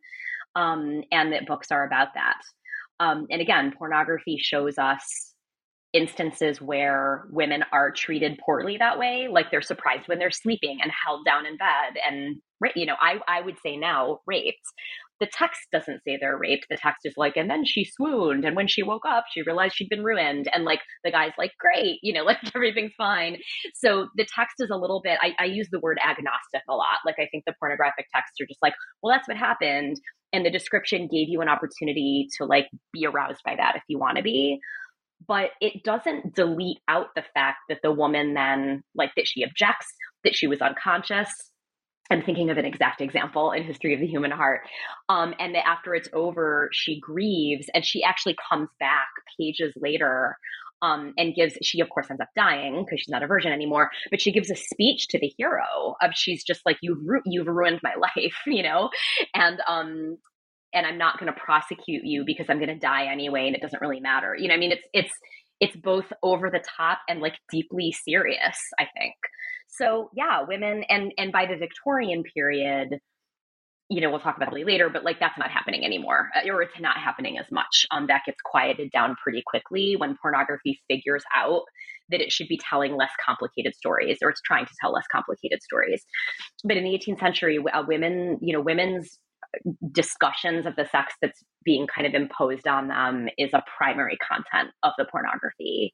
um, 0.56 1.02
and 1.12 1.32
that 1.34 1.48
books 1.48 1.72
are 1.72 1.86
about 1.86 2.10
that. 2.16 2.42
Um, 3.00 3.28
and 3.30 3.42
again 3.42 3.74
pornography 3.78 4.38
shows 4.38 4.78
us 4.78 5.34
instances 5.94 6.60
where 6.60 7.26
women 7.30 7.64
are 7.72 7.92
treated 7.92 8.40
poorly 8.44 8.78
that 8.78 8.98
way 8.98 9.28
like 9.30 9.52
they're 9.52 9.62
surprised 9.62 10.08
when 10.08 10.18
they're 10.18 10.32
sleeping 10.32 10.80
and 10.82 10.92
held 11.06 11.24
down 11.24 11.46
in 11.46 11.56
bed 11.56 12.00
and 12.08 12.38
you 12.76 12.88
know 12.88 12.96
i, 13.00 13.20
I 13.28 13.42
would 13.42 13.58
say 13.64 13.78
now 13.78 14.20
raped 14.26 14.66
the 15.24 15.30
text 15.32 15.62
doesn't 15.72 16.02
say 16.04 16.18
they're 16.20 16.38
raped. 16.38 16.66
The 16.70 16.76
text 16.76 17.06
is 17.06 17.14
like, 17.16 17.38
and 17.38 17.50
then 17.50 17.64
she 17.64 17.86
swooned. 17.86 18.44
And 18.44 18.58
when 18.58 18.68
she 18.68 18.84
woke 18.84 19.06
up, 19.08 19.24
she 19.32 19.42
realized 19.42 19.74
she'd 19.74 19.88
been 19.88 20.04
ruined. 20.04 20.50
And 20.54 20.66
like 20.66 20.82
the 21.06 21.12
guy's 21.12 21.32
like, 21.38 21.52
great, 21.58 22.00
you 22.04 22.12
know, 22.12 22.24
like 22.26 22.40
everything's 22.54 22.92
fine. 22.98 23.38
So 23.74 24.10
the 24.18 24.26
text 24.26 24.56
is 24.60 24.70
a 24.70 24.76
little 24.76 25.00
bit, 25.02 25.18
I, 25.22 25.34
I 25.40 25.46
use 25.46 25.70
the 25.72 25.80
word 25.80 25.98
agnostic 25.98 26.64
a 26.70 26.76
lot. 26.76 26.98
Like 27.06 27.16
I 27.20 27.30
think 27.32 27.46
the 27.48 27.54
pornographic 27.58 28.08
texts 28.14 28.42
are 28.42 28.46
just 28.46 28.62
like, 28.62 28.74
well, 29.02 29.16
that's 29.16 29.30
what 29.30 29.38
happened. 29.38 29.96
And 30.34 30.46
the 30.46 30.52
description 30.52 31.08
gave 31.10 31.30
you 31.30 31.40
an 31.40 31.48
opportunity 31.48 32.28
to 32.38 32.46
like 32.46 32.68
be 32.92 33.06
aroused 33.06 33.44
by 33.46 33.56
that 33.56 33.78
if 33.78 33.84
you 33.88 33.98
want 33.98 34.18
to 34.18 34.24
be 34.24 34.60
but 35.26 35.52
it 35.62 35.86
doesn't 35.86 36.36
delete 36.36 36.80
out 36.90 37.08
the 37.16 37.24
fact 37.34 37.60
that 37.70 37.80
the 37.82 37.94
woman 37.94 38.34
then 38.34 38.84
like 38.94 39.12
that 39.16 39.26
she 39.26 39.42
objects 39.42 39.88
that 40.26 40.36
she 40.36 40.48
was 40.48 40.60
unconscious 40.60 41.30
I'm 42.12 42.22
thinking 42.22 42.50
of 42.50 42.58
an 42.58 42.66
exact 42.66 43.02
example 43.02 43.52
in 43.52 43.64
History 43.64 43.94
of 43.94 44.00
the 44.00 44.08
Human 44.08 44.32
Heart. 44.32 44.62
Um, 45.10 45.34
and 45.40 45.56
that 45.56 45.68
after 45.68 45.96
it's 45.96 46.10
over, 46.14 46.70
she 46.72 47.00
grieves 47.00 47.70
and 47.74 47.86
she 47.86 48.04
actually 48.04 48.36
comes 48.50 48.70
back 48.80 49.08
pages 49.40 49.74
later 49.78 50.38
um, 50.82 51.14
and 51.18 51.34
gives, 51.34 51.58
she 51.64 51.80
of 51.80 51.90
course 51.90 52.08
ends 52.10 52.22
up 52.22 52.28
dying 52.36 52.84
because 52.84 53.00
she's 53.00 53.10
not 53.10 53.24
a 53.24 53.28
virgin 53.28 53.54
anymore, 53.54 53.90
but 54.12 54.20
she 54.20 54.34
gives 54.34 54.52
a 54.52 54.56
speech 54.56 55.08
to 55.10 55.20
the 55.20 55.32
hero 55.38 55.96
of 56.02 56.12
she's 56.14 56.44
just 56.44 56.62
like, 56.66 56.78
you've, 56.82 57.00
ru- 57.04 57.22
you've 57.26 57.48
ruined 57.48 57.80
my 57.84 57.96
life, 58.00 58.36
you 58.46 58.64
know? 58.64 58.90
And, 59.34 59.62
um, 59.68 60.18
and 60.74 60.86
I'm 60.86 60.98
not 60.98 61.20
going 61.20 61.32
to 61.32 61.40
prosecute 61.40 62.04
you 62.04 62.24
because 62.26 62.48
I'm 62.50 62.58
going 62.58 62.68
to 62.68 62.80
die 62.80 63.06
anyway. 63.06 63.48
And 63.48 63.56
it 63.56 63.62
doesn't 63.62 63.82
really 63.82 64.02
matter. 64.02 64.36
You 64.38 64.50
know, 64.50 64.56
I 64.56 64.58
mean, 64.58 64.72
it's, 64.72 64.88
it's, 64.92 65.14
it's 65.60 65.76
both 65.78 66.12
over 66.22 66.50
the 66.50 66.64
top 66.78 67.00
and 67.08 67.22
like 67.22 67.36
deeply 67.50 67.92
serious, 67.94 68.58
I 68.78 68.88
think. 68.98 69.16
So 69.78 70.10
yeah, 70.16 70.44
women 70.48 70.84
and 70.90 71.12
and 71.18 71.32
by 71.32 71.46
the 71.46 71.56
Victorian 71.56 72.24
period, 72.24 73.00
you 73.90 74.02
know, 74.02 74.10
we'll 74.10 74.20
talk 74.20 74.38
about 74.38 74.56
it 74.58 74.66
later, 74.66 74.90
but 74.90 75.04
like 75.04 75.20
that's 75.20 75.38
not 75.38 75.52
happening 75.52 75.84
anymore, 75.86 76.30
uh, 76.36 76.50
or 76.50 76.62
it's 76.62 76.80
not 76.80 76.98
happening 76.98 77.38
as 77.38 77.46
much. 77.52 77.86
Um, 77.92 78.08
that 78.08 78.22
gets 78.26 78.38
quieted 78.44 78.92
down 78.92 79.16
pretty 79.22 79.44
quickly 79.46 79.96
when 79.98 80.18
pornography 80.22 80.80
figures 80.88 81.24
out 81.36 81.64
that 82.10 82.22
it 82.22 82.32
should 82.32 82.48
be 82.48 82.60
telling 82.70 82.96
less 82.96 83.12
complicated 83.24 83.76
stories, 83.76 84.18
or 84.22 84.30
it's 84.30 84.42
trying 84.42 84.66
to 84.66 84.74
tell 84.80 84.92
less 84.92 85.06
complicated 85.12 85.62
stories. 85.62 86.04
But 86.64 86.78
in 86.78 86.84
the 86.84 86.92
18th 86.92 87.20
century, 87.20 87.60
uh, 87.74 87.84
women, 87.88 88.38
you 88.42 88.54
know, 88.54 88.62
women's 88.62 89.18
discussions 89.92 90.66
of 90.66 90.76
the 90.76 90.88
sex 90.92 91.14
that's 91.22 91.44
being 91.64 91.88
kind 91.88 92.08
of 92.08 92.14
imposed 92.14 92.68
on 92.68 92.88
them 92.88 93.28
is 93.38 93.52
a 93.54 93.64
primary 93.78 94.18
content 94.18 94.74
of 94.84 94.94
the 94.98 95.06
pornography. 95.06 95.94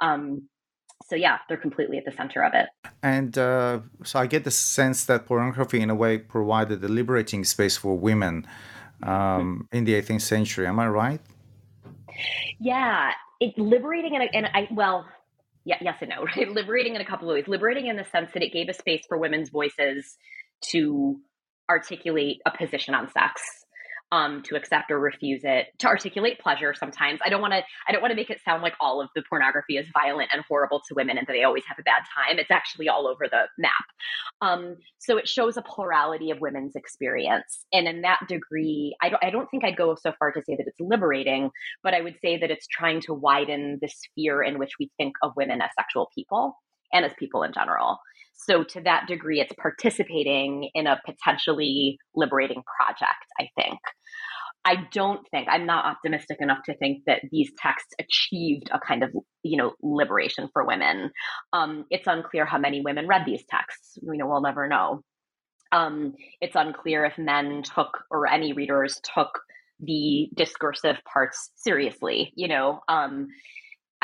Um, 0.00 0.48
so 1.06 1.16
yeah, 1.16 1.38
they're 1.48 1.58
completely 1.58 1.98
at 1.98 2.04
the 2.04 2.12
center 2.12 2.42
of 2.42 2.54
it. 2.54 2.68
And 3.02 3.36
uh, 3.36 3.80
so 4.04 4.18
I 4.18 4.26
get 4.26 4.44
the 4.44 4.50
sense 4.50 5.04
that 5.04 5.26
pornography, 5.26 5.80
in 5.80 5.90
a 5.90 5.94
way, 5.94 6.18
provided 6.18 6.82
a 6.82 6.88
liberating 6.88 7.44
space 7.44 7.76
for 7.76 7.96
women 7.96 8.46
um, 9.02 9.68
in 9.72 9.84
the 9.84 9.94
18th 10.00 10.22
century. 10.22 10.66
Am 10.66 10.80
I 10.80 10.88
right? 10.88 11.20
Yeah, 12.58 13.10
it's 13.40 13.58
liberating, 13.58 14.14
and 14.16 14.28
and 14.32 14.46
I 14.54 14.68
well, 14.70 15.06
yeah, 15.64 15.76
yes 15.80 15.96
and 16.00 16.10
no. 16.10 16.24
Right? 16.36 16.48
Liberating 16.48 16.94
in 16.94 17.00
a 17.00 17.04
couple 17.04 17.28
of 17.28 17.34
ways. 17.34 17.48
Liberating 17.48 17.86
in 17.86 17.96
the 17.96 18.04
sense 18.04 18.30
that 18.32 18.42
it 18.42 18.52
gave 18.52 18.68
a 18.68 18.74
space 18.74 19.04
for 19.08 19.18
women's 19.18 19.50
voices 19.50 20.16
to 20.72 21.20
articulate 21.68 22.40
a 22.46 22.56
position 22.56 22.94
on 22.94 23.10
sex 23.10 23.63
um, 24.12 24.42
to 24.42 24.54
accept 24.54 24.90
or 24.90 24.98
refuse 25.00 25.42
it, 25.44 25.68
to 25.78 25.86
articulate 25.86 26.38
pleasure 26.38 26.74
sometimes. 26.74 27.20
I 27.24 27.28
don't 27.28 27.40
want 27.40 27.52
to 27.52 27.62
I 27.88 27.92
don't 27.92 28.00
want 28.00 28.12
to 28.12 28.16
make 28.16 28.30
it 28.30 28.40
sound 28.44 28.62
like 28.62 28.74
all 28.80 29.00
of 29.00 29.08
the 29.14 29.22
pornography 29.28 29.76
is 29.76 29.86
violent 29.92 30.30
and 30.32 30.44
horrible 30.48 30.80
to 30.88 30.94
women 30.94 31.18
and 31.18 31.26
that 31.26 31.32
they 31.32 31.44
always 31.44 31.64
have 31.66 31.78
a 31.78 31.82
bad 31.82 32.02
time. 32.14 32.38
It's 32.38 32.50
actually 32.50 32.88
all 32.88 33.06
over 33.06 33.26
the 33.28 33.42
map. 33.58 33.72
Um, 34.40 34.76
so 34.98 35.16
it 35.16 35.28
shows 35.28 35.56
a 35.56 35.62
plurality 35.62 36.30
of 36.30 36.40
women's 36.40 36.76
experience. 36.76 37.64
And 37.72 37.88
in 37.88 38.02
that 38.02 38.20
degree, 38.28 38.94
I 39.02 39.08
don't 39.08 39.24
I 39.24 39.30
don't 39.30 39.50
think 39.50 39.64
I'd 39.64 39.76
go 39.76 39.94
so 39.94 40.12
far 40.18 40.32
to 40.32 40.42
say 40.42 40.56
that 40.56 40.66
it's 40.66 40.80
liberating, 40.80 41.50
but 41.82 41.94
I 41.94 42.00
would 42.00 42.16
say 42.22 42.38
that 42.38 42.50
it's 42.50 42.66
trying 42.66 43.00
to 43.02 43.14
widen 43.14 43.78
the 43.80 43.88
sphere 43.88 44.42
in 44.42 44.58
which 44.58 44.72
we 44.78 44.90
think 44.96 45.14
of 45.22 45.32
women 45.36 45.60
as 45.60 45.70
sexual 45.78 46.08
people 46.14 46.56
and 46.92 47.04
as 47.04 47.12
people 47.18 47.42
in 47.42 47.52
general. 47.52 47.98
So, 48.34 48.64
to 48.64 48.80
that 48.82 49.06
degree, 49.06 49.40
it's 49.40 49.54
participating 49.60 50.70
in 50.74 50.86
a 50.86 51.00
potentially 51.06 51.98
liberating 52.14 52.62
project, 52.76 53.24
I 53.38 53.48
think. 53.56 53.78
I 54.64 54.86
don't 54.92 55.20
think 55.30 55.46
I'm 55.50 55.66
not 55.66 55.84
optimistic 55.84 56.38
enough 56.40 56.62
to 56.64 56.76
think 56.76 57.02
that 57.06 57.20
these 57.30 57.52
texts 57.58 57.94
achieved 58.00 58.70
a 58.72 58.80
kind 58.80 59.02
of 59.02 59.10
you 59.42 59.56
know 59.56 59.72
liberation 59.82 60.48
for 60.52 60.66
women. 60.66 61.10
Um, 61.52 61.84
it's 61.90 62.06
unclear 62.06 62.46
how 62.46 62.58
many 62.58 62.80
women 62.80 63.06
read 63.06 63.24
these 63.26 63.44
texts. 63.48 63.98
You 64.02 64.16
know, 64.16 64.26
we'll 64.26 64.40
never 64.40 64.66
know. 64.66 65.02
Um, 65.72 66.14
it's 66.40 66.56
unclear 66.56 67.04
if 67.04 67.18
men 67.18 67.62
took 67.62 68.04
or 68.10 68.26
any 68.26 68.52
readers 68.52 69.00
took 69.14 69.40
the 69.80 70.28
discursive 70.34 70.96
parts 71.12 71.50
seriously. 71.56 72.32
You 72.36 72.48
know, 72.48 72.80
um, 72.88 73.28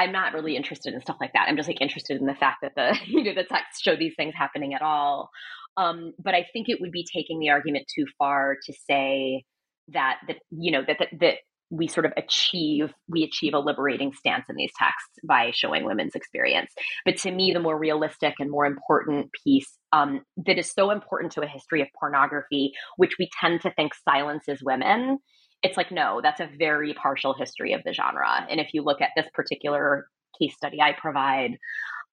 I'm 0.00 0.12
not 0.12 0.32
really 0.32 0.56
interested 0.56 0.94
in 0.94 1.00
stuff 1.02 1.18
like 1.20 1.34
that. 1.34 1.46
I'm 1.48 1.56
just 1.56 1.68
like 1.68 1.80
interested 1.80 2.18
in 2.18 2.26
the 2.26 2.34
fact 2.34 2.58
that 2.62 2.72
the 2.74 2.98
you 3.06 3.22
know 3.22 3.34
the 3.34 3.44
texts 3.44 3.82
show 3.82 3.96
these 3.96 4.14
things 4.16 4.34
happening 4.34 4.74
at 4.74 4.82
all. 4.82 5.30
Um, 5.76 6.12
but 6.18 6.34
I 6.34 6.46
think 6.52 6.68
it 6.68 6.80
would 6.80 6.90
be 6.90 7.06
taking 7.12 7.38
the 7.38 7.50
argument 7.50 7.86
too 7.94 8.06
far 8.18 8.56
to 8.66 8.72
say 8.88 9.44
that 9.88 10.18
that 10.26 10.36
you 10.50 10.72
know 10.72 10.82
that 10.86 10.96
that, 10.98 11.08
that 11.20 11.34
we 11.70 11.86
sort 11.86 12.06
of 12.06 12.12
achieve 12.16 12.92
we 13.08 13.22
achieve 13.22 13.54
a 13.54 13.58
liberating 13.58 14.12
stance 14.12 14.46
in 14.48 14.56
these 14.56 14.72
texts 14.76 15.18
by 15.26 15.52
showing 15.54 15.84
women's 15.84 16.16
experience 16.16 16.72
but 17.04 17.16
to 17.16 17.30
me 17.30 17.52
the 17.52 17.60
more 17.60 17.78
realistic 17.78 18.34
and 18.40 18.50
more 18.50 18.66
important 18.66 19.30
piece 19.44 19.78
um, 19.92 20.22
that 20.46 20.58
is 20.58 20.70
so 20.70 20.90
important 20.90 21.32
to 21.32 21.42
a 21.42 21.46
history 21.46 21.80
of 21.80 21.86
pornography 21.98 22.72
which 22.96 23.12
we 23.20 23.30
tend 23.40 23.60
to 23.60 23.72
think 23.74 23.92
silences 23.94 24.60
women 24.62 25.18
it's 25.62 25.76
like 25.76 25.90
no 25.90 26.20
that's 26.22 26.40
a 26.40 26.48
very 26.58 26.94
partial 26.94 27.34
history 27.34 27.72
of 27.72 27.82
the 27.84 27.92
genre 27.92 28.46
and 28.48 28.60
if 28.60 28.68
you 28.72 28.82
look 28.82 29.00
at 29.00 29.10
this 29.16 29.26
particular 29.34 30.06
case 30.40 30.54
study 30.54 30.80
i 30.80 30.92
provide 30.92 31.56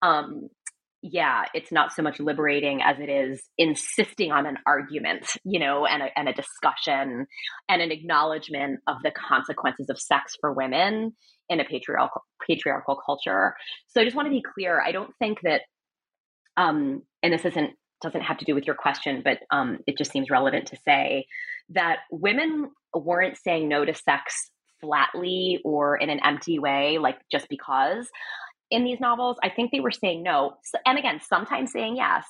um, 0.03 0.49
yeah, 1.01 1.45
it's 1.53 1.71
not 1.71 1.93
so 1.93 2.01
much 2.01 2.19
liberating 2.19 2.81
as 2.81 2.97
it 2.99 3.09
is 3.09 3.41
insisting 3.57 4.31
on 4.31 4.45
an 4.45 4.57
argument, 4.65 5.25
you 5.43 5.59
know, 5.59 5.85
and 5.85 6.01
a, 6.01 6.09
and 6.17 6.27
a 6.27 6.33
discussion 6.33 7.27
and 7.69 7.81
an 7.81 7.91
acknowledgement 7.91 8.79
of 8.87 8.97
the 9.03 9.11
consequences 9.11 9.89
of 9.89 9.99
sex 9.99 10.35
for 10.39 10.53
women 10.53 11.15
in 11.49 11.59
a 11.59 11.65
patriarchal 11.65 12.23
patriarchal 12.45 12.99
culture. 13.05 13.55
So 13.87 14.01
I 14.01 14.05
just 14.05 14.15
want 14.15 14.25
to 14.25 14.31
be 14.31 14.41
clear. 14.41 14.81
I 14.81 14.91
don't 14.91 15.13
think 15.19 15.39
that, 15.43 15.61
um, 16.57 17.03
and 17.21 17.31
this 17.31 17.45
isn't 17.45 17.71
doesn't 18.01 18.21
have 18.21 18.37
to 18.37 18.45
do 18.45 18.53
with 18.53 18.65
your 18.65 18.75
question, 18.75 19.21
but 19.23 19.39
um, 19.49 19.79
it 19.87 19.97
just 19.97 20.11
seems 20.11 20.29
relevant 20.29 20.67
to 20.67 20.77
say 20.85 21.25
that 21.69 21.99
women 22.11 22.71
weren't 22.93 23.37
saying 23.37 23.67
no 23.67 23.85
to 23.85 23.93
sex 23.93 24.51
flatly 24.81 25.59
or 25.63 25.97
in 25.97 26.09
an 26.09 26.19
empty 26.23 26.59
way, 26.59 26.97
like 26.99 27.17
just 27.31 27.47
because 27.49 28.07
in 28.69 28.83
these 28.83 28.99
novels, 28.99 29.37
I 29.43 29.49
think 29.49 29.71
they 29.71 29.79
were 29.79 29.91
saying 29.91 30.23
no. 30.23 30.53
And 30.85 30.97
again, 30.97 31.19
sometimes 31.27 31.71
saying 31.71 31.95
yes. 31.97 32.25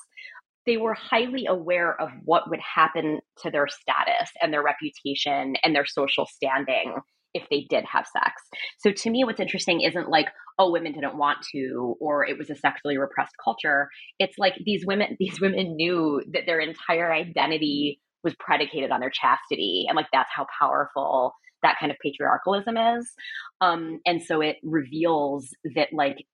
They 0.66 0.76
were 0.76 0.94
highly 0.94 1.46
aware 1.46 1.98
of 1.98 2.10
what 2.24 2.50
would 2.50 2.60
happen 2.60 3.20
to 3.42 3.50
their 3.50 3.68
status 3.68 4.30
and 4.42 4.52
their 4.52 4.62
reputation 4.62 5.56
and 5.64 5.74
their 5.74 5.86
social 5.86 6.26
standing 6.26 6.94
if 7.34 7.48
they 7.50 7.66
did 7.70 7.84
have 7.90 8.06
sex. 8.06 8.42
So 8.78 8.90
to 8.90 9.10
me, 9.10 9.24
what's 9.24 9.40
interesting 9.40 9.80
isn't 9.80 10.10
like, 10.10 10.26
oh, 10.58 10.70
women 10.70 10.92
didn't 10.92 11.16
want 11.16 11.38
to, 11.52 11.96
or 12.00 12.26
it 12.26 12.36
was 12.36 12.50
a 12.50 12.54
sexually 12.54 12.98
repressed 12.98 13.34
culture. 13.42 13.88
It's 14.18 14.36
like 14.38 14.54
these 14.64 14.84
women, 14.86 15.16
these 15.18 15.40
women 15.40 15.76
knew 15.76 16.22
that 16.32 16.42
their 16.46 16.60
entire 16.60 17.12
identity 17.12 18.00
was 18.24 18.34
predicated 18.38 18.90
on 18.90 19.00
their 19.00 19.10
chastity. 19.10 19.86
And 19.88 19.96
like 19.96 20.08
that's 20.12 20.30
how 20.34 20.46
powerful 20.58 21.32
that 21.62 21.76
kind 21.80 21.90
of 21.90 21.98
patriarchalism 22.02 22.76
is. 22.98 23.12
Um, 23.60 24.00
and 24.06 24.22
so 24.22 24.40
it 24.40 24.56
reveals 24.62 25.48
that 25.74 25.88
like 25.92 26.24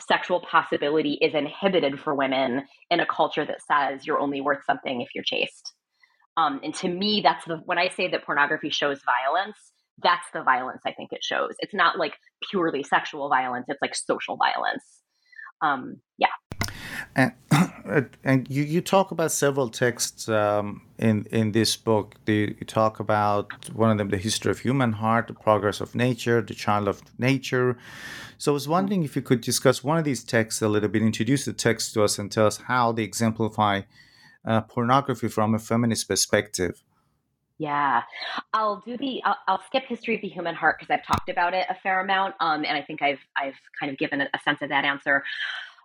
sexual 0.00 0.40
possibility 0.40 1.18
is 1.20 1.34
inhibited 1.34 2.00
for 2.00 2.14
women 2.14 2.64
in 2.90 3.00
a 3.00 3.06
culture 3.06 3.44
that 3.44 3.62
says 3.62 4.06
you're 4.06 4.18
only 4.18 4.40
worth 4.40 4.64
something 4.66 5.00
if 5.00 5.08
you're 5.14 5.24
chaste. 5.24 5.72
Um, 6.36 6.60
and 6.64 6.74
to 6.76 6.88
me, 6.88 7.20
that's 7.22 7.44
the 7.44 7.58
when 7.64 7.78
I 7.78 7.88
say 7.88 8.08
that 8.08 8.24
pornography 8.24 8.70
shows 8.70 9.00
violence, 9.04 9.56
that's 10.02 10.26
the 10.32 10.42
violence 10.42 10.82
I 10.84 10.92
think 10.92 11.12
it 11.12 11.22
shows. 11.22 11.54
It's 11.60 11.74
not 11.74 11.98
like 11.98 12.14
purely 12.50 12.82
sexual 12.82 13.28
violence, 13.28 13.66
it's 13.68 13.80
like 13.80 13.94
social 13.94 14.36
violence. 14.36 14.84
Um, 15.62 15.96
yeah. 16.18 16.28
And 17.16 17.32
and 18.24 18.50
you, 18.50 18.62
you 18.62 18.80
talk 18.80 19.10
about 19.10 19.30
several 19.30 19.68
texts 19.68 20.28
um, 20.28 20.82
in 20.98 21.26
in 21.30 21.52
this 21.52 21.76
book. 21.76 22.14
you 22.26 22.54
talk 22.66 22.98
about 22.98 23.52
one 23.74 23.90
of 23.90 23.98
them, 23.98 24.08
the 24.08 24.16
history 24.16 24.50
of 24.50 24.60
human 24.60 24.92
heart, 24.92 25.26
the 25.28 25.34
progress 25.34 25.80
of 25.80 25.94
nature, 25.94 26.40
the 26.40 26.54
child 26.54 26.88
of 26.88 27.02
nature. 27.18 27.76
So 28.38 28.52
I 28.52 28.54
was 28.54 28.66
wondering 28.66 29.04
if 29.04 29.14
you 29.16 29.22
could 29.22 29.42
discuss 29.42 29.84
one 29.84 29.98
of 29.98 30.04
these 30.04 30.24
texts 30.24 30.62
a 30.62 30.68
little 30.68 30.88
bit, 30.88 31.02
introduce 31.02 31.44
the 31.44 31.52
text 31.52 31.94
to 31.94 32.02
us, 32.02 32.18
and 32.18 32.32
tell 32.32 32.46
us 32.46 32.56
how 32.68 32.92
they 32.92 33.02
exemplify 33.02 33.82
uh, 34.44 34.62
pornography 34.62 35.28
from 35.28 35.54
a 35.54 35.58
feminist 35.58 36.08
perspective. 36.08 36.82
Yeah, 37.58 38.02
I'll 38.52 38.82
do 38.84 38.96
the. 38.96 39.22
I'll, 39.24 39.38
I'll, 39.46 39.62
skip 39.66 39.84
history 39.84 40.16
of 40.16 40.22
the 40.22 40.28
human 40.28 40.54
heart 40.54 40.76
because 40.78 40.92
I've 40.92 41.06
talked 41.06 41.28
about 41.28 41.54
it 41.54 41.66
a 41.68 41.74
fair 41.74 42.00
amount, 42.00 42.34
um, 42.40 42.64
and 42.64 42.76
I 42.76 42.82
think 42.82 43.02
I've 43.02 43.20
I've 43.36 43.60
kind 43.78 43.92
of 43.92 43.98
given 43.98 44.22
a, 44.22 44.28
a 44.34 44.38
sense 44.40 44.62
of 44.62 44.70
that 44.70 44.84
answer 44.84 45.22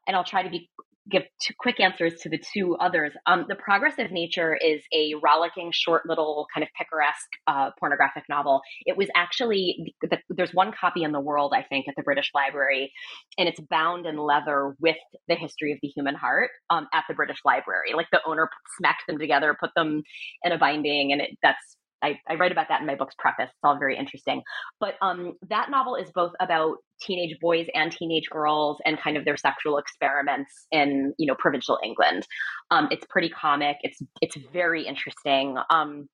and 0.10 0.16
I'll 0.16 0.24
try 0.24 0.42
to 0.42 0.50
be 0.50 0.70
give 1.10 1.24
two 1.42 1.54
quick 1.58 1.80
answers 1.80 2.14
to 2.22 2.30
the 2.30 2.38
two 2.54 2.76
others. 2.76 3.12
Um, 3.26 3.46
the 3.48 3.56
Progress 3.56 3.96
of 3.98 4.12
Nature 4.12 4.56
is 4.56 4.82
a 4.94 5.14
rollicking, 5.24 5.72
short, 5.72 6.08
little 6.08 6.48
kind 6.54 6.64
of 6.64 6.70
picaresque 6.78 7.30
uh, 7.48 7.72
pornographic 7.80 8.24
novel. 8.30 8.62
It 8.86 8.98
was 8.98 9.08
actually 9.16 9.96
the, 10.02 10.18
there's 10.30 10.54
one 10.54 10.72
copy 10.80 11.04
in 11.04 11.12
the 11.12 11.20
world, 11.20 11.54
I 11.56 11.64
think, 11.64 11.88
at 11.88 11.96
the 11.98 12.04
British 12.04 12.32
Library, 12.34 12.92
and 13.38 13.48
it's 13.50 13.60
bound 13.60 14.06
in 14.06 14.18
leather 14.18 14.76
with 14.80 14.98
the 15.28 15.36
history 15.36 15.72
of 15.72 15.80
the 15.82 15.90
human 15.90 16.16
heart 16.16 16.52
um, 16.70 16.88
at 16.94 17.06
the 17.08 17.16
British 17.16 17.40
Library. 17.46 17.94
Like 17.96 18.08
the 18.12 18.22
owner 18.26 18.50
smacked 18.78 19.04
them 19.08 19.18
together, 19.18 19.56
put 19.60 19.72
them 19.76 20.04
in 20.44 20.52
a 20.52 20.58
binding, 20.58 21.12
and 21.12 21.22
it, 21.22 21.38
that's 21.42 21.78
I, 22.02 22.20
I, 22.28 22.36
write 22.36 22.52
about 22.52 22.68
that 22.70 22.82
in 22.82 22.88
my 22.88 22.96
book's 22.96 23.16
preface. 23.18 23.50
It's 23.50 23.60
all 23.64 23.78
very 23.78 23.98
interesting. 23.98 24.42
But 24.80 24.96
um, 25.02 25.34
that 25.50 25.70
novel 25.70 25.96
is 25.96 26.10
both 26.12 26.34
about 26.40 26.78
teenage 27.02 27.38
boys 27.40 27.68
and 27.74 27.92
teenage 27.92 28.30
girls 28.30 28.78
and 28.86 29.00
kind 29.00 29.18
of 29.18 29.26
their 29.26 29.38
sexual 29.38 29.78
experiments 29.78 30.68
in 30.72 31.14
you 31.18 31.28
know 31.28 31.36
provincial 31.36 31.80
England. 31.84 32.26
Um, 32.72 32.88
it's 32.92 33.06
pretty 33.10 33.30
comic. 33.30 33.78
It's 33.82 34.02
it's 34.22 34.38
very 34.54 34.86
interesting. 34.86 35.58
Um, 35.70 36.08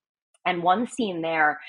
and 0.46 0.62
one 0.62 0.88
scene 0.88 1.22
there 1.22 1.60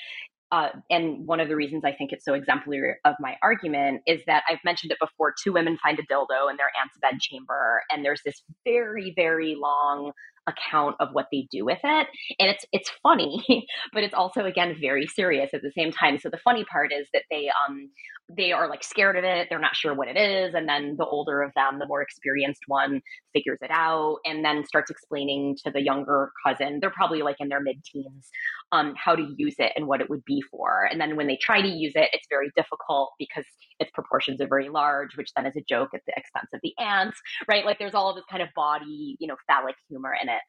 uh, 0.51 0.69
and 0.89 1.27
one 1.27 1.39
of 1.39 1.49
the 1.49 1.55
reasons 1.55 1.83
I 1.83 1.91
think 1.91 2.13
it's 2.13 2.23
so 2.23 2.33
exemplary 2.33 2.95
of 3.03 3.15
my 3.19 3.35
argument 3.41 4.01
is 4.07 4.21
that 4.27 4.43
I've 4.49 4.63
mentioned 4.63 4.91
it 4.91 4.99
before. 4.99 5.33
Two 5.43 5.51
women 5.51 5.77
find 5.83 5.99
a 5.99 6.03
dildo 6.03 6.49
in 6.49 6.55
their 6.55 6.71
aunt's 6.81 6.97
bedchamber, 7.01 7.81
and 7.91 8.03
there's 8.03 8.21
this 8.25 8.41
very, 8.63 9.13
very 9.15 9.55
long 9.55 10.13
account 10.47 10.95
of 10.99 11.09
what 11.11 11.27
they 11.31 11.47
do 11.51 11.65
with 11.65 11.79
it. 11.83 12.07
And 12.39 12.49
it's 12.49 12.65
it's 12.71 12.91
funny 13.03 13.43
but 13.93 14.03
it's 14.03 14.13
also 14.13 14.45
again 14.45 14.75
very 14.79 15.07
serious 15.07 15.51
at 15.53 15.61
the 15.61 15.71
same 15.77 15.91
time. 15.91 16.19
So 16.19 16.29
the 16.29 16.39
funny 16.43 16.65
part 16.65 16.91
is 16.93 17.07
that 17.13 17.23
they 17.29 17.49
um 17.67 17.89
they 18.35 18.51
are 18.51 18.69
like 18.69 18.83
scared 18.83 19.15
of 19.15 19.23
it 19.23 19.47
they're 19.49 19.59
not 19.59 19.75
sure 19.75 19.93
what 19.93 20.07
it 20.07 20.17
is 20.17 20.53
and 20.53 20.67
then 20.67 20.95
the 20.97 21.05
older 21.05 21.41
of 21.41 21.51
them 21.55 21.79
the 21.79 21.87
more 21.87 22.01
experienced 22.01 22.61
one 22.67 23.01
figures 23.33 23.59
it 23.61 23.71
out 23.71 24.17
and 24.25 24.43
then 24.43 24.65
starts 24.65 24.91
explaining 24.91 25.55
to 25.63 25.71
the 25.71 25.81
younger 25.81 26.31
cousin 26.45 26.79
they're 26.81 26.89
probably 26.89 27.21
like 27.21 27.37
in 27.39 27.47
their 27.47 27.61
mid-teens 27.61 28.29
um, 28.73 28.93
how 28.97 29.15
to 29.15 29.33
use 29.37 29.55
it 29.59 29.71
and 29.75 29.87
what 29.87 30.01
it 30.01 30.09
would 30.09 30.23
be 30.25 30.41
for 30.51 30.87
and 30.91 30.99
then 30.99 31.15
when 31.15 31.27
they 31.27 31.37
try 31.41 31.61
to 31.61 31.69
use 31.69 31.93
it 31.95 32.09
it's 32.11 32.27
very 32.29 32.51
difficult 32.55 33.11
because 33.17 33.45
its 33.79 33.91
proportions 33.91 34.41
are 34.41 34.47
very 34.47 34.69
large 34.69 35.15
which 35.15 35.31
then 35.35 35.45
is 35.45 35.55
a 35.55 35.63
joke 35.69 35.89
at 35.93 36.01
the 36.05 36.13
expense 36.17 36.49
of 36.53 36.59
the 36.63 36.73
aunt's 36.79 37.17
right? 37.47 37.65
Like 37.65 37.79
there's 37.79 37.93
all 37.93 38.09
of 38.09 38.15
this 38.15 38.25
kind 38.29 38.41
of 38.41 38.49
bawdy 38.55 39.17
you 39.19 39.27
know 39.27 39.35
phallic 39.47 39.75
humor 39.89 40.13
in 40.21 40.29
it. 40.29 40.41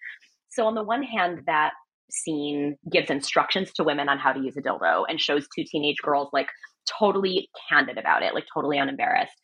So 0.51 0.67
on 0.67 0.75
the 0.75 0.85
one 0.85 1.03
hand 1.03 1.43
that 1.47 1.73
scene 2.11 2.77
gives 2.91 3.11
instructions 3.11 3.73
to 3.75 3.85
women 3.85 4.09
on 4.09 4.19
how 4.19 4.33
to 4.33 4.41
use 4.41 4.57
a 4.57 4.63
dildo 4.63 5.05
and 5.09 5.21
shows 5.21 5.47
two 5.55 5.65
teenage 5.71 5.99
girls 6.03 6.29
like 6.33 6.49
totally 6.99 7.49
candid 7.69 7.99
about 7.99 8.23
it, 8.23 8.35
like 8.35 8.45
totally 8.53 8.79
unembarrassed. 8.79 9.37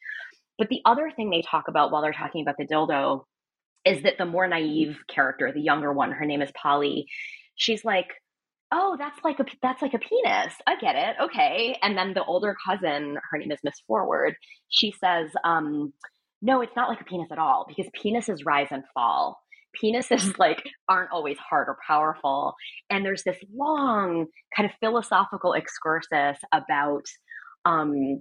But 0.59 0.69
the 0.69 0.81
other 0.85 1.11
thing 1.15 1.31
they 1.31 1.43
talk 1.43 1.69
about 1.69 1.91
while 1.91 2.03
they're 2.03 2.13
talking 2.13 2.43
about 2.43 2.57
the 2.59 2.67
dildo 2.67 3.25
is 3.85 4.03
that 4.03 4.19
the 4.19 4.27
more 4.27 4.47
naive 4.47 4.99
character, 5.09 5.53
the 5.53 5.61
younger 5.61 5.93
one, 5.93 6.13
her 6.13 6.25
name 6.25 6.43
is 6.43 6.51
Polly, 6.61 7.07
she's 7.57 7.85
like, 7.85 8.09
"Oh, 8.73 8.97
that's 8.99 9.19
like 9.25 9.41
a 9.41 9.47
that's 9.63 9.83
like 9.83 9.95
a 9.95 9.99
penis. 9.99 10.55
I 10.67 10.77
get 10.77 10.97
it. 10.97 11.17
Okay." 11.21 11.79
And 11.83 11.97
then 11.99 12.15
the 12.15 12.25
older 12.25 12.57
cousin, 12.67 13.19
her 13.31 13.39
name 13.39 13.51
is 13.53 13.59
Miss 13.65 13.81
Forward, 13.87 14.37
she 14.69 14.93
says, 14.93 15.31
um, 15.45 15.93
"No, 16.43 16.61
it's 16.63 16.77
not 16.77 16.89
like 16.89 17.01
a 17.01 17.05
penis 17.05 17.31
at 17.33 17.39
all 17.39 17.67
because 17.69 17.91
penises 18.03 18.45
rise 18.45 18.69
and 18.71 18.85
fall." 18.95 19.39
penises 19.83 20.39
like 20.39 20.63
aren't 20.89 21.11
always 21.11 21.39
hard 21.39 21.69
or 21.69 21.77
powerful 21.87 22.55
and 22.91 23.05
there's 23.05 23.25
this 23.25 23.39
long 23.55 24.27
kind 24.57 24.69
of 24.69 24.77
philosophical 24.81 25.53
excursus 25.53 26.39
about 26.53 27.05
um, 27.65 28.21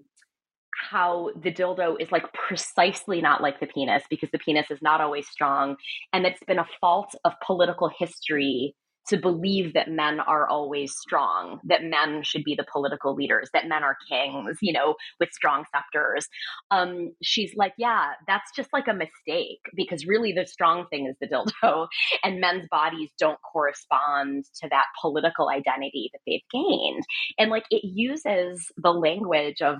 how 0.89 1.29
the 1.41 1.51
dildo 1.51 1.95
is 1.99 2.11
like 2.11 2.31
precisely 2.33 3.21
not 3.21 3.41
like 3.41 3.59
the 3.59 3.67
penis 3.67 4.03
because 4.09 4.29
the 4.31 4.39
penis 4.39 4.69
is 4.71 4.81
not 4.81 5.01
always 5.01 5.27
strong 5.27 5.75
and 6.11 6.25
it's 6.25 6.43
been 6.45 6.59
a 6.59 6.67
fault 6.81 7.15
of 7.25 7.33
political 7.45 7.89
history 7.97 8.75
to 9.07 9.17
believe 9.17 9.73
that 9.73 9.89
men 9.89 10.19
are 10.19 10.47
always 10.47 10.93
strong, 10.97 11.59
that 11.65 11.83
men 11.83 12.23
should 12.23 12.43
be 12.43 12.55
the 12.55 12.65
political 12.71 13.13
leaders, 13.13 13.49
that 13.53 13.67
men 13.67 13.83
are 13.83 13.97
kings, 14.09 14.57
you 14.61 14.71
know, 14.73 14.95
with 15.19 15.29
strong 15.31 15.65
scepters. 15.73 16.27
Um, 16.71 17.11
she's 17.21 17.53
like, 17.55 17.73
yeah, 17.77 18.11
that's 18.27 18.51
just 18.55 18.71
like 18.71 18.87
a 18.87 18.93
mistake 18.93 19.59
because 19.75 20.05
really 20.05 20.31
the 20.31 20.45
strong 20.45 20.85
thing 20.89 21.07
is 21.07 21.15
the 21.19 21.27
dildo, 21.27 21.87
and 22.23 22.39
men's 22.39 22.67
bodies 22.69 23.09
don't 23.19 23.39
correspond 23.41 24.45
to 24.61 24.69
that 24.69 24.85
political 25.01 25.49
identity 25.49 26.09
that 26.13 26.19
they've 26.25 26.41
gained. 26.51 27.03
And 27.37 27.51
like 27.51 27.65
it 27.69 27.83
uses 27.83 28.71
the 28.77 28.91
language 28.91 29.61
of 29.61 29.77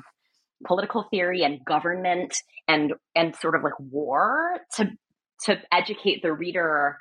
political 0.65 1.07
theory 1.11 1.43
and 1.43 1.63
government 1.65 2.33
and 2.67 2.93
and 3.15 3.35
sort 3.35 3.55
of 3.55 3.63
like 3.63 3.77
war 3.79 4.59
to 4.75 4.89
to 5.45 5.57
educate 5.71 6.21
the 6.21 6.31
reader 6.31 6.97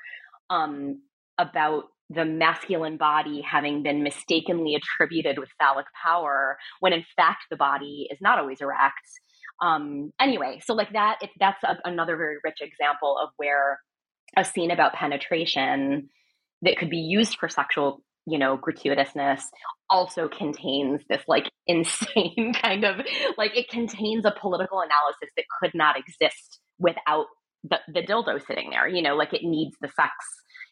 um, 0.51 1.01
about 1.39 1.85
the 2.15 2.25
masculine 2.25 2.97
body 2.97 3.43
having 3.43 3.83
been 3.83 4.03
mistakenly 4.03 4.75
attributed 4.75 5.39
with 5.39 5.49
phallic 5.59 5.87
power 6.05 6.59
when 6.81 6.93
in 6.93 7.05
fact 7.17 7.45
the 7.51 7.57
body 7.57 8.09
is 8.11 8.19
not 8.21 8.39
always 8.39 8.61
erect. 8.61 9.09
Um 9.61 10.13
anyway 10.21 10.61
so 10.65 10.75
like 10.75 10.93
that 10.93 11.19
that's 11.39 11.63
a, 11.63 11.77
another 11.85 12.17
very 12.17 12.37
rich 12.43 12.59
example 12.61 13.17
of 13.23 13.31
where 13.37 13.81
a 14.37 14.45
scene 14.45 14.71
about 14.71 14.95
penetration 14.95 16.09
that 16.63 16.79
could 16.79 16.91
be 16.91 16.99
used 16.99 17.37
for 17.39 17.49
sexual 17.49 18.03
you 18.27 18.39
know 18.39 18.57
gratuitousness 18.57 19.43
also 19.91 20.29
contains 20.29 21.03
this 21.09 21.23
like 21.29 21.51
insane 21.67 22.55
kind 22.61 22.85
of 22.85 23.05
like 23.37 23.57
it 23.57 23.69
contains 23.69 24.25
a 24.25 24.35
political 24.41 24.81
analysis 24.81 25.31
that 25.37 25.45
could 25.61 25.73
not 25.75 25.97
exist 25.99 26.61
without 26.79 27.27
the, 27.65 27.79
the 27.93 28.03
dildo 28.03 28.45
sitting 28.47 28.71
there 28.71 28.89
you 28.89 29.03
know 29.03 29.15
like 29.15 29.33
it 29.33 29.43
needs 29.43 29.77
the 29.81 29.89
sex 29.89 30.13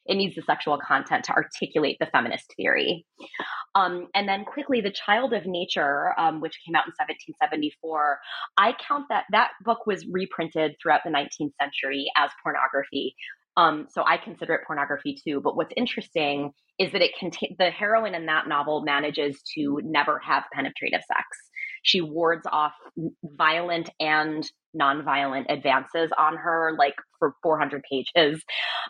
it 0.07 0.17
needs 0.17 0.35
the 0.35 0.43
sexual 0.43 0.79
content 0.79 1.25
to 1.25 1.33
articulate 1.33 1.97
the 2.01 2.07
feminist 2.07 2.53
theory. 2.57 3.07
Um, 3.75 4.09
and 4.15 4.29
then 4.29 4.45
quickly, 4.45 4.81
The 4.81 4.91
Child 4.91 5.33
of 5.33 5.47
Nature, 5.47 6.19
um, 6.19 6.41
which 6.41 6.59
came 6.67 6.75
out 6.75 6.87
in 6.87 6.93
1774, 6.99 8.19
I 8.57 8.75
count 8.87 9.07
that 9.11 9.25
that 9.31 9.51
book 9.65 9.87
was 9.87 10.07
reprinted 10.11 10.77
throughout 10.83 11.03
the 11.05 11.11
19th 11.11 11.53
century 11.61 12.11
as 12.17 12.31
pornography. 12.43 13.15
Um, 13.57 13.87
so 13.91 14.03
I 14.07 14.17
consider 14.17 14.55
it 14.55 14.63
pornography 14.67 15.17
too. 15.23 15.41
But 15.41 15.57
what's 15.57 15.73
interesting 15.77 16.53
is 16.79 16.93
that 16.93 17.03
it 17.03 17.13
the 17.59 17.71
heroine 17.71 18.15
in 18.15 18.27
that 18.27 18.49
novel 18.49 18.83
manages 18.83 19.43
to 19.55 19.81
never 19.85 20.19
have 20.19 20.45
penetrative 20.53 21.03
sex. 21.07 21.27
She 21.83 22.01
wards 22.01 22.47
off 22.51 22.73
violent 23.23 23.91
and 24.01 24.49
nonviolent 24.79 25.47
advances 25.49 26.11
on 26.17 26.37
her, 26.37 26.75
like 26.79 26.95
for 27.19 27.35
400 27.43 27.83
pages. 27.91 28.43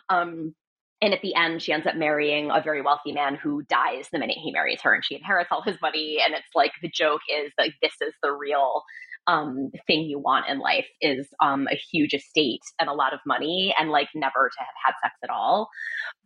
Um, 0.09 0.53
and 1.01 1.13
at 1.13 1.21
the 1.21 1.33
end, 1.35 1.61
she 1.61 1.73
ends 1.73 1.87
up 1.87 1.95
marrying 1.95 2.51
a 2.51 2.61
very 2.61 2.81
wealthy 2.81 3.11
man 3.11 3.35
who 3.35 3.63
dies 3.63 4.07
the 4.11 4.19
minute 4.19 4.37
he 4.37 4.51
marries 4.51 4.81
her, 4.81 4.93
and 4.93 5.03
she 5.03 5.15
inherits 5.15 5.49
all 5.51 5.63
his 5.63 5.81
money. 5.81 6.19
And 6.23 6.35
it's 6.35 6.53
like 6.53 6.71
the 6.81 6.89
joke 6.89 7.21
is 7.29 7.51
like 7.57 7.73
this 7.81 7.93
is 8.01 8.13
the 8.21 8.31
real 8.31 8.83
um, 9.27 9.71
thing 9.87 10.01
you 10.01 10.19
want 10.19 10.47
in 10.47 10.59
life 10.59 10.87
is 11.01 11.27
um, 11.41 11.67
a 11.71 11.75
huge 11.75 12.13
estate 12.13 12.61
and 12.79 12.89
a 12.89 12.93
lot 12.93 13.13
of 13.13 13.19
money, 13.25 13.73
and 13.79 13.89
like 13.89 14.09
never 14.13 14.49
to 14.49 14.59
have 14.59 14.67
had 14.85 14.93
sex 15.03 15.15
at 15.23 15.29
all. 15.29 15.69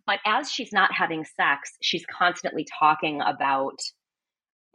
But 0.06 0.20
as 0.26 0.52
she's 0.52 0.74
not 0.74 0.92
having 0.94 1.26
sex, 1.26 1.72
she's 1.82 2.06
constantly 2.06 2.66
talking 2.80 3.22
about 3.22 3.80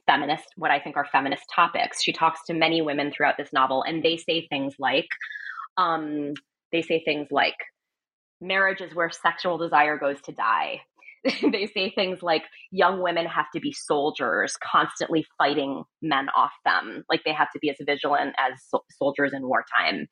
feminist, 0.07 0.47
what 0.57 0.71
I 0.71 0.81
think 0.81 0.97
are 0.97 1.07
feminist 1.13 1.45
topics. 1.55 2.03
She 2.03 2.13
talks 2.13 2.41
to 2.47 2.55
many 2.55 2.83
women 2.83 3.13
throughout 3.13 3.37
this 3.37 3.53
novel, 3.53 3.83
and 3.83 4.03
they 4.03 4.17
say 4.17 4.47
things 4.49 4.75
like, 4.79 5.09
um, 5.77 6.33
they 6.73 6.83
say 6.83 7.03
things 7.05 7.29
like 7.31 7.57
marriage 8.41 8.80
is 8.80 8.95
where 8.95 9.11
sexual 9.11 9.59
desire 9.59 9.99
goes 9.99 10.20
to 10.22 10.32
die. 10.32 10.80
they 11.24 11.66
say 11.74 11.91
things 11.91 12.22
like 12.22 12.45
young 12.70 13.03
women 13.03 13.26
have 13.26 13.51
to 13.55 13.61
be 13.61 13.72
soldiers, 13.72 14.57
constantly 14.62 15.26
fighting 15.36 15.84
men 16.01 16.28
off 16.34 16.53
them. 16.64 17.05
Like 17.11 17.22
they 17.24 17.32
have 17.32 17.51
to 17.53 17.59
be 17.61 17.70
as 17.70 17.76
vigilant 17.84 18.34
as 18.38 18.55
so- 18.68 18.84
soldiers 18.99 19.32
in 19.34 19.47
wartime. 19.47 20.09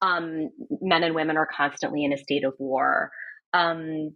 Um, 0.00 0.48
men 0.80 1.02
and 1.02 1.14
women 1.14 1.36
are 1.36 1.48
constantly 1.54 2.04
in 2.04 2.12
a 2.12 2.18
state 2.18 2.44
of 2.44 2.54
war. 2.58 3.10
Um, 3.52 4.14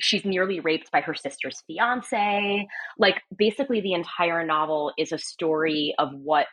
she's 0.00 0.24
nearly 0.24 0.60
raped 0.60 0.90
by 0.90 1.00
her 1.00 1.14
sister's 1.14 1.62
fiance. 1.66 2.66
Like 2.98 3.22
basically 3.36 3.80
the 3.80 3.92
entire 3.94 4.44
novel 4.44 4.92
is 4.98 5.12
a 5.12 5.18
story 5.18 5.94
of 5.98 6.10
what 6.12 6.46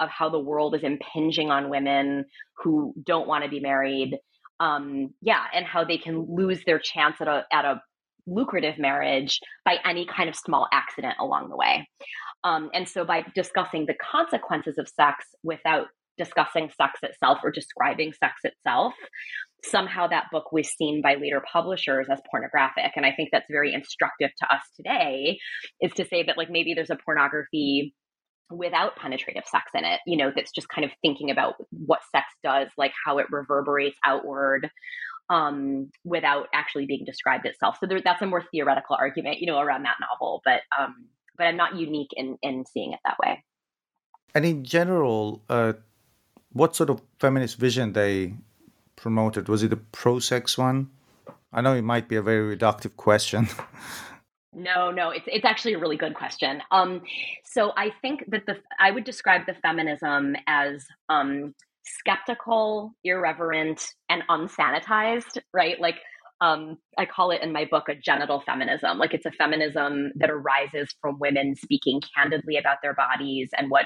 of 0.00 0.08
how 0.08 0.28
the 0.28 0.40
world 0.40 0.74
is 0.74 0.82
impinging 0.82 1.50
on 1.50 1.70
women 1.70 2.24
who 2.56 2.92
don't 3.04 3.28
want 3.28 3.44
to 3.44 3.50
be 3.50 3.60
married. 3.60 4.18
Um, 4.58 5.10
yeah, 5.20 5.42
and 5.54 5.66
how 5.66 5.84
they 5.84 5.98
can 5.98 6.26
lose 6.28 6.62
their 6.64 6.78
chance 6.78 7.16
at 7.20 7.28
a 7.28 7.44
at 7.52 7.64
a 7.64 7.82
lucrative 8.26 8.78
marriage 8.78 9.40
by 9.64 9.76
any 9.84 10.06
kind 10.06 10.28
of 10.28 10.34
small 10.34 10.66
accident 10.72 11.14
along 11.20 11.48
the 11.48 11.56
way. 11.56 11.88
Um, 12.44 12.70
and 12.74 12.88
so 12.88 13.04
by 13.04 13.24
discussing 13.34 13.86
the 13.86 13.94
consequences 13.94 14.78
of 14.78 14.88
sex 14.88 15.24
without 15.42 15.86
discussing 16.18 16.70
sex 16.76 17.00
itself 17.02 17.38
or 17.44 17.50
describing 17.50 18.12
sex 18.12 18.34
itself, 18.44 18.94
somehow 19.64 20.06
that 20.06 20.26
book 20.32 20.52
was 20.52 20.68
seen 20.68 21.02
by 21.02 21.14
later 21.14 21.42
publishers 21.52 22.06
as 22.10 22.20
pornographic. 22.30 22.92
And 22.96 23.04
I 23.04 23.12
think 23.12 23.30
that's 23.32 23.46
very 23.50 23.74
instructive 23.74 24.30
to 24.38 24.54
us 24.54 24.62
today 24.76 25.38
is 25.80 25.92
to 25.92 26.04
say 26.04 26.22
that 26.24 26.36
like 26.36 26.50
maybe 26.50 26.74
there's 26.74 26.90
a 26.90 26.98
pornography 27.04 27.94
without 28.50 28.96
penetrative 28.96 29.44
sex 29.46 29.70
in 29.74 29.84
it, 29.84 30.00
you 30.06 30.16
know, 30.16 30.32
that's 30.34 30.52
just 30.52 30.68
kind 30.68 30.84
of 30.84 30.90
thinking 31.02 31.30
about 31.30 31.54
what 31.70 32.00
sex 32.10 32.26
does, 32.42 32.68
like 32.76 32.92
how 33.04 33.18
it 33.18 33.26
reverberates 33.30 33.98
outward 34.04 34.70
um, 35.28 35.90
without 36.04 36.46
actually 36.54 36.86
being 36.86 37.04
described 37.04 37.46
itself. 37.46 37.78
So 37.80 37.86
there, 37.86 38.00
that's 38.00 38.22
a 38.22 38.26
more 38.26 38.44
theoretical 38.52 38.96
argument, 38.98 39.38
you 39.40 39.46
know, 39.46 39.58
around 39.58 39.82
that 39.82 39.96
novel, 40.00 40.42
but 40.44 40.60
um, 40.78 41.06
but 41.36 41.44
I'm 41.44 41.56
not 41.56 41.76
unique 41.76 42.10
in 42.14 42.38
in 42.42 42.64
seeing 42.66 42.92
it 42.92 43.00
that 43.04 43.18
way. 43.18 43.42
And 44.34 44.44
in 44.44 44.64
general, 44.64 45.42
uh, 45.48 45.74
what 46.52 46.76
sort 46.76 46.90
of 46.90 47.02
feminist 47.18 47.56
vision 47.58 47.92
they 47.92 48.34
promoted? 48.94 49.48
Was 49.48 49.62
it 49.62 49.72
a 49.72 49.76
pro-sex 49.76 50.56
one? 50.56 50.90
I 51.52 51.60
know 51.60 51.74
it 51.74 51.82
might 51.82 52.08
be 52.08 52.16
a 52.16 52.22
very 52.22 52.56
reductive 52.56 52.96
question. 52.96 53.48
No, 54.56 54.90
no, 54.90 55.10
it's 55.10 55.26
it's 55.26 55.44
actually 55.44 55.74
a 55.74 55.78
really 55.78 55.98
good 55.98 56.14
question. 56.14 56.62
Um, 56.70 57.02
so 57.44 57.72
I 57.76 57.90
think 58.00 58.24
that 58.28 58.46
the 58.46 58.54
I 58.80 58.90
would 58.90 59.04
describe 59.04 59.42
the 59.46 59.52
feminism 59.52 60.34
as 60.46 60.82
um, 61.10 61.54
skeptical, 61.84 62.92
irreverent, 63.04 63.86
and 64.08 64.22
unsanitized. 64.30 65.38
Right, 65.52 65.78
like 65.78 65.96
um, 66.40 66.78
I 66.96 67.04
call 67.04 67.32
it 67.32 67.42
in 67.42 67.52
my 67.52 67.66
book 67.70 67.90
a 67.90 67.94
genital 67.94 68.42
feminism. 68.46 68.96
Like 68.96 69.12
it's 69.12 69.26
a 69.26 69.30
feminism 69.30 70.12
that 70.16 70.30
arises 70.30 70.88
from 71.02 71.18
women 71.18 71.54
speaking 71.54 72.00
candidly 72.16 72.56
about 72.56 72.78
their 72.82 72.94
bodies 72.94 73.50
and 73.58 73.70
what 73.70 73.84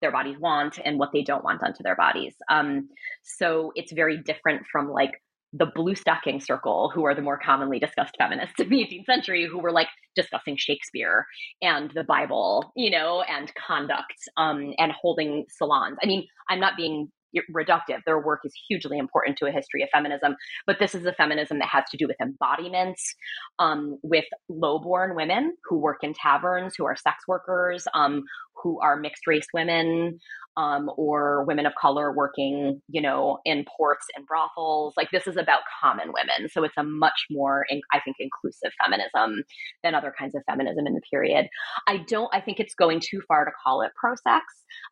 their 0.00 0.12
bodies 0.12 0.38
want 0.38 0.78
and 0.82 0.98
what 0.98 1.10
they 1.12 1.22
don't 1.22 1.44
want 1.44 1.62
onto 1.62 1.82
their 1.82 1.96
bodies. 1.96 2.34
Um, 2.50 2.88
so 3.22 3.72
it's 3.74 3.92
very 3.92 4.16
different 4.22 4.62
from 4.72 4.90
like 4.90 5.12
the 5.52 5.66
blue 5.66 5.94
stocking 5.94 6.40
circle, 6.40 6.90
who 6.94 7.04
are 7.04 7.14
the 7.14 7.22
more 7.22 7.38
commonly 7.38 7.78
discussed 7.78 8.14
feminists 8.18 8.60
of 8.60 8.68
the 8.68 8.76
18th 8.76 9.06
century, 9.06 9.46
who 9.50 9.58
were 9.58 9.72
like 9.72 9.88
discussing 10.14 10.56
Shakespeare 10.56 11.26
and 11.62 11.90
the 11.94 12.04
Bible, 12.04 12.72
you 12.74 12.90
know, 12.90 13.22
and 13.22 13.52
conduct 13.54 14.14
um, 14.36 14.72
and 14.78 14.92
holding 14.92 15.44
salons. 15.48 15.96
I 16.02 16.06
mean, 16.06 16.26
I'm 16.48 16.60
not 16.60 16.76
being 16.76 17.10
reductive. 17.54 18.00
Their 18.04 18.18
work 18.18 18.40
is 18.44 18.52
hugely 18.68 18.98
important 18.98 19.36
to 19.38 19.46
a 19.46 19.50
history 19.50 19.82
of 19.82 19.88
feminism, 19.92 20.36
but 20.66 20.78
this 20.78 20.94
is 20.94 21.04
a 21.04 21.12
feminism 21.12 21.58
that 21.58 21.68
has 21.68 21.84
to 21.90 21.96
do 21.96 22.06
with 22.06 22.16
embodiments, 22.20 23.14
um, 23.58 23.98
with 24.02 24.24
low-born 24.48 25.14
women 25.14 25.54
who 25.68 25.78
work 25.78 25.98
in 26.02 26.14
taverns, 26.14 26.74
who 26.76 26.86
are 26.86 26.96
sex 26.96 27.16
workers, 27.28 27.86
um, 27.94 28.22
who 28.62 28.80
are 28.80 28.96
mixed 28.96 29.26
race 29.26 29.46
women, 29.52 30.18
um, 30.56 30.90
or 30.96 31.44
women 31.44 31.66
of 31.66 31.74
color 31.74 32.12
working, 32.12 32.80
you 32.88 33.00
know, 33.02 33.38
in 33.44 33.64
ports 33.76 34.06
and 34.16 34.26
brothels. 34.26 34.94
Like 34.96 35.10
this 35.10 35.26
is 35.26 35.36
about 35.36 35.60
common 35.82 36.08
women. 36.08 36.48
So 36.50 36.64
it's 36.64 36.76
a 36.78 36.82
much 36.82 37.26
more, 37.30 37.66
I 37.92 38.00
think, 38.00 38.16
inclusive 38.18 38.72
feminism 38.82 39.44
than 39.84 39.94
other 39.94 40.14
kinds 40.18 40.34
of 40.34 40.42
feminism 40.46 40.86
in 40.86 40.94
the 40.94 41.02
period. 41.10 41.48
I 41.86 41.98
don't, 42.08 42.30
I 42.32 42.40
think 42.40 42.58
it's 42.58 42.74
going 42.74 43.00
too 43.00 43.20
far 43.28 43.44
to 43.44 43.50
call 43.62 43.82
it 43.82 43.92
pro 43.96 44.14
sex. 44.14 44.44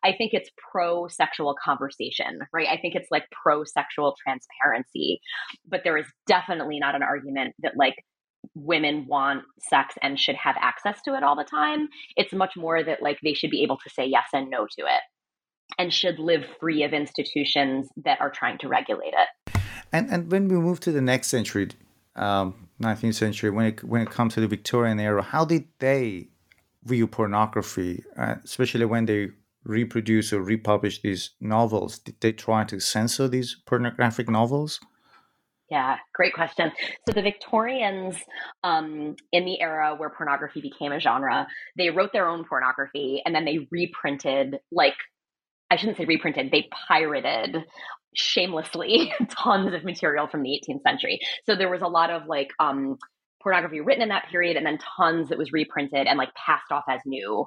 I 0.03 0.13
think 0.13 0.33
it's 0.33 0.49
pro 0.71 1.07
sexual 1.07 1.55
conversation, 1.63 2.41
right? 2.53 2.67
I 2.67 2.77
think 2.77 2.93
it's 2.95 3.09
like 3.09 3.25
pro 3.31 3.63
sexual 3.63 4.15
transparency. 4.23 5.19
But 5.67 5.81
there 5.83 5.97
is 5.97 6.05
definitely 6.27 6.79
not 6.79 6.95
an 6.95 7.03
argument 7.03 7.55
that 7.63 7.73
like 7.75 7.95
women 8.53 9.05
want 9.07 9.43
sex 9.69 9.95
and 10.01 10.19
should 10.19 10.35
have 10.35 10.55
access 10.59 11.01
to 11.03 11.15
it 11.15 11.23
all 11.23 11.35
the 11.35 11.43
time. 11.43 11.87
It's 12.15 12.33
much 12.33 12.55
more 12.55 12.83
that 12.83 13.01
like 13.01 13.19
they 13.23 13.33
should 13.33 13.51
be 13.51 13.63
able 13.63 13.77
to 13.77 13.89
say 13.89 14.05
yes 14.05 14.25
and 14.33 14.49
no 14.49 14.65
to 14.65 14.81
it 14.81 15.01
and 15.77 15.93
should 15.93 16.19
live 16.19 16.45
free 16.59 16.83
of 16.83 16.93
institutions 16.93 17.87
that 18.03 18.21
are 18.21 18.29
trying 18.29 18.57
to 18.59 18.67
regulate 18.67 19.13
it. 19.13 19.61
And 19.91 20.09
and 20.09 20.31
when 20.31 20.47
we 20.47 20.55
move 20.55 20.79
to 20.81 20.91
the 20.91 21.01
next 21.01 21.27
century, 21.27 21.69
um, 22.15 22.67
19th 22.81 23.15
century, 23.15 23.49
when 23.49 23.65
it 23.67 23.83
when 23.83 24.01
it 24.01 24.09
comes 24.09 24.33
to 24.35 24.41
the 24.41 24.47
Victorian 24.47 24.99
era, 24.99 25.21
how 25.21 25.45
did 25.45 25.65
they 25.79 26.29
view 26.83 27.07
pornography, 27.07 28.03
uh, 28.17 28.35
especially 28.43 28.85
when 28.85 29.05
they 29.05 29.29
reproduce 29.63 30.31
or 30.31 30.41
republish 30.41 31.01
these 31.01 31.31
novels? 31.41 31.99
Did 31.99 32.15
they 32.21 32.31
try 32.31 32.63
to 32.65 32.79
censor 32.79 33.27
these 33.27 33.57
pornographic 33.65 34.29
novels? 34.29 34.79
Yeah, 35.69 35.97
great 36.13 36.33
question. 36.33 36.71
So 37.07 37.13
the 37.13 37.23
Victorians, 37.23 38.15
um, 38.63 39.15
in 39.31 39.45
the 39.45 39.59
era 39.59 39.95
where 39.97 40.11
pornography 40.11 40.61
became 40.61 40.91
a 40.91 40.99
genre, 40.99 41.47
they 41.75 41.89
wrote 41.89 42.13
their 42.13 42.27
own 42.27 42.45
pornography 42.45 43.23
and 43.25 43.33
then 43.33 43.45
they 43.45 43.67
reprinted 43.71 44.59
like 44.71 44.95
I 45.71 45.77
shouldn't 45.77 45.97
say 45.97 46.05
reprinted, 46.05 46.51
they 46.51 46.69
pirated 46.87 47.57
shamelessly 48.15 49.13
tons 49.29 49.73
of 49.73 49.83
material 49.83 50.27
from 50.27 50.43
the 50.43 50.49
18th 50.49 50.83
century. 50.83 51.19
So 51.45 51.55
there 51.55 51.69
was 51.69 51.81
a 51.81 51.87
lot 51.87 52.11
of 52.11 52.27
like 52.27 52.49
um, 52.59 52.97
pornography 53.41 53.81
written 53.81 54.03
in 54.03 54.09
that 54.09 54.27
period 54.29 54.57
and 54.57 54.65
then 54.65 54.77
tons 54.97 55.29
that 55.29 55.37
was 55.37 55.51
reprinted 55.51 56.07
and 56.07 56.17
like 56.17 56.33
passed 56.33 56.71
off 56.71 56.83
as 56.89 57.01
new. 57.05 57.45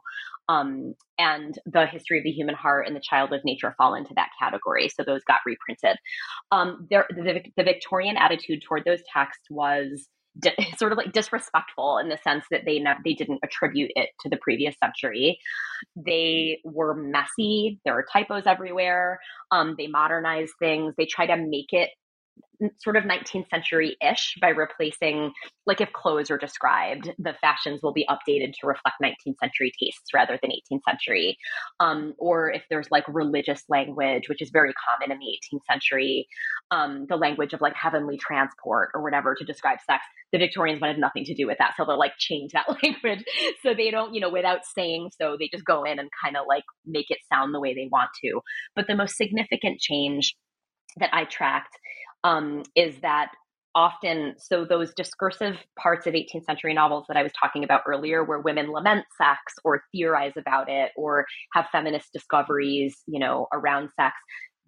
Um, 0.49 0.95
and 1.19 1.59
the 1.67 1.87
history 1.87 2.19
of 2.19 2.25
the 2.25 2.31
human 2.31 2.55
heart 2.55 2.87
and 2.87 2.97
the 2.97 3.01
child 3.01 3.33
of 3.33 3.45
nature 3.45 3.75
fall 3.77 3.95
into 3.95 4.15
that 4.15 4.31
category. 4.41 4.89
So 4.89 5.03
those 5.05 5.23
got 5.25 5.41
reprinted. 5.45 5.99
Um, 6.51 6.87
there, 6.91 7.07
the, 7.11 7.43
the 7.57 7.65
Victorian 7.65 8.17
attitude 8.17 8.63
toward 8.67 8.85
those 8.85 9.03
texts 9.13 9.45
was 9.51 10.09
di- 10.39 10.55
sort 10.77 10.93
of 10.93 10.99
like 10.99 11.13
disrespectful 11.13 11.99
in 11.99 12.09
the 12.09 12.19
sense 12.23 12.45
that 12.51 12.63
they 12.65 12.79
ne- 12.79 12.99
they 13.05 13.15
didn't 13.15 13.41
attribute 13.43 13.91
it 13.95 14.11
to 14.21 14.29
the 14.29 14.39
previous 14.41 14.75
century. 14.83 15.39
They 15.97 16.61
were 16.65 16.95
messy. 16.95 17.81
There 17.85 17.95
were 17.95 18.07
typos 18.11 18.45
everywhere. 18.47 19.21
Um, 19.51 19.75
they 19.79 19.87
modernized 19.87 20.53
things. 20.59 20.95
They 20.97 21.07
try 21.07 21.27
to 21.27 21.37
make 21.37 21.73
it 21.73 21.91
sort 22.81 22.97
of 22.97 23.05
19th 23.05 23.49
century 23.51 23.97
ish 24.03 24.37
by 24.41 24.49
replacing, 24.49 25.33
like 25.67 25.81
if 25.81 25.93
clothes 25.93 26.31
are 26.31 26.39
described, 26.39 27.11
the 27.19 27.35
fashions 27.41 27.81
will 27.83 27.93
be 27.93 28.07
updated 28.09 28.53
to 28.55 28.67
reflect 28.67 28.97
19th 29.03 29.37
century 29.41 29.73
tastes 29.81 30.13
rather 30.13 30.39
than 30.43 30.51
18th 30.51 30.81
century. 30.89 31.39
Um, 31.79 32.15
or 32.19 32.51
if 32.51 32.63
there's 32.69 32.89
like 32.91 33.05
religious 33.07 33.63
language, 33.69 34.29
which 34.29 34.43
is 34.43 34.51
very 34.51 34.73
common 34.73 35.13
in 35.13 35.19
the 35.19 35.57
18th 35.57 35.63
century, 35.71 36.27
um, 36.71 37.07
the 37.09 37.17
language 37.17 37.53
of 37.53 37.61
like 37.61 37.75
heavenly 37.75 38.19
transport 38.19 38.91
or 38.95 39.03
whatever 39.03 39.35
to 39.35 39.45
describe 39.45 39.79
sex, 39.89 40.03
the 40.33 40.39
Victorians 40.39 40.81
wanted 40.81 40.99
nothing 40.99 41.25
to 41.25 41.35
do 41.35 41.47
with 41.47 41.59
that. 41.59 41.75
So 41.77 41.85
they'll 41.85 41.99
like 41.99 42.19
change 42.19 42.53
that 42.53 42.69
language. 42.83 43.25
So 43.63 43.75
they 43.75 43.91
don't, 43.91 44.15
you 44.15 44.21
know, 44.21 44.31
without 44.31 44.65
saying 44.65 45.11
so, 45.21 45.37
they 45.39 45.49
just 45.53 45.65
go 45.65 45.85
in 45.85 45.99
and 45.99 46.11
kind 46.25 46.37
of 46.37 46.45
like 46.49 46.65
make 46.85 47.07
it 47.11 47.19
sound 47.33 47.55
the 47.55 47.61
way 47.61 47.75
they 47.75 47.89
want 47.91 48.11
to. 48.25 48.41
But 48.75 48.87
the 48.89 48.97
most 48.97 49.17
significant 49.17 49.81
change 49.81 50.35
that 50.99 51.11
I 51.13 51.25
tracked 51.25 51.77
um, 52.25 52.63
is 52.75 53.01
that 53.01 53.31
often 53.75 54.35
so 54.39 54.65
those 54.65 54.93
discursive 54.95 55.57
parts 55.79 56.07
of 56.07 56.15
18th 56.15 56.45
century 56.47 56.73
novels 56.73 57.05
that 57.07 57.17
i 57.19 57.23
was 57.23 57.31
talking 57.39 57.63
about 57.63 57.83
earlier 57.87 58.25
where 58.25 58.41
women 58.41 58.73
lament 58.73 59.05
sex 59.17 59.41
or 59.63 59.83
theorize 59.93 60.33
about 60.37 60.71
it 60.71 60.91
or 60.97 61.27
have 61.53 61.67
feminist 61.71 62.11
discoveries 62.13 62.97
you 63.07 63.21
know 63.21 63.47
around 63.53 63.91
sex 63.95 64.17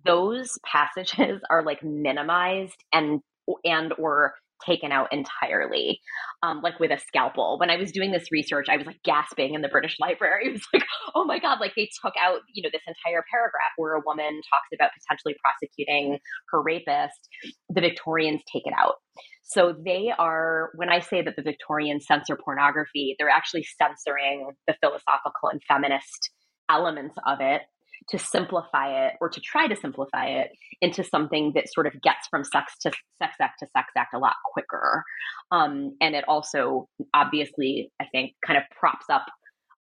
those 0.04 0.58
passages 0.64 1.40
are 1.50 1.64
like 1.64 1.82
minimized 1.82 2.76
and 2.92 3.20
and 3.64 3.94
or 3.98 4.34
taken 4.66 4.92
out 4.92 5.12
entirely, 5.12 6.00
um, 6.42 6.60
like 6.62 6.78
with 6.80 6.90
a 6.90 6.98
scalpel. 6.98 7.58
When 7.58 7.70
I 7.70 7.76
was 7.76 7.92
doing 7.92 8.12
this 8.12 8.30
research, 8.30 8.66
I 8.68 8.76
was 8.76 8.86
like 8.86 9.02
gasping 9.04 9.54
in 9.54 9.62
the 9.62 9.68
British 9.68 9.96
Library. 10.00 10.48
It 10.48 10.52
was 10.52 10.66
like, 10.72 10.84
oh 11.14 11.24
my 11.24 11.38
God, 11.38 11.60
like 11.60 11.72
they 11.76 11.88
took 12.02 12.14
out, 12.22 12.40
you 12.52 12.62
know, 12.62 12.70
this 12.72 12.82
entire 12.86 13.24
paragraph 13.30 13.72
where 13.76 13.94
a 13.94 14.02
woman 14.04 14.40
talks 14.50 14.68
about 14.74 14.90
potentially 15.00 15.34
prosecuting 15.42 16.18
her 16.50 16.62
rapist. 16.62 17.28
The 17.68 17.80
Victorians 17.80 18.42
take 18.52 18.66
it 18.66 18.74
out. 18.76 18.94
So 19.42 19.74
they 19.84 20.12
are, 20.16 20.70
when 20.76 20.90
I 20.90 21.00
say 21.00 21.22
that 21.22 21.34
the 21.36 21.42
Victorians 21.42 22.06
censor 22.06 22.36
pornography, 22.36 23.16
they're 23.18 23.28
actually 23.28 23.64
censoring 23.64 24.50
the 24.68 24.74
philosophical 24.80 25.48
and 25.50 25.60
feminist 25.66 26.30
elements 26.70 27.16
of 27.26 27.38
it 27.40 27.62
to 28.08 28.18
simplify 28.18 29.06
it 29.06 29.14
or 29.20 29.28
to 29.28 29.40
try 29.40 29.66
to 29.66 29.76
simplify 29.76 30.26
it 30.26 30.50
into 30.80 31.04
something 31.04 31.52
that 31.54 31.72
sort 31.72 31.86
of 31.86 32.00
gets 32.02 32.26
from 32.28 32.44
sex 32.44 32.74
to 32.80 32.90
sex 33.18 33.36
act 33.40 33.60
to 33.60 33.66
sex 33.76 33.92
act 33.96 34.14
a 34.14 34.18
lot 34.18 34.34
quicker. 34.52 35.04
Um, 35.50 35.96
and 36.00 36.14
it 36.14 36.24
also 36.26 36.88
obviously, 37.14 37.92
I 38.00 38.06
think, 38.06 38.32
kind 38.44 38.56
of 38.56 38.64
props 38.76 39.06
up 39.10 39.26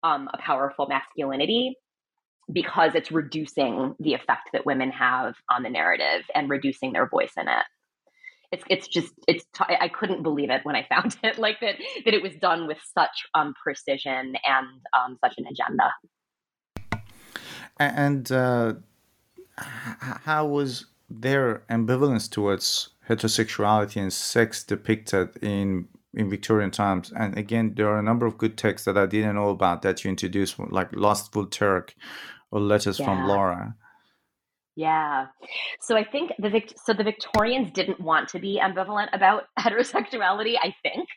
um, 0.04 0.30
a 0.34 0.38
powerful 0.38 0.88
masculinity 0.88 1.76
because 2.52 2.96
it's 2.96 3.12
reducing 3.12 3.96
the 4.00 4.14
effect 4.14 4.50
that 4.54 4.66
women 4.66 4.92
have 4.92 5.36
on 5.52 5.64
the 5.64 5.70
narrative 5.70 6.26
and 6.34 6.50
reducing 6.50 6.94
their 6.94 7.08
voice 7.08 7.34
in 7.38 7.48
it. 7.48 7.66
it's 8.52 8.64
it's 8.70 8.88
just 8.88 9.14
it's 9.28 9.46
t- 9.56 9.76
I 9.80 9.88
couldn't 9.90 10.24
believe 10.24 10.50
it 10.50 10.62
when 10.64 10.76
I 10.76 10.84
found 10.90 11.16
it 11.24 11.38
like 11.38 11.60
that 11.62 11.76
that 12.06 12.14
it 12.14 12.24
was 12.24 12.34
done 12.36 12.68
with 12.68 12.80
such 12.98 13.26
um, 13.36 13.54
precision 13.62 14.36
and 14.46 14.68
um, 14.98 15.18
such 15.24 15.36
an 15.38 15.46
agenda. 15.48 15.94
And 17.80 18.30
uh, 18.32 18.74
how 19.58 20.46
was 20.46 20.86
their 21.10 21.64
ambivalence 21.70 22.30
towards 22.30 22.90
heterosexuality 23.08 23.98
and 24.02 24.12
sex 24.12 24.64
depicted 24.64 25.38
in 25.42 25.88
in 26.14 26.30
Victorian 26.30 26.72
times? 26.72 27.12
And 27.16 27.38
again, 27.38 27.74
there 27.76 27.88
are 27.88 28.00
a 28.00 28.04
number 28.04 28.26
of 28.26 28.38
good 28.38 28.58
texts 28.58 28.86
that 28.86 28.98
I 28.98 29.06
didn't 29.06 29.36
know 29.36 29.50
about 29.50 29.82
that 29.84 30.04
you 30.04 30.10
introduced, 30.10 30.60
like 30.60 30.90
Lustful 30.94 31.46
Turk 31.46 31.96
or 32.52 32.60
Letters 32.60 33.00
yeah. 33.00 33.06
from 33.06 33.28
Laura. 33.28 33.76
Yeah. 34.76 35.28
So 35.82 35.98
I 35.98 36.06
think 36.06 36.32
the 36.40 36.62
so 36.86 36.94
the 36.94 37.04
Victorians 37.04 37.72
didn't 37.72 38.00
want 38.00 38.30
to 38.30 38.40
be 38.40 38.62
ambivalent 38.64 39.10
about 39.14 39.44
heterosexuality, 39.60 40.56
I 40.62 40.74
think. 40.84 41.08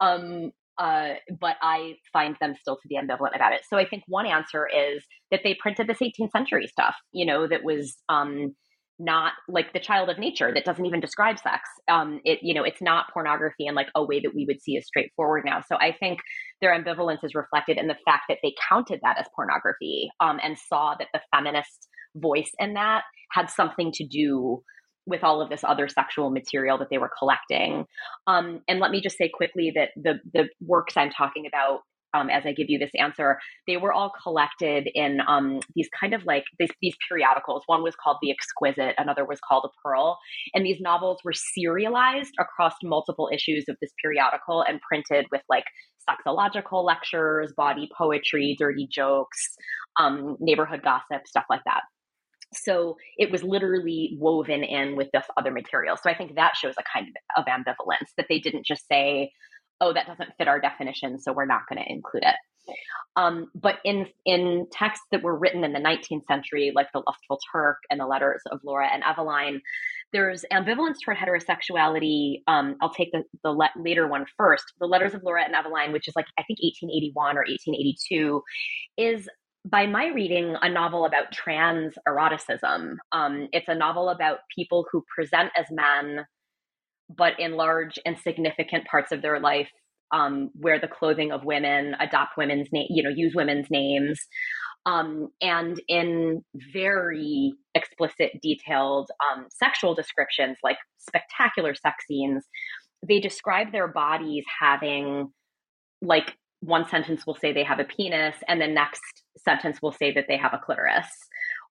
Um, 0.00 0.52
uh, 0.80 1.14
but 1.38 1.56
I 1.60 1.96
find 2.10 2.36
them 2.40 2.54
still 2.58 2.76
to 2.76 2.88
be 2.88 2.96
ambivalent 2.96 3.36
about 3.36 3.52
it. 3.52 3.60
So 3.68 3.76
I 3.76 3.86
think 3.86 4.02
one 4.08 4.26
answer 4.26 4.66
is 4.66 5.04
that 5.30 5.40
they 5.44 5.54
printed 5.60 5.86
this 5.86 5.98
18th 5.98 6.30
century 6.32 6.66
stuff, 6.66 6.94
you 7.12 7.26
know, 7.26 7.46
that 7.46 7.62
was 7.62 7.98
um, 8.08 8.54
not 8.98 9.32
like 9.46 9.74
the 9.74 9.78
child 9.78 10.08
of 10.08 10.18
nature 10.18 10.50
that 10.54 10.64
doesn't 10.64 10.86
even 10.86 11.00
describe 11.00 11.38
sex. 11.38 11.68
Um, 11.86 12.20
it, 12.24 12.38
you 12.40 12.54
know, 12.54 12.64
it's 12.64 12.80
not 12.80 13.12
pornography 13.12 13.66
in 13.66 13.74
like 13.74 13.88
a 13.94 14.02
way 14.02 14.20
that 14.20 14.34
we 14.34 14.46
would 14.46 14.62
see 14.62 14.78
as 14.78 14.86
straightforward 14.86 15.42
now. 15.44 15.60
So 15.68 15.76
I 15.76 15.92
think 15.92 16.20
their 16.62 16.72
ambivalence 16.72 17.22
is 17.24 17.34
reflected 17.34 17.76
in 17.76 17.86
the 17.86 17.96
fact 18.06 18.24
that 18.30 18.38
they 18.42 18.54
counted 18.70 19.00
that 19.02 19.18
as 19.18 19.26
pornography 19.36 20.08
um, 20.18 20.40
and 20.42 20.56
saw 20.58 20.94
that 20.98 21.08
the 21.12 21.20
feminist 21.34 21.88
voice 22.16 22.50
in 22.58 22.74
that 22.74 23.02
had 23.32 23.50
something 23.50 23.92
to 23.92 24.06
do 24.06 24.62
with 25.06 25.24
all 25.24 25.40
of 25.40 25.48
this 25.48 25.64
other 25.64 25.88
sexual 25.88 26.30
material 26.30 26.78
that 26.78 26.88
they 26.90 26.98
were 26.98 27.10
collecting. 27.18 27.86
Um, 28.26 28.60
and 28.68 28.80
let 28.80 28.90
me 28.90 29.00
just 29.00 29.16
say 29.16 29.30
quickly 29.32 29.72
that 29.74 29.90
the 29.96 30.20
the 30.32 30.48
works 30.60 30.96
I'm 30.96 31.10
talking 31.10 31.46
about 31.46 31.80
um, 32.14 32.28
as 32.28 32.44
I 32.44 32.52
give 32.52 32.68
you 32.68 32.78
this 32.78 32.90
answer, 32.98 33.38
they 33.66 33.76
were 33.76 33.92
all 33.92 34.12
collected 34.22 34.88
in 34.94 35.20
um, 35.26 35.60
these 35.74 35.88
kind 35.98 36.14
of 36.14 36.24
like 36.24 36.44
these, 36.58 36.70
these, 36.82 36.96
periodicals. 37.08 37.62
One 37.66 37.82
was 37.82 37.94
called 38.02 38.18
The 38.20 38.30
Exquisite, 38.30 38.94
another 38.98 39.24
was 39.24 39.38
called 39.46 39.64
The 39.64 39.70
Pearl. 39.82 40.18
And 40.54 40.64
these 40.64 40.80
novels 40.80 41.20
were 41.24 41.32
serialized 41.32 42.32
across 42.38 42.74
multiple 42.82 43.30
issues 43.32 43.64
of 43.68 43.76
this 43.80 43.92
periodical 44.02 44.62
and 44.62 44.80
printed 44.80 45.26
with 45.30 45.42
like 45.48 45.64
sexological 46.08 46.84
lectures, 46.84 47.52
bawdy 47.56 47.88
poetry, 47.96 48.56
dirty 48.58 48.88
jokes, 48.90 49.38
um, 49.98 50.36
neighborhood 50.40 50.82
gossip, 50.82 51.26
stuff 51.26 51.44
like 51.48 51.62
that. 51.64 51.82
So 52.52 52.96
it 53.16 53.30
was 53.30 53.42
literally 53.42 54.16
woven 54.18 54.64
in 54.64 54.96
with 54.96 55.08
this 55.12 55.24
other 55.36 55.50
material. 55.50 55.96
So 55.96 56.10
I 56.10 56.16
think 56.16 56.34
that 56.34 56.56
shows 56.56 56.74
a 56.78 56.82
kind 56.92 57.08
of 57.36 57.44
ambivalence 57.46 58.08
that 58.16 58.26
they 58.28 58.40
didn't 58.40 58.66
just 58.66 58.86
say, 58.88 59.30
oh, 59.80 59.92
that 59.92 60.06
doesn't 60.06 60.30
fit 60.36 60.48
our 60.48 60.60
definition, 60.60 61.18
so 61.18 61.32
we're 61.32 61.46
not 61.46 61.62
going 61.68 61.82
to 61.82 61.90
include 61.90 62.24
it. 62.24 62.34
Um, 63.16 63.50
but 63.54 63.76
in 63.84 64.06
in 64.24 64.66
texts 64.70 65.04
that 65.10 65.22
were 65.22 65.36
written 65.36 65.64
in 65.64 65.72
the 65.72 65.80
19th 65.80 66.26
century, 66.26 66.72
like 66.74 66.88
the 66.92 67.02
Lustful 67.06 67.38
Turk 67.52 67.78
and 67.90 67.98
the 67.98 68.06
letters 68.06 68.42
of 68.50 68.60
Laura 68.62 68.88
and 68.92 69.02
Eveline, 69.02 69.60
there's 70.12 70.44
ambivalence 70.52 70.96
toward 71.04 71.16
heterosexuality. 71.16 72.42
Um, 72.46 72.76
I'll 72.80 72.92
take 72.92 73.10
the, 73.12 73.24
the 73.42 73.56
later 73.76 74.06
one 74.06 74.26
first. 74.36 74.64
The 74.78 74.86
letters 74.86 75.14
of 75.14 75.22
Laura 75.22 75.44
and 75.44 75.54
Eveline, 75.54 75.92
which 75.92 76.08
is 76.08 76.14
like 76.14 76.26
I 76.38 76.42
think 76.42 76.60
1881 76.62 77.36
or 77.36 77.40
1882, 77.40 78.42
is 78.96 79.28
by 79.64 79.86
my 79.86 80.06
reading, 80.06 80.56
a 80.60 80.68
novel 80.68 81.04
about 81.04 81.32
trans 81.32 81.94
eroticism. 82.08 82.96
Um, 83.12 83.48
it's 83.52 83.68
a 83.68 83.74
novel 83.74 84.08
about 84.08 84.38
people 84.54 84.86
who 84.90 85.04
present 85.14 85.50
as 85.56 85.66
men, 85.70 86.24
but 87.14 87.38
in 87.38 87.52
large 87.52 87.98
and 88.06 88.16
significant 88.18 88.86
parts 88.86 89.12
of 89.12 89.22
their 89.22 89.38
life, 89.38 89.68
um, 90.12 90.50
wear 90.54 90.80
the 90.80 90.88
clothing 90.88 91.30
of 91.30 91.44
women, 91.44 91.94
adopt 92.00 92.36
women's 92.36 92.68
name, 92.72 92.86
you 92.90 93.02
know, 93.02 93.10
use 93.10 93.34
women's 93.34 93.70
names, 93.70 94.20
um, 94.86 95.28
and 95.40 95.80
in 95.88 96.42
very 96.72 97.52
explicit, 97.74 98.32
detailed 98.42 99.10
um, 99.30 99.46
sexual 99.50 99.94
descriptions, 99.94 100.56
like 100.64 100.78
spectacular 100.98 101.74
sex 101.74 102.06
scenes. 102.08 102.44
They 103.06 103.20
describe 103.20 103.72
their 103.72 103.88
bodies 103.88 104.44
having 104.58 105.32
like 106.02 106.34
one 106.60 106.88
sentence 106.88 107.26
will 107.26 107.34
say 107.34 107.52
they 107.52 107.64
have 107.64 107.80
a 107.80 107.84
penis 107.84 108.36
and 108.46 108.60
the 108.60 108.66
next 108.66 109.02
sentence 109.38 109.80
will 109.82 109.92
say 109.92 110.12
that 110.12 110.26
they 110.28 110.36
have 110.36 110.52
a 110.52 110.58
clitoris. 110.58 111.08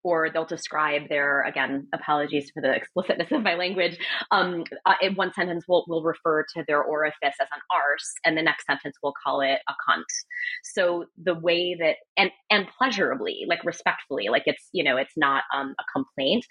Or 0.02 0.30
they'll 0.30 0.46
describe 0.46 1.10
their 1.10 1.42
again 1.42 1.88
apologies 1.94 2.52
for 2.54 2.62
the 2.62 2.74
explicitness 2.74 3.34
of 3.34 3.44
my 3.44 3.56
language 3.56 3.98
um, 4.32 4.64
uh, 4.86 4.94
one 5.16 5.34
sentence 5.34 5.66
will 5.68 5.84
will 5.90 6.04
refer 6.04 6.46
to 6.56 6.64
their 6.70 6.82
orifice 6.82 7.36
as 7.42 7.48
an 7.52 7.60
arse 7.70 8.14
and 8.24 8.38
the 8.38 8.42
next 8.42 8.66
sentence 8.66 8.96
will 9.04 9.14
call 9.22 9.42
it 9.42 9.60
a 9.68 9.74
cunt. 9.74 10.06
So 10.64 11.08
the 11.22 11.36
way 11.36 11.76
that 11.82 11.98
and 12.16 12.32
and 12.50 12.68
pleasurably 12.78 13.44
like 13.46 13.66
respectfully 13.66 14.30
like 14.30 14.44
it's 14.46 14.70
you 14.72 14.86
know 14.86 14.96
it's 14.96 15.18
not 15.18 15.44
um, 15.54 15.76
a 15.78 15.84
complaint. 15.94 16.46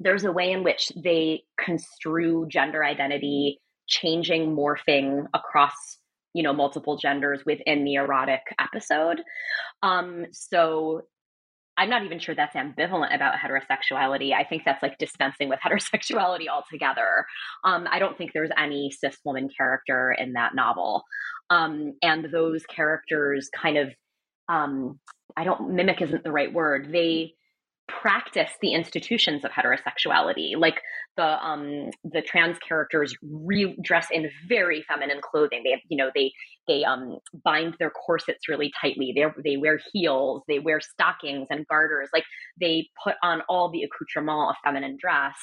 There's 0.00 0.24
a 0.24 0.32
way 0.32 0.50
in 0.50 0.64
which 0.64 0.90
they 0.96 1.44
construe 1.64 2.48
gender 2.48 2.84
identity 2.84 3.60
changing 3.86 4.56
morphing 4.56 5.26
across 5.32 5.98
you 6.36 6.42
know 6.42 6.52
multiple 6.52 6.98
genders 6.98 7.40
within 7.46 7.84
the 7.84 7.94
erotic 7.94 8.42
episode. 8.58 9.22
Um 9.82 10.26
so 10.32 11.02
i'm 11.78 11.90
not 11.90 12.04
even 12.04 12.18
sure 12.18 12.34
that's 12.34 12.54
ambivalent 12.54 13.14
about 13.14 13.34
heterosexuality. 13.34 14.32
I 14.32 14.44
think 14.44 14.62
that's 14.64 14.82
like 14.82 14.98
dispensing 14.98 15.48
with 15.48 15.60
heterosexuality 15.64 16.48
altogether. 16.48 17.24
Um 17.64 17.88
i 17.90 17.98
don't 17.98 18.18
think 18.18 18.32
there's 18.32 18.50
any 18.58 18.90
cis 18.90 19.16
woman 19.24 19.48
character 19.56 20.12
in 20.12 20.34
that 20.34 20.54
novel. 20.54 21.04
Um 21.48 21.94
and 22.02 22.26
those 22.26 22.66
characters 22.66 23.48
kind 23.54 23.78
of 23.78 23.94
um 24.50 25.00
i 25.38 25.44
don't 25.44 25.70
mimic 25.70 26.02
isn't 26.02 26.22
the 26.22 26.32
right 26.32 26.52
word. 26.52 26.92
They 26.92 27.32
practice 27.88 28.50
the 28.60 28.72
institutions 28.72 29.44
of 29.44 29.50
heterosexuality. 29.50 30.56
Like 30.56 30.80
the 31.16 31.44
um 31.44 31.90
the 32.04 32.22
trans 32.22 32.58
characters 32.58 33.14
re- 33.22 33.76
dress 33.82 34.08
in 34.10 34.30
very 34.48 34.82
feminine 34.82 35.20
clothing. 35.22 35.62
They 35.64 35.82
you 35.88 35.96
know 35.96 36.10
they 36.14 36.32
they 36.68 36.84
um 36.84 37.18
bind 37.44 37.76
their 37.78 37.90
corsets 37.90 38.48
really 38.48 38.72
tightly. 38.80 39.12
They 39.14 39.24
they 39.42 39.56
wear 39.56 39.80
heels. 39.92 40.42
They 40.48 40.58
wear 40.58 40.80
stockings 40.80 41.48
and 41.50 41.66
garters. 41.68 42.08
Like 42.12 42.24
they 42.60 42.88
put 43.02 43.14
on 43.22 43.42
all 43.48 43.70
the 43.70 43.82
accoutrement 43.82 44.50
of 44.50 44.56
feminine 44.64 44.96
dress. 45.00 45.36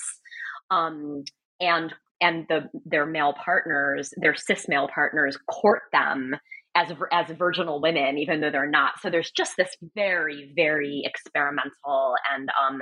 Um 0.70 1.24
and 1.60 1.94
and 2.22 2.46
the 2.50 2.70
their 2.86 3.06
male 3.06 3.34
partners 3.34 4.14
their 4.18 4.36
cis 4.36 4.68
male 4.68 4.90
partners 4.94 5.38
court 5.50 5.84
them 5.92 6.36
as 6.76 6.92
as 7.12 7.28
virginal 7.38 7.82
women, 7.82 8.18
even 8.18 8.42
though 8.42 8.52
they're 8.52 8.70
not. 8.70 9.00
So 9.02 9.10
there's 9.10 9.32
just 9.32 9.58
this 9.58 9.76
very 9.96 10.52
very 10.56 11.04
experimental 11.06 12.16
and 12.34 12.50
um, 12.62 12.82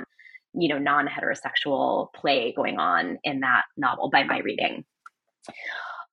you 0.54 0.68
know 0.68 0.78
non 0.78 1.06
heterosexual 1.06 2.12
play 2.14 2.52
going 2.56 2.78
on 2.78 3.18
in 3.24 3.40
that 3.40 3.62
novel 3.76 4.10
by 4.10 4.24
my 4.24 4.38
reading. 4.38 4.84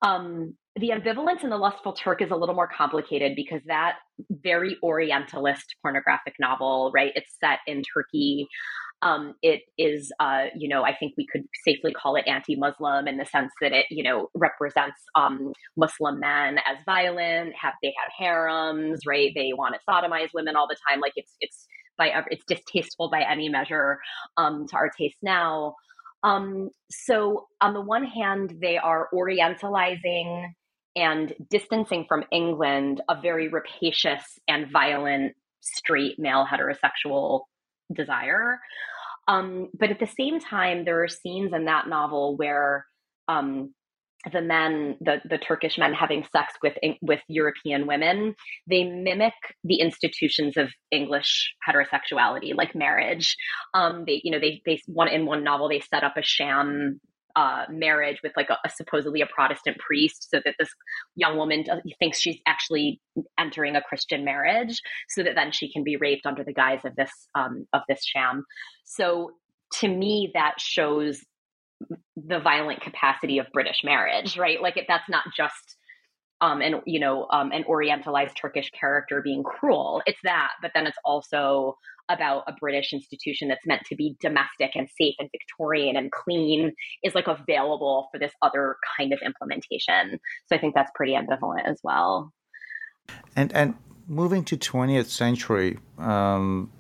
Um, 0.02 0.56
the 0.80 0.90
ambivalence 0.90 1.44
in 1.44 1.50
the 1.50 1.58
lustful 1.58 1.94
turk 1.94 2.22
is 2.22 2.32
a 2.32 2.36
little 2.36 2.56
more 2.56 2.70
complicated 2.70 3.36
because 3.36 3.62
that 3.66 3.98
very 4.30 4.78
orientalist 4.82 5.76
pornographic 5.82 6.36
novel 6.40 6.92
right 6.94 7.12
it's 7.16 7.36
set 7.40 7.60
in 7.68 7.82
turkey 7.84 8.48
um, 9.02 9.36
it 9.42 9.62
is, 9.78 10.12
uh, 10.20 10.46
you 10.56 10.68
know, 10.68 10.84
I 10.84 10.96
think 10.96 11.14
we 11.18 11.26
could 11.32 11.44
safely 11.66 11.94
call 11.94 12.16
it 12.16 12.28
anti-Muslim 12.28 13.08
in 13.08 13.18
the 13.18 13.26
sense 13.26 13.52
that 13.62 13.72
it, 13.72 13.86
you 13.90 14.04
know, 14.04 14.30
represents 14.34 15.02
um, 15.16 15.54
Muslim 15.78 16.20
men 16.20 16.58
as 16.58 16.78
violent. 16.86 17.54
Have 17.56 17.74
they 17.82 17.94
have 17.98 18.12
harems, 18.18 19.02
right? 19.08 19.32
They 19.34 19.52
want 19.54 19.76
to 19.76 19.82
sodomize 19.90 20.30
women 20.34 20.56
all 20.56 20.68
the 20.68 20.78
time. 20.90 21.00
Like 21.00 21.14
it's 21.16 21.34
it's 21.40 21.66
by 21.98 22.12
it's 22.30 22.44
distasteful 22.46 23.10
by 23.10 23.22
any 23.22 23.50
measure 23.50 24.00
um, 24.38 24.68
to 24.68 24.76
our 24.76 24.90
taste 24.90 25.20
now. 25.22 25.76
Um, 26.24 26.70
so 26.92 27.48
on 27.62 27.74
the 27.74 27.82
one 27.82 28.04
hand, 28.04 28.56
they 28.62 28.78
are 28.78 29.08
orientalizing 29.14 30.50
and 30.96 31.34
distancing 31.50 32.06
from 32.08 32.26
England 32.32 33.02
a 33.08 33.22
very 33.22 33.48
rapacious 33.48 34.24
and 34.48 34.70
violent 34.72 35.34
straight 35.62 36.20
male 36.20 36.46
heterosexual 36.50 37.44
desire. 37.94 38.60
Um, 39.28 39.70
but 39.78 39.92
at 39.92 40.00
the 40.00 40.08
same 40.08 40.40
time, 40.40 40.86
there 40.86 41.04
are 41.04 41.08
scenes 41.08 41.54
in 41.54 41.66
that 41.66 41.88
novel 41.88 42.36
where 42.36 42.86
um, 43.28 43.74
the 44.32 44.42
men, 44.42 44.98
the 45.00 45.22
the 45.24 45.38
Turkish 45.38 45.78
men, 45.78 45.94
having 45.94 46.26
sex 46.32 46.54
with 46.62 46.74
with 47.02 47.22
European 47.28 47.88
women, 47.88 48.36
they 48.68 48.84
mimic 48.84 49.34
the 49.64 49.80
institutions 49.80 50.58
of 50.58 50.70
English 50.92 51.54
heterosexuality, 51.68 52.56
like 52.56 52.76
marriage. 52.76 53.38
Um, 53.74 54.04
they, 54.06 54.20
you 54.24 54.32
know, 54.32 54.40
they 54.40 54.62
they 54.66 54.82
one 54.88 55.08
in 55.08 55.26
one 55.26 55.44
novel 55.44 55.70
they 55.70 55.80
set 55.80 56.04
up 56.04 56.18
a 56.18 56.24
sham 56.24 57.00
uh, 57.36 57.66
marriage 57.70 58.20
with 58.24 58.32
like 58.36 58.50
a, 58.50 58.58
a, 58.66 58.70
supposedly 58.70 59.22
a 59.22 59.28
Protestant 59.28 59.78
priest, 59.78 60.30
so 60.30 60.42
that 60.44 60.56
this 60.60 60.70
young 61.16 61.38
woman 61.38 61.64
does, 61.64 61.80
thinks 62.00 62.20
she's 62.20 62.40
actually 62.48 63.00
entering 63.40 63.76
a 63.76 63.82
Christian 63.82 64.26
marriage, 64.26 64.82
so 65.10 65.24
that 65.24 65.36
then 65.36 65.52
she 65.52 65.72
can 65.72 65.84
be 65.84 65.96
raped 65.98 66.26
under 66.26 66.44
the 66.44 66.54
guise 66.54 66.82
of 66.86 66.96
this 66.96 67.12
um, 67.36 67.66
of 67.74 67.82
this 67.88 68.04
sham. 68.04 68.44
So 68.86 69.32
to 69.80 69.88
me, 69.88 70.32
that 70.34 70.56
shows 70.60 71.22
the 72.16 72.40
violent 72.40 72.82
capacity 72.82 73.38
of 73.38 73.48
British 73.54 73.82
marriage, 73.84 74.38
right? 74.38 74.62
Like 74.62 74.78
it, 74.78 74.86
that's 74.88 75.10
not 75.10 75.24
just 75.36 75.78
um, 76.42 76.62
and 76.62 76.76
you 76.86 77.00
know 77.00 77.28
um, 77.32 77.52
an 77.52 77.64
orientalized 77.64 78.36
Turkish 78.36 78.70
character 78.72 79.22
being 79.24 79.44
cruel. 79.44 80.02
It's 80.06 80.20
that, 80.24 80.52
but 80.62 80.72
then 80.74 80.88
it's 80.88 80.98
also 81.04 81.78
about 82.10 82.44
a 82.48 82.54
British 82.60 82.94
institution 82.94 83.48
that's 83.48 83.66
meant 83.66 83.84
to 83.86 83.96
be 83.96 84.16
domestic 84.20 84.72
and 84.76 84.88
safe 85.00 85.16
and 85.20 85.30
Victorian 85.32 85.96
and 85.96 86.12
clean 86.12 86.74
is 87.04 87.16
like 87.16 87.28
available 87.28 88.10
for 88.12 88.20
this 88.20 88.32
other 88.42 88.78
kind 88.98 89.14
of 89.14 89.20
implementation. 89.24 90.20
So 90.48 90.56
I 90.56 90.60
think 90.60 90.76
that's 90.76 90.92
pretty 90.96 91.14
ambivalent 91.14 91.66
as 91.66 91.80
well. 91.84 92.34
And 93.36 93.54
and 93.54 93.76
moving 94.08 94.44
to 94.44 94.58
20th 94.58 95.06
century, 95.06 95.78
um, 95.98 96.72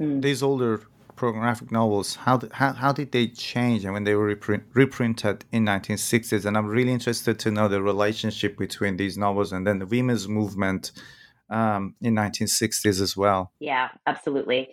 mm. 0.00 0.20
these 0.20 0.42
older 0.42 0.82
pornographic 1.18 1.70
novels, 1.70 2.16
how, 2.16 2.40
how, 2.52 2.72
how 2.72 2.92
did 2.92 3.12
they 3.12 3.26
change 3.26 3.84
and 3.84 3.92
when 3.92 4.04
they 4.04 4.14
were 4.14 4.24
reprint, 4.24 4.64
reprinted 4.72 5.44
in 5.52 5.66
1960s? 5.66 6.44
And 6.44 6.56
I'm 6.56 6.66
really 6.66 6.92
interested 6.92 7.38
to 7.40 7.50
know 7.50 7.68
the 7.68 7.82
relationship 7.82 8.56
between 8.56 8.96
these 8.96 9.18
novels 9.18 9.52
and 9.52 9.66
then 9.66 9.80
the 9.80 9.86
women's 9.86 10.28
movement 10.28 10.92
um, 11.50 11.94
in 12.00 12.14
1960s 12.14 13.00
as 13.00 13.16
well. 13.16 13.52
Yeah, 13.60 13.88
absolutely. 14.06 14.68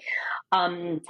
Um, 0.52 1.02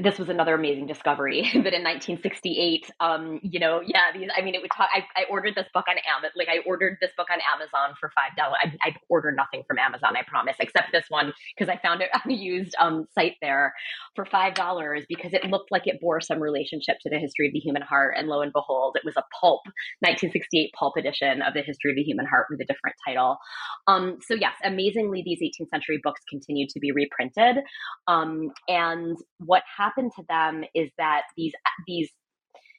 this 0.00 0.16
was 0.16 0.28
another 0.28 0.54
amazing 0.54 0.86
discovery 0.86 1.42
that 1.54 1.74
in 1.74 1.82
1968 1.82 2.90
um 3.00 3.40
you 3.42 3.58
know 3.58 3.80
yeah 3.84 4.12
these 4.14 4.28
i 4.36 4.42
mean 4.42 4.54
it 4.54 4.62
would 4.62 4.70
talk 4.74 4.88
I, 4.92 5.04
I 5.16 5.24
ordered 5.28 5.54
this 5.54 5.66
book 5.74 5.86
on 5.88 5.96
amazon 5.98 6.30
like 6.36 6.48
i 6.48 6.58
ordered 6.66 6.98
this 7.00 7.10
book 7.16 7.28
on 7.30 7.38
amazon 7.52 7.96
for 7.98 8.10
five 8.14 8.36
dollars 8.36 8.58
I, 8.62 8.88
I 8.88 8.96
ordered 9.08 9.36
nothing 9.36 9.64
from 9.66 9.78
amazon 9.78 10.16
i 10.16 10.22
promise 10.22 10.56
except 10.60 10.92
this 10.92 11.04
one 11.08 11.32
because 11.56 11.68
i 11.68 11.76
found 11.78 12.00
it 12.00 12.10
on 12.14 12.30
a 12.30 12.34
used 12.34 12.74
um 12.78 13.06
site 13.14 13.36
there 13.42 13.74
for 14.18 14.24
five 14.24 14.54
dollars 14.54 15.04
because 15.08 15.32
it 15.32 15.44
looked 15.44 15.70
like 15.70 15.86
it 15.86 16.00
bore 16.00 16.20
some 16.20 16.40
relationship 16.40 16.96
to 17.02 17.10
the 17.10 17.18
history 17.18 17.46
of 17.46 17.52
the 17.52 17.60
human 17.60 17.82
heart. 17.82 18.14
And 18.16 18.26
lo 18.26 18.40
and 18.40 18.52
behold 18.52 18.96
it 18.96 19.04
was 19.04 19.14
a 19.16 19.22
pulp 19.40 19.60
1968 20.00 20.72
pulp 20.78 20.94
edition 20.96 21.42
of 21.42 21.54
the 21.54 21.62
history 21.62 21.92
of 21.92 21.96
the 21.96 22.02
human 22.02 22.26
heart 22.26 22.46
with 22.50 22.60
a 22.60 22.64
different 22.64 22.96
title. 23.06 23.36
Um 23.86 24.18
so 24.26 24.34
yes 24.34 24.54
amazingly 24.64 25.22
these 25.24 25.40
18th 25.40 25.68
century 25.70 26.00
books 26.02 26.22
continued 26.28 26.70
to 26.70 26.80
be 26.80 26.92
reprinted. 26.92 27.62
Um 28.08 28.50
and 28.66 29.16
what 29.38 29.62
happened 29.76 29.98
happened 29.98 30.12
to 30.16 30.24
them 30.28 30.64
is 30.74 30.90
that 30.98 31.22
these 31.36 31.52
these 31.86 32.10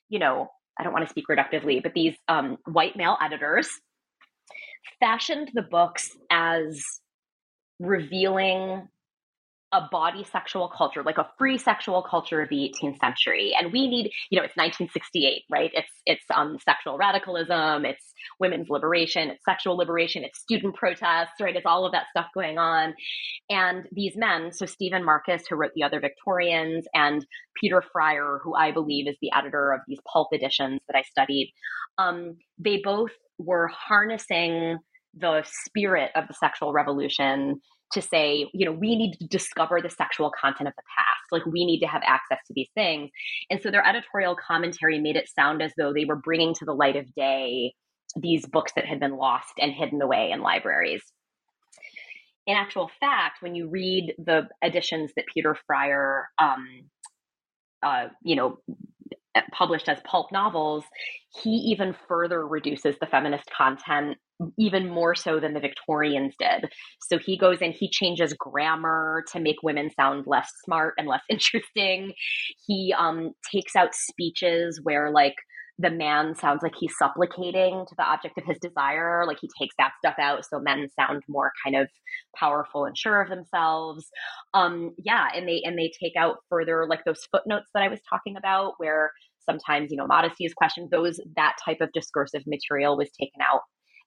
you 0.09 0.19
know 0.19 0.47
I 0.79 0.83
don't 0.83 0.93
want 0.93 1.05
to 1.05 1.09
speak 1.09 1.25
reductively, 1.29 1.83
but 1.83 1.93
these 1.93 2.15
um, 2.29 2.57
white 2.65 2.95
male 2.95 3.17
editors 3.21 3.67
fashioned 5.01 5.51
the 5.53 5.61
books 5.61 6.09
as 6.31 6.81
revealing 7.79 8.87
a 9.71 9.81
bawdy 9.91 10.23
sexual 10.23 10.67
culture, 10.67 11.03
like 11.03 11.17
a 11.17 11.29
free 11.37 11.57
sexual 11.57 12.01
culture 12.01 12.41
of 12.41 12.49
the 12.49 12.73
18th 12.81 12.99
century. 12.99 13.53
And 13.57 13.71
we 13.71 13.87
need, 13.87 14.11
you 14.29 14.37
know, 14.37 14.43
it's 14.43 14.57
1968, 14.57 15.43
right? 15.49 15.69
It's 15.73 15.91
it's 16.05 16.23
um, 16.33 16.57
sexual 16.65 16.97
radicalism, 16.97 17.85
it's 17.85 18.13
women's 18.39 18.69
liberation, 18.69 19.29
it's 19.29 19.45
sexual 19.45 19.77
liberation, 19.77 20.23
it's 20.23 20.39
student 20.39 20.75
protests, 20.75 21.39
right? 21.39 21.55
It's 21.55 21.65
all 21.65 21.85
of 21.85 21.91
that 21.91 22.07
stuff 22.09 22.27
going 22.33 22.57
on. 22.57 22.95
And 23.49 23.87
these 23.91 24.15
men, 24.15 24.51
so 24.53 24.65
Steven 24.65 25.05
Marcus, 25.05 25.43
who 25.47 25.55
wrote 25.55 25.71
The 25.75 25.83
Other 25.83 25.99
Victorians, 25.99 26.85
and 26.93 27.25
Peter 27.59 27.83
Fryer, 27.93 28.39
who 28.43 28.55
I 28.55 28.71
believe 28.71 29.07
is 29.07 29.17
the 29.21 29.31
editor 29.37 29.73
of 29.73 29.81
these 29.87 29.99
pulp 30.11 30.29
editions 30.33 30.81
that 30.87 30.97
I 30.97 31.03
studied, 31.03 31.53
um, 31.99 32.37
they 32.57 32.81
both 32.83 33.11
were 33.37 33.67
harnessing 33.67 34.77
the 35.15 35.43
spirit 35.45 36.11
of 36.15 36.27
the 36.27 36.33
sexual 36.33 36.71
revolution 36.71 37.61
to 37.93 38.01
say, 38.01 38.47
you 38.53 38.65
know, 38.65 38.71
we 38.71 38.95
need 38.95 39.13
to 39.13 39.27
discover 39.27 39.81
the 39.81 39.89
sexual 39.89 40.31
content 40.39 40.67
of 40.67 40.73
the 40.75 40.83
past. 40.95 41.23
Like 41.31 41.45
we 41.45 41.65
need 41.65 41.79
to 41.79 41.87
have 41.87 42.01
access 42.05 42.39
to 42.47 42.53
these 42.55 42.69
things. 42.75 43.09
And 43.49 43.61
so 43.61 43.71
their 43.71 43.85
editorial 43.85 44.35
commentary 44.35 44.99
made 44.99 45.15
it 45.15 45.29
sound 45.29 45.61
as 45.61 45.71
though 45.77 45.93
they 45.93 46.05
were 46.05 46.15
bringing 46.15 46.53
to 46.55 46.65
the 46.65 46.73
light 46.73 46.95
of 46.95 47.13
day 47.15 47.73
these 48.15 48.45
books 48.45 48.71
that 48.75 48.85
had 48.85 48.99
been 48.99 49.17
lost 49.17 49.53
and 49.59 49.71
hidden 49.71 50.01
away 50.01 50.31
in 50.31 50.41
libraries. 50.41 51.03
In 52.47 52.55
actual 52.55 52.89
fact, 52.99 53.41
when 53.41 53.53
you 53.53 53.69
read 53.69 54.15
the 54.17 54.47
editions 54.63 55.11
that 55.15 55.25
Peter 55.31 55.55
Fryer, 55.67 56.29
um, 56.39 56.89
uh, 57.83 58.07
you 58.23 58.35
know, 58.35 58.57
published 59.51 59.89
as 59.89 59.99
pulp 60.03 60.31
novels, 60.31 60.83
he 61.41 61.49
even 61.49 61.95
further 62.07 62.47
reduces 62.47 62.95
the 62.99 63.07
feminist 63.07 63.49
content 63.55 64.17
even 64.57 64.89
more 64.89 65.15
so 65.15 65.39
than 65.39 65.53
the 65.53 65.59
Victorians 65.59 66.33
did. 66.39 66.71
So 67.01 67.17
he 67.17 67.37
goes 67.37 67.57
and 67.61 67.73
he 67.73 67.89
changes 67.89 68.33
grammar 68.33 69.23
to 69.33 69.39
make 69.39 69.57
women 69.63 69.89
sound 69.91 70.25
less 70.27 70.49
smart 70.63 70.93
and 70.97 71.07
less 71.07 71.23
interesting. 71.29 72.13
He 72.67 72.93
um, 72.97 73.31
takes 73.51 73.75
out 73.75 73.93
speeches 73.93 74.79
where, 74.83 75.11
like, 75.11 75.35
the 75.79 75.89
man 75.89 76.35
sounds 76.35 76.61
like 76.61 76.73
he's 76.77 76.97
supplicating 76.97 77.85
to 77.87 77.95
the 77.97 78.03
object 78.03 78.37
of 78.37 78.43
his 78.45 78.59
desire. 78.59 79.23
Like 79.25 79.37
he 79.41 79.49
takes 79.59 79.73
that 79.79 79.93
stuff 79.97 80.15
out 80.19 80.45
so 80.45 80.59
men 80.59 80.89
sound 80.99 81.23
more 81.29 81.51
kind 81.63 81.77
of 81.77 81.87
powerful 82.35 82.83
and 82.83 82.97
sure 82.97 83.21
of 83.21 83.29
themselves. 83.29 84.05
Um, 84.53 84.91
yeah, 84.97 85.29
and 85.33 85.47
they 85.47 85.61
and 85.63 85.79
they 85.79 85.89
take 85.97 86.13
out 86.17 86.37
further 86.49 86.85
like 86.87 87.05
those 87.05 87.25
footnotes 87.31 87.69
that 87.73 87.81
I 87.83 87.87
was 87.87 88.01
talking 88.09 88.35
about, 88.35 88.73
where 88.77 89.11
sometimes 89.49 89.89
you 89.89 89.97
know 89.97 90.05
modesty 90.05 90.43
is 90.43 90.53
questioned. 90.53 90.89
Those 90.91 91.19
that 91.37 91.55
type 91.63 91.77
of 91.79 91.93
discursive 91.93 92.43
material 92.45 92.97
was 92.97 93.09
taken 93.17 93.41
out 93.41 93.61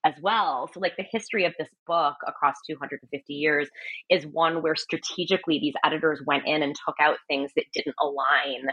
as 0.05 0.14
well. 0.20 0.68
So, 0.75 0.81
like 0.81 0.97
the 0.99 1.07
history 1.11 1.47
of 1.47 1.55
this 1.59 1.68
book 1.87 2.16
across 2.27 2.57
250 2.68 3.33
years 3.33 3.70
is 4.11 4.27
one 4.27 4.61
where 4.61 4.77
strategically 4.77 5.59
these 5.59 5.75
editors 5.85 6.20
went 6.27 6.47
in 6.47 6.62
and 6.62 6.75
took 6.87 6.97
out 7.01 7.16
things 7.29 7.51
that 7.57 7.64
didn't 7.73 7.97
align 7.99 8.66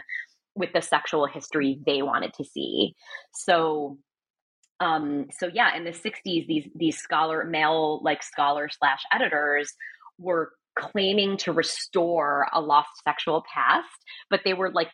with 0.54 0.72
the 0.72 0.82
sexual 0.82 1.26
history 1.26 1.80
they 1.86 2.02
wanted 2.02 2.34
to 2.34 2.44
see. 2.44 2.94
So, 3.32 3.98
um, 4.80 5.26
so 5.38 5.48
yeah, 5.52 5.76
in 5.76 5.84
the 5.84 5.90
60s, 5.90 6.46
these 6.46 6.68
these 6.74 6.98
scholar 6.98 7.44
male 7.44 8.00
like 8.02 8.22
scholar 8.22 8.68
slash 8.68 9.02
editors 9.12 9.72
were 10.18 10.52
claiming 10.78 11.36
to 11.38 11.52
restore 11.52 12.46
a 12.52 12.60
lost 12.60 12.90
sexual 13.04 13.44
past, 13.52 13.88
but 14.30 14.40
they 14.44 14.54
were 14.54 14.70
like 14.70 14.88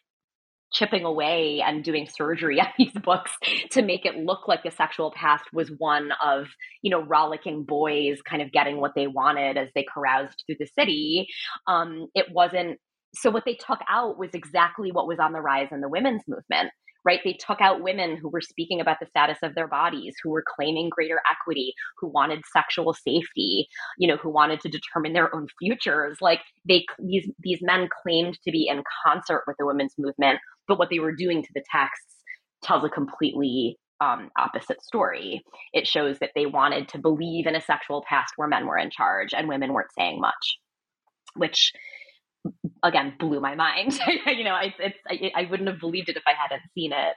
chipping 0.72 1.04
away 1.04 1.62
and 1.64 1.84
doing 1.84 2.08
surgery 2.08 2.60
on 2.60 2.68
these 2.78 2.92
books 2.92 3.32
to 3.70 3.82
make 3.82 4.04
it 4.04 4.16
look 4.16 4.48
like 4.48 4.62
the 4.62 4.70
sexual 4.70 5.12
past 5.12 5.44
was 5.52 5.70
one 5.78 6.10
of 6.24 6.46
you 6.82 6.90
know 6.90 7.02
rollicking 7.02 7.64
boys 7.64 8.20
kind 8.22 8.42
of 8.42 8.52
getting 8.52 8.80
what 8.80 8.92
they 8.94 9.06
wanted 9.06 9.56
as 9.56 9.68
they 9.74 9.84
caroused 9.94 10.42
through 10.46 10.56
the 10.58 10.68
city 10.78 11.28
um, 11.66 12.08
it 12.14 12.26
wasn't 12.32 12.78
so 13.16 13.30
what 13.30 13.44
they 13.44 13.54
took 13.54 13.80
out 13.88 14.18
was 14.18 14.30
exactly 14.34 14.92
what 14.92 15.06
was 15.06 15.18
on 15.18 15.32
the 15.32 15.40
rise 15.40 15.68
in 15.72 15.80
the 15.80 15.88
women's 15.88 16.22
movement 16.28 16.70
right? 17.06 17.20
They 17.22 17.34
took 17.34 17.60
out 17.60 17.82
women 17.82 18.16
who 18.16 18.28
were 18.28 18.40
speaking 18.40 18.80
about 18.80 18.98
the 19.00 19.06
status 19.06 19.38
of 19.42 19.54
their 19.54 19.68
bodies, 19.68 20.16
who 20.22 20.30
were 20.30 20.44
claiming 20.44 20.90
greater 20.90 21.20
equity, 21.30 21.72
who 21.98 22.08
wanted 22.08 22.42
sexual 22.52 22.92
safety, 22.92 23.68
you 23.96 24.08
know, 24.08 24.16
who 24.16 24.28
wanted 24.28 24.60
to 24.62 24.68
determine 24.68 25.12
their 25.12 25.34
own 25.34 25.46
futures. 25.60 26.18
Like 26.20 26.40
they 26.68 26.84
these 26.98 27.30
these 27.38 27.60
men 27.62 27.88
claimed 28.02 28.34
to 28.44 28.50
be 28.50 28.68
in 28.68 28.82
concert 29.06 29.44
with 29.46 29.56
the 29.58 29.66
women's 29.66 29.94
movement, 29.96 30.40
but 30.66 30.78
what 30.78 30.90
they 30.90 30.98
were 30.98 31.14
doing 31.14 31.42
to 31.42 31.48
the 31.54 31.64
texts 31.70 32.16
tells 32.64 32.84
a 32.84 32.88
completely 32.88 33.78
um, 34.00 34.30
opposite 34.36 34.82
story. 34.82 35.42
It 35.72 35.86
shows 35.86 36.18
that 36.18 36.32
they 36.34 36.46
wanted 36.46 36.88
to 36.88 36.98
believe 36.98 37.46
in 37.46 37.54
a 37.54 37.62
sexual 37.62 38.04
past 38.06 38.32
where 38.36 38.48
men 38.48 38.66
were 38.66 38.76
in 38.76 38.90
charge 38.90 39.32
and 39.32 39.48
women 39.48 39.72
weren't 39.72 39.92
saying 39.96 40.20
much, 40.20 40.58
which 41.36 41.72
again 42.82 43.14
blew 43.18 43.40
my 43.40 43.54
mind. 43.54 43.98
you 44.26 44.44
know, 44.44 44.56
it's, 44.62 44.76
it's 44.78 44.98
I, 45.08 45.42
I, 45.42 45.50
wouldn't 45.50 45.68
have 45.68 45.80
believed 45.80 46.08
it 46.08 46.16
if 46.16 46.22
I 46.26 46.32
hadn't 46.32 46.62
seen 46.74 46.92
it. 46.92 47.14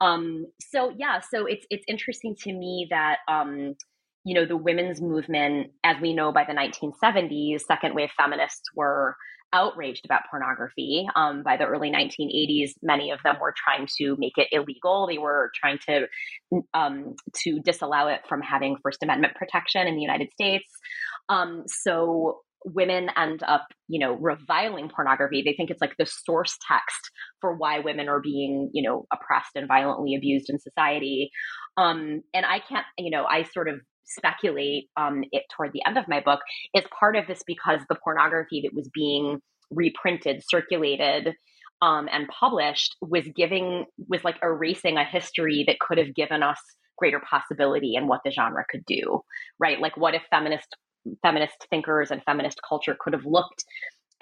Um, 0.00 0.46
so 0.60 0.92
yeah, 0.96 1.20
so 1.20 1.46
it's 1.46 1.66
it's 1.70 1.84
interesting 1.88 2.36
to 2.40 2.52
me 2.52 2.86
that 2.90 3.18
um, 3.28 3.74
you 4.24 4.34
know 4.34 4.44
the 4.44 4.56
women's 4.56 5.00
movement, 5.00 5.68
as 5.84 5.96
we 6.00 6.12
know 6.12 6.32
by 6.32 6.44
the 6.44 6.52
1970s, 6.52 7.60
second 7.62 7.94
wave 7.94 8.10
feminists 8.16 8.62
were 8.74 9.16
outraged 9.52 10.04
about 10.04 10.22
pornography. 10.30 11.08
Um, 11.14 11.42
by 11.42 11.56
the 11.56 11.64
early 11.64 11.90
1980s, 11.90 12.72
many 12.82 13.10
of 13.10 13.20
them 13.22 13.36
were 13.40 13.54
trying 13.56 13.88
to 13.98 14.16
make 14.18 14.34
it 14.36 14.48
illegal. 14.52 15.06
They 15.06 15.18
were 15.18 15.50
trying 15.54 15.78
to 15.88 16.08
um, 16.74 17.14
to 17.44 17.60
disallow 17.60 18.08
it 18.08 18.20
from 18.28 18.42
having 18.42 18.76
First 18.82 19.02
Amendment 19.02 19.34
protection 19.34 19.86
in 19.86 19.94
the 19.94 20.02
United 20.02 20.30
States. 20.32 20.66
Um, 21.28 21.64
so 21.66 22.40
women 22.66 23.08
end 23.16 23.42
up, 23.44 23.66
you 23.88 24.00
know, 24.00 24.14
reviling 24.14 24.88
pornography. 24.88 25.42
They 25.42 25.54
think 25.54 25.70
it's 25.70 25.80
like 25.80 25.94
the 25.98 26.06
source 26.06 26.58
text 26.66 27.10
for 27.40 27.54
why 27.54 27.78
women 27.78 28.08
are 28.08 28.20
being, 28.20 28.70
you 28.72 28.82
know, 28.82 29.06
oppressed 29.12 29.52
and 29.54 29.68
violently 29.68 30.16
abused 30.16 30.50
in 30.50 30.58
society. 30.58 31.30
Um, 31.76 32.22
and 32.34 32.44
I 32.44 32.58
can't, 32.58 32.86
you 32.98 33.10
know, 33.10 33.24
I 33.24 33.44
sort 33.44 33.68
of 33.68 33.80
speculate 34.04 34.88
um, 34.96 35.22
it 35.32 35.44
toward 35.56 35.72
the 35.72 35.82
end 35.86 35.96
of 35.96 36.08
my 36.08 36.20
book 36.20 36.40
is 36.74 36.84
part 36.98 37.16
of 37.16 37.26
this 37.26 37.42
because 37.46 37.80
the 37.88 37.96
pornography 38.02 38.62
that 38.62 38.74
was 38.74 38.90
being 38.92 39.40
reprinted, 39.70 40.42
circulated, 40.48 41.34
um, 41.82 42.08
and 42.10 42.28
published 42.28 42.96
was 43.00 43.24
giving 43.34 43.84
was 44.08 44.24
like 44.24 44.36
erasing 44.42 44.96
a 44.96 45.04
history 45.04 45.64
that 45.66 45.78
could 45.78 45.98
have 45.98 46.14
given 46.14 46.42
us 46.42 46.58
greater 46.98 47.20
possibility 47.20 47.94
in 47.94 48.08
what 48.08 48.22
the 48.24 48.30
genre 48.30 48.64
could 48.70 48.82
do 48.86 49.20
right 49.58 49.80
like 49.80 49.96
what 49.98 50.14
if 50.14 50.22
feminist 50.30 50.74
feminist 51.22 51.66
thinkers 51.70 52.10
and 52.10 52.22
feminist 52.24 52.60
culture 52.66 52.96
could 52.98 53.12
have 53.12 53.24
looked 53.24 53.64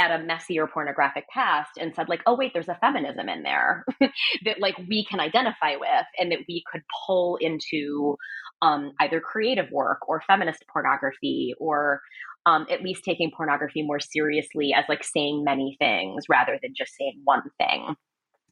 at 0.00 0.10
a 0.10 0.24
messier 0.24 0.66
pornographic 0.66 1.24
past 1.28 1.70
and 1.78 1.94
said 1.94 2.08
like 2.08 2.20
oh 2.26 2.34
wait 2.36 2.52
there's 2.52 2.68
a 2.68 2.78
feminism 2.80 3.28
in 3.28 3.44
there 3.44 3.84
that 4.44 4.58
like 4.60 4.76
we 4.88 5.04
can 5.04 5.20
identify 5.20 5.76
with 5.76 6.06
and 6.18 6.32
that 6.32 6.40
we 6.48 6.64
could 6.70 6.82
pull 7.06 7.36
into 7.36 8.16
um, 8.62 8.92
either 9.00 9.20
creative 9.20 9.70
work 9.70 10.08
or 10.08 10.22
feminist 10.26 10.64
pornography 10.72 11.54
or 11.60 12.00
um, 12.46 12.66
at 12.70 12.82
least 12.82 13.04
taking 13.04 13.30
pornography 13.30 13.82
more 13.82 14.00
seriously 14.00 14.74
as 14.74 14.84
like 14.88 15.04
saying 15.04 15.44
many 15.44 15.76
things 15.78 16.24
rather 16.28 16.58
than 16.62 16.74
just 16.76 16.94
saying 16.96 17.20
one 17.24 17.42
thing. 17.58 17.94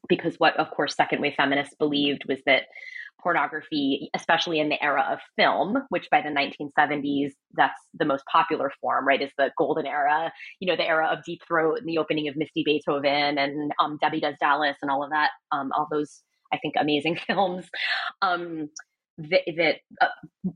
Because 0.09 0.35
what 0.37 0.57
of 0.57 0.69
course 0.71 0.95
second 0.95 1.21
wave 1.21 1.33
feminists 1.35 1.75
believed 1.77 2.23
was 2.27 2.39
that 2.45 2.63
pornography, 3.23 4.09
especially 4.13 4.59
in 4.59 4.69
the 4.69 4.83
era 4.83 5.05
of 5.11 5.19
film, 5.37 5.77
which 5.89 6.09
by 6.11 6.21
the 6.21 6.29
1970s, 6.29 7.31
that's 7.53 7.79
the 7.93 8.05
most 8.05 8.23
popular 8.31 8.71
form, 8.81 9.07
right? 9.07 9.21
Is 9.21 9.31
the 9.37 9.51
golden 9.57 9.87
era, 9.87 10.31
you 10.59 10.67
know, 10.67 10.75
the 10.75 10.87
era 10.87 11.07
of 11.11 11.23
Deep 11.25 11.41
Throat 11.47 11.79
and 11.79 11.87
the 11.87 11.97
opening 11.97 12.27
of 12.27 12.35
Misty 12.35 12.63
Beethoven 12.63 13.37
and 13.37 13.71
um, 13.79 13.97
Debbie 14.01 14.19
Does 14.19 14.35
Dallas 14.39 14.77
and 14.81 14.91
all 14.91 15.03
of 15.03 15.11
that, 15.11 15.29
um, 15.51 15.71
all 15.75 15.87
those, 15.89 16.21
I 16.51 16.57
think, 16.57 16.75
amazing 16.77 17.17
films. 17.27 17.65
Um, 18.21 18.69
that, 19.19 19.41
that 19.57 19.75
uh, 20.01 20.07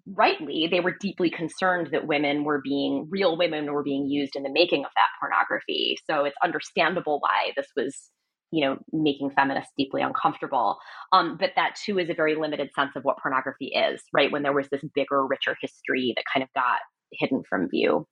rightly 0.07 0.67
they 0.69 0.79
were 0.79 0.95
deeply 0.99 1.29
concerned 1.29 1.89
that 1.91 2.07
women 2.07 2.43
were 2.43 2.59
being 2.63 3.07
real 3.11 3.37
women 3.37 3.71
were 3.71 3.83
being 3.83 4.07
used 4.07 4.35
in 4.35 4.41
the 4.41 4.49
making 4.49 4.83
of 4.83 4.89
that 4.95 5.09
pornography 5.19 5.95
so 6.09 6.25
it's 6.25 6.35
understandable 6.43 7.19
why 7.19 7.51
this 7.55 7.67
was 7.75 8.09
you 8.51 8.65
know, 8.65 8.77
making 8.91 9.31
feminists 9.31 9.71
deeply 9.77 10.01
uncomfortable. 10.01 10.77
Um, 11.11 11.37
but 11.39 11.51
that 11.55 11.75
too 11.75 11.99
is 11.99 12.09
a 12.09 12.13
very 12.13 12.35
limited 12.35 12.69
sense 12.73 12.91
of 12.95 13.03
what 13.03 13.17
pornography 13.17 13.67
is, 13.67 14.01
right? 14.13 14.31
When 14.31 14.43
there 14.43 14.53
was 14.53 14.67
this 14.69 14.81
bigger, 14.95 15.25
richer 15.25 15.55
history 15.61 16.13
that 16.15 16.23
kind 16.33 16.43
of 16.43 16.49
got 16.53 16.79
hidden 17.11 17.43
from 17.49 17.69
view. 17.69 18.05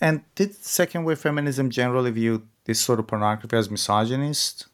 And 0.00 0.22
did 0.34 0.54
second 0.54 1.04
wave 1.04 1.18
feminism 1.18 1.70
generally 1.70 2.10
view 2.10 2.46
this 2.64 2.80
sort 2.80 2.98
of 2.98 3.06
pornography 3.06 3.56
as 3.56 3.70
misogynist? 3.70 4.66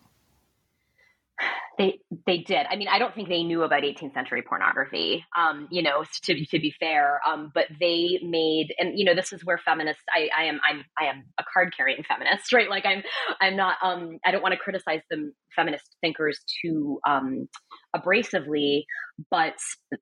They 1.77 1.99
they 2.27 2.39
did. 2.39 2.67
I 2.71 2.77
mean, 2.77 2.89
I 2.89 2.99
don't 2.99 3.15
think 3.15 3.29
they 3.29 3.43
knew 3.43 3.63
about 3.63 3.83
18th 3.83 4.15
century 4.15 4.43
pornography. 4.43 5.25
Um, 5.37 5.67
you 5.71 5.83
know, 5.83 6.05
to 6.23 6.47
to 6.47 6.59
be 6.61 6.73
fair, 6.79 7.21
um, 7.27 7.51
but 7.53 7.67
they 7.81 8.21
made, 8.23 8.75
and 8.79 8.97
you 8.99 9.05
know, 9.05 9.15
this 9.15 9.33
is 9.33 9.45
where 9.45 9.59
feminists. 9.59 10.03
I, 10.15 10.29
I 10.37 10.45
am 10.45 10.61
I'm 10.69 10.85
I 11.01 11.07
am 11.07 11.25
a 11.39 11.45
card 11.53 11.75
carrying 11.77 12.05
feminist, 12.05 12.53
right? 12.53 12.71
Like 12.71 12.87
I'm 12.87 13.03
I'm 13.41 13.57
not. 13.57 13.77
Um, 13.83 14.19
I 14.25 14.31
don't 14.31 14.43
want 14.43 14.53
to 14.53 14.59
criticize 14.59 15.01
the 15.11 15.33
feminist 15.57 15.85
thinkers 16.01 16.39
too 16.63 17.01
um, 17.09 17.49
abrasively, 17.95 18.85
but 19.31 19.55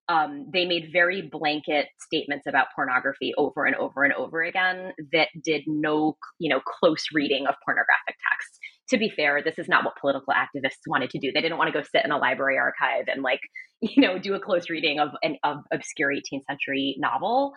um, 0.08 0.48
they 0.52 0.66
made 0.66 0.90
very 0.92 1.22
blanket 1.22 1.86
statements 2.00 2.46
about 2.46 2.68
pornography 2.74 3.32
over 3.38 3.64
and 3.64 3.76
over 3.76 4.04
and 4.04 4.12
over 4.14 4.42
again 4.42 4.92
that 5.12 5.28
did 5.42 5.62
no, 5.66 6.16
you 6.38 6.50
know, 6.50 6.60
close 6.60 7.04
reading 7.14 7.46
of 7.46 7.54
pornographic 7.64 8.16
texts 8.30 8.58
to 8.92 8.98
be 8.98 9.10
fair, 9.10 9.42
this 9.42 9.58
is 9.58 9.68
not 9.68 9.84
what 9.84 9.96
political 9.98 10.34
activists 10.34 10.86
wanted 10.86 11.08
to 11.10 11.18
do. 11.18 11.32
They 11.32 11.40
didn't 11.40 11.56
want 11.56 11.72
to 11.72 11.78
go 11.78 11.82
sit 11.82 12.04
in 12.04 12.12
a 12.12 12.18
library 12.18 12.58
archive 12.58 13.06
and 13.08 13.22
like, 13.22 13.40
you 13.80 14.02
know, 14.02 14.18
do 14.18 14.34
a 14.34 14.40
close 14.40 14.68
reading 14.70 15.00
of 15.00 15.10
an 15.22 15.36
of 15.42 15.58
obscure 15.72 16.12
18th 16.12 16.44
century 16.48 16.96
novel. 16.98 17.52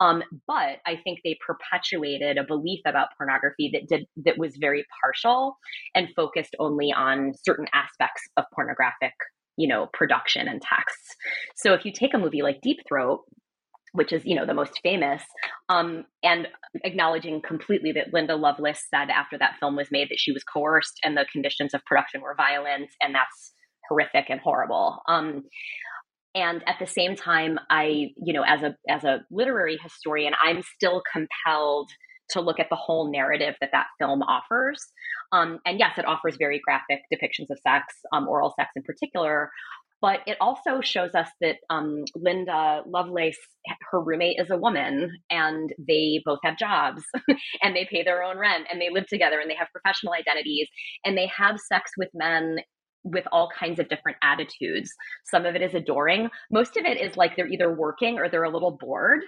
Um, 0.00 0.22
but 0.46 0.78
I 0.86 0.96
think 1.04 1.20
they 1.24 1.36
perpetuated 1.44 2.38
a 2.38 2.44
belief 2.44 2.80
about 2.86 3.08
pornography 3.18 3.70
that 3.74 3.88
did 3.88 4.06
that 4.24 4.38
was 4.38 4.56
very 4.56 4.84
partial 5.02 5.56
and 5.94 6.08
focused 6.16 6.56
only 6.58 6.92
on 6.92 7.32
certain 7.44 7.66
aspects 7.74 8.22
of 8.36 8.44
pornographic, 8.54 9.12
you 9.56 9.68
know, 9.68 9.88
production 9.92 10.48
and 10.48 10.62
texts. 10.62 11.14
So 11.56 11.74
if 11.74 11.84
you 11.84 11.92
take 11.92 12.14
a 12.14 12.18
movie 12.18 12.42
like 12.42 12.60
Deep 12.62 12.78
Throat, 12.88 13.24
which 13.92 14.12
is 14.12 14.22
you 14.24 14.34
know 14.34 14.46
the 14.46 14.54
most 14.54 14.80
famous 14.82 15.22
um, 15.68 16.04
and 16.22 16.48
acknowledging 16.84 17.40
completely 17.40 17.92
that 17.92 18.12
linda 18.12 18.36
lovelace 18.36 18.82
said 18.90 19.08
after 19.10 19.38
that 19.38 19.56
film 19.60 19.76
was 19.76 19.88
made 19.90 20.08
that 20.10 20.18
she 20.18 20.32
was 20.32 20.44
coerced 20.44 20.98
and 21.04 21.16
the 21.16 21.26
conditions 21.32 21.74
of 21.74 21.84
production 21.84 22.20
were 22.20 22.34
violent 22.36 22.88
and 23.02 23.14
that's 23.14 23.52
horrific 23.88 24.26
and 24.28 24.40
horrible. 24.40 25.00
Um, 25.08 25.44
and 26.34 26.62
at 26.68 26.76
the 26.78 26.86
same 26.86 27.16
time 27.16 27.58
i 27.70 28.10
you 28.16 28.34
know 28.34 28.44
as 28.46 28.62
a 28.62 28.76
as 28.86 29.02
a 29.02 29.20
literary 29.30 29.78
historian 29.82 30.34
i'm 30.44 30.62
still 30.76 31.02
compelled 31.10 31.88
to 32.30 32.42
look 32.42 32.60
at 32.60 32.66
the 32.68 32.76
whole 32.76 33.10
narrative 33.10 33.54
that 33.62 33.70
that 33.72 33.86
film 33.98 34.20
offers. 34.20 34.78
Um, 35.32 35.60
and 35.64 35.78
yes 35.78 35.96
it 35.96 36.04
offers 36.04 36.36
very 36.38 36.60
graphic 36.62 37.00
depictions 37.12 37.50
of 37.50 37.58
sex 37.66 37.94
um, 38.12 38.28
oral 38.28 38.52
sex 38.58 38.70
in 38.76 38.82
particular 38.82 39.50
but 40.00 40.20
it 40.26 40.36
also 40.40 40.80
shows 40.80 41.14
us 41.14 41.28
that 41.40 41.56
um, 41.70 42.04
Linda 42.14 42.82
Lovelace, 42.86 43.38
her 43.90 44.00
roommate 44.00 44.38
is 44.40 44.50
a 44.50 44.56
woman, 44.56 45.10
and 45.30 45.72
they 45.78 46.22
both 46.24 46.38
have 46.44 46.56
jobs, 46.56 47.02
and 47.62 47.74
they 47.74 47.86
pay 47.90 48.02
their 48.02 48.22
own 48.22 48.38
rent, 48.38 48.66
and 48.70 48.80
they 48.80 48.90
live 48.90 49.06
together, 49.08 49.40
and 49.40 49.50
they 49.50 49.56
have 49.56 49.68
professional 49.72 50.12
identities, 50.12 50.68
and 51.04 51.16
they 51.16 51.30
have 51.36 51.58
sex 51.58 51.90
with 51.96 52.08
men 52.14 52.58
with 53.04 53.24
all 53.32 53.48
kinds 53.58 53.78
of 53.78 53.88
different 53.88 54.18
attitudes. 54.22 54.90
Some 55.24 55.46
of 55.46 55.54
it 55.54 55.62
is 55.62 55.74
adoring. 55.74 56.28
Most 56.50 56.76
of 56.76 56.84
it 56.84 57.00
is 57.00 57.16
like 57.16 57.36
they're 57.36 57.48
either 57.48 57.72
working 57.72 58.18
or 58.18 58.28
they're 58.28 58.44
a 58.44 58.50
little 58.50 58.76
bored. 58.78 59.20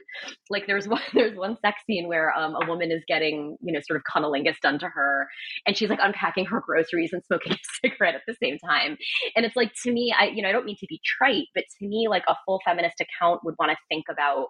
Like 0.49 0.67
there's 0.67 0.89
one 0.89 1.03
there's 1.15 1.37
one 1.37 1.57
sex 1.65 1.81
scene 1.87 2.09
where 2.09 2.37
um, 2.37 2.57
a 2.61 2.67
woman 2.67 2.91
is 2.91 3.03
getting 3.07 3.57
you 3.63 3.73
know 3.73 3.81
sort 3.87 3.97
of 3.99 4.03
cunnilingus 4.05 4.59
done 4.63 4.79
to 4.81 4.89
her, 4.89 5.29
and 5.67 5.77
she's 5.77 5.91
like 5.91 6.01
unpacking 6.03 6.47
her 6.47 6.61
groceries 6.65 7.11
and 7.13 7.23
smoking 7.25 7.53
a 7.85 7.89
cigarette 7.89 8.15
at 8.15 8.23
the 8.27 8.37
same 8.43 8.59
time. 8.59 8.97
And 9.37 9.47
it's 9.47 9.57
like 9.57 9.73
to 9.85 9.93
me, 9.93 10.15
I 10.19 10.27
you 10.27 10.43
know 10.43 10.49
I 10.49 10.53
don't 10.53 10.67
mean 10.67 10.77
to 10.81 10.87
be 10.89 11.01
trite, 11.05 11.47
but 11.55 11.65
to 11.79 11.87
me 11.87 12.09
like 12.09 12.25
a 12.29 12.37
full 12.45 12.61
feminist 12.65 13.01
account 13.01 13.41
would 13.45 13.55
want 13.59 13.71
to 13.73 13.77
think 13.89 14.05
about 14.11 14.49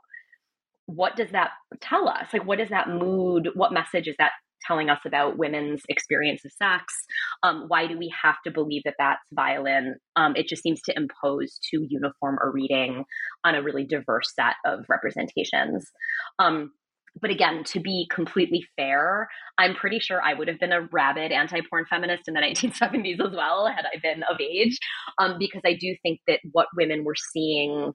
what 0.86 1.14
does 1.14 1.30
that 1.30 1.50
tell 1.80 2.08
us? 2.08 2.26
Like 2.32 2.46
what 2.46 2.60
is 2.60 2.70
that 2.70 2.88
mood? 2.88 3.50
What 3.54 3.72
message 3.72 4.08
is 4.08 4.16
that 4.18 4.32
telling 4.66 4.88
us 4.88 5.00
about 5.06 5.38
women's 5.38 5.82
experience 5.88 6.44
of 6.44 6.52
sex. 6.52 6.94
Um, 7.42 7.64
why 7.68 7.86
do 7.86 7.98
we 7.98 8.12
have 8.22 8.36
to 8.44 8.50
believe 8.50 8.82
that 8.84 8.94
that's 8.98 9.26
violent? 9.32 9.98
Um, 10.16 10.34
it 10.36 10.48
just 10.48 10.62
seems 10.62 10.80
to 10.82 10.94
impose 10.96 11.58
too 11.70 11.86
uniform 11.88 12.38
a 12.42 12.48
reading 12.50 13.04
on 13.44 13.54
a 13.54 13.62
really 13.62 13.84
diverse 13.84 14.32
set 14.34 14.54
of 14.64 14.84
representations. 14.88 15.90
Um, 16.38 16.72
but 17.20 17.30
again, 17.30 17.64
to 17.64 17.80
be 17.80 18.06
completely 18.10 18.64
fair, 18.76 19.28
I'm 19.58 19.74
pretty 19.74 19.98
sure 19.98 20.22
I 20.22 20.34
would 20.34 20.48
have 20.48 20.60
been 20.60 20.72
a 20.72 20.86
rabid 20.92 21.32
anti 21.32 21.60
porn 21.68 21.84
feminist 21.90 22.28
in 22.28 22.34
the 22.34 22.40
1970s 22.40 23.20
as 23.26 23.34
well, 23.34 23.66
had 23.66 23.84
I 23.84 23.98
been 24.00 24.22
of 24.22 24.40
age, 24.40 24.78
um, 25.18 25.36
because 25.38 25.62
I 25.64 25.74
do 25.74 25.96
think 26.02 26.20
that 26.28 26.40
what 26.52 26.68
women 26.76 27.04
were 27.04 27.16
seeing 27.16 27.92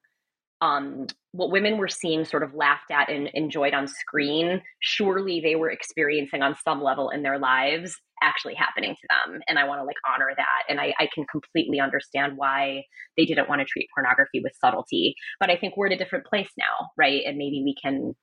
um, 0.66 1.06
what 1.32 1.52
women 1.52 1.78
were 1.78 1.88
seeing 1.88 2.26
sort 2.26 2.42
of 2.42 2.56
laughed 2.56 2.90
at 2.92 3.10
and 3.10 3.30
enjoyed 3.34 3.74
on 3.74 3.88
screen, 3.88 4.62
surely 4.80 5.40
they 5.40 5.56
were 5.56 5.70
experiencing 5.70 6.42
on 6.42 6.56
some 6.64 6.82
level 6.82 7.10
in 7.12 7.22
their 7.22 7.38
lives 7.38 7.96
actually 8.24 8.56
happening 8.56 8.96
to 8.96 9.08
them. 9.10 9.42
And 9.48 9.60
I 9.60 9.68
want 9.68 9.82
to 9.82 9.84
like 9.84 9.98
honor 10.08 10.32
that. 10.36 10.64
And 10.68 10.80
I, 10.80 10.94
I 11.00 11.08
can 11.14 11.26
completely 11.26 11.80
understand 11.80 12.34
why 12.38 12.84
they 13.16 13.26
didn't 13.26 13.48
want 13.48 13.60
to 13.60 13.66
treat 13.66 13.90
pornography 13.94 14.42
with 14.42 14.54
subtlety. 14.60 15.16
But 15.40 15.52
I 15.52 15.58
think 15.58 15.78
we're 15.78 15.88
at 15.88 15.94
a 15.94 15.98
different 15.98 16.26
place 16.26 16.50
now, 16.58 16.90
right? 16.98 17.22
And 17.26 17.38
maybe 17.38 17.62
we 17.64 17.76
can 17.80 18.14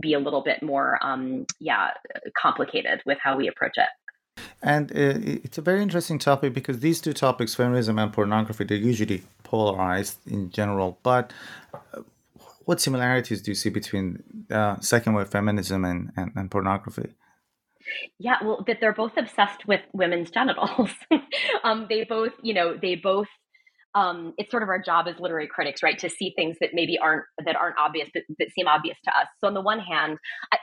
be 0.00 0.14
a 0.14 0.18
little 0.18 0.42
bit 0.42 0.62
more, 0.62 0.98
um, 1.04 1.44
yeah, 1.60 1.90
complicated 2.40 3.02
with 3.04 3.18
how 3.20 3.36
we 3.36 3.48
approach 3.48 3.76
it. 3.76 3.88
And 4.62 4.92
uh, 4.92 5.18
it's 5.44 5.58
a 5.58 5.62
very 5.62 5.82
interesting 5.82 6.18
topic 6.18 6.54
because 6.54 6.80
these 6.80 7.00
two 7.00 7.12
topics, 7.12 7.54
feminism 7.54 7.98
and 7.98 8.12
pornography, 8.12 8.64
they're 8.64 8.78
usually 8.78 9.22
polarized 9.42 10.18
in 10.26 10.50
general. 10.50 10.98
But 11.02 11.32
uh, 11.74 12.02
what 12.64 12.80
similarities 12.80 13.42
do 13.42 13.50
you 13.50 13.54
see 13.56 13.70
between 13.70 14.22
uh, 14.50 14.78
second 14.80 15.14
wave 15.14 15.28
feminism 15.28 15.84
and, 15.84 16.12
and, 16.16 16.30
and, 16.36 16.50
pornography? 16.50 17.10
Yeah, 18.18 18.36
well, 18.44 18.62
that 18.68 18.78
they're 18.80 18.92
both 18.92 19.16
obsessed 19.16 19.66
with 19.66 19.80
women's 19.92 20.30
genitals. 20.30 20.90
um, 21.64 21.86
they 21.88 22.04
both, 22.04 22.32
you 22.40 22.54
know, 22.54 22.76
they 22.76 22.94
both 22.94 23.28
um, 23.94 24.32
it's 24.38 24.50
sort 24.50 24.62
of 24.62 24.68
our 24.68 24.80
job 24.80 25.06
as 25.06 25.18
literary 25.20 25.46
critics, 25.46 25.82
right, 25.82 25.98
to 25.98 26.08
see 26.08 26.32
things 26.36 26.56
that 26.60 26.70
maybe 26.72 26.98
aren't 26.98 27.24
that 27.44 27.56
aren't 27.56 27.76
obvious, 27.78 28.08
but 28.12 28.22
that 28.38 28.48
seem 28.52 28.66
obvious 28.66 28.96
to 29.04 29.10
us. 29.10 29.26
So 29.38 29.46
on 29.46 29.54
the 29.54 29.60
one 29.60 29.80
hand, 29.80 30.18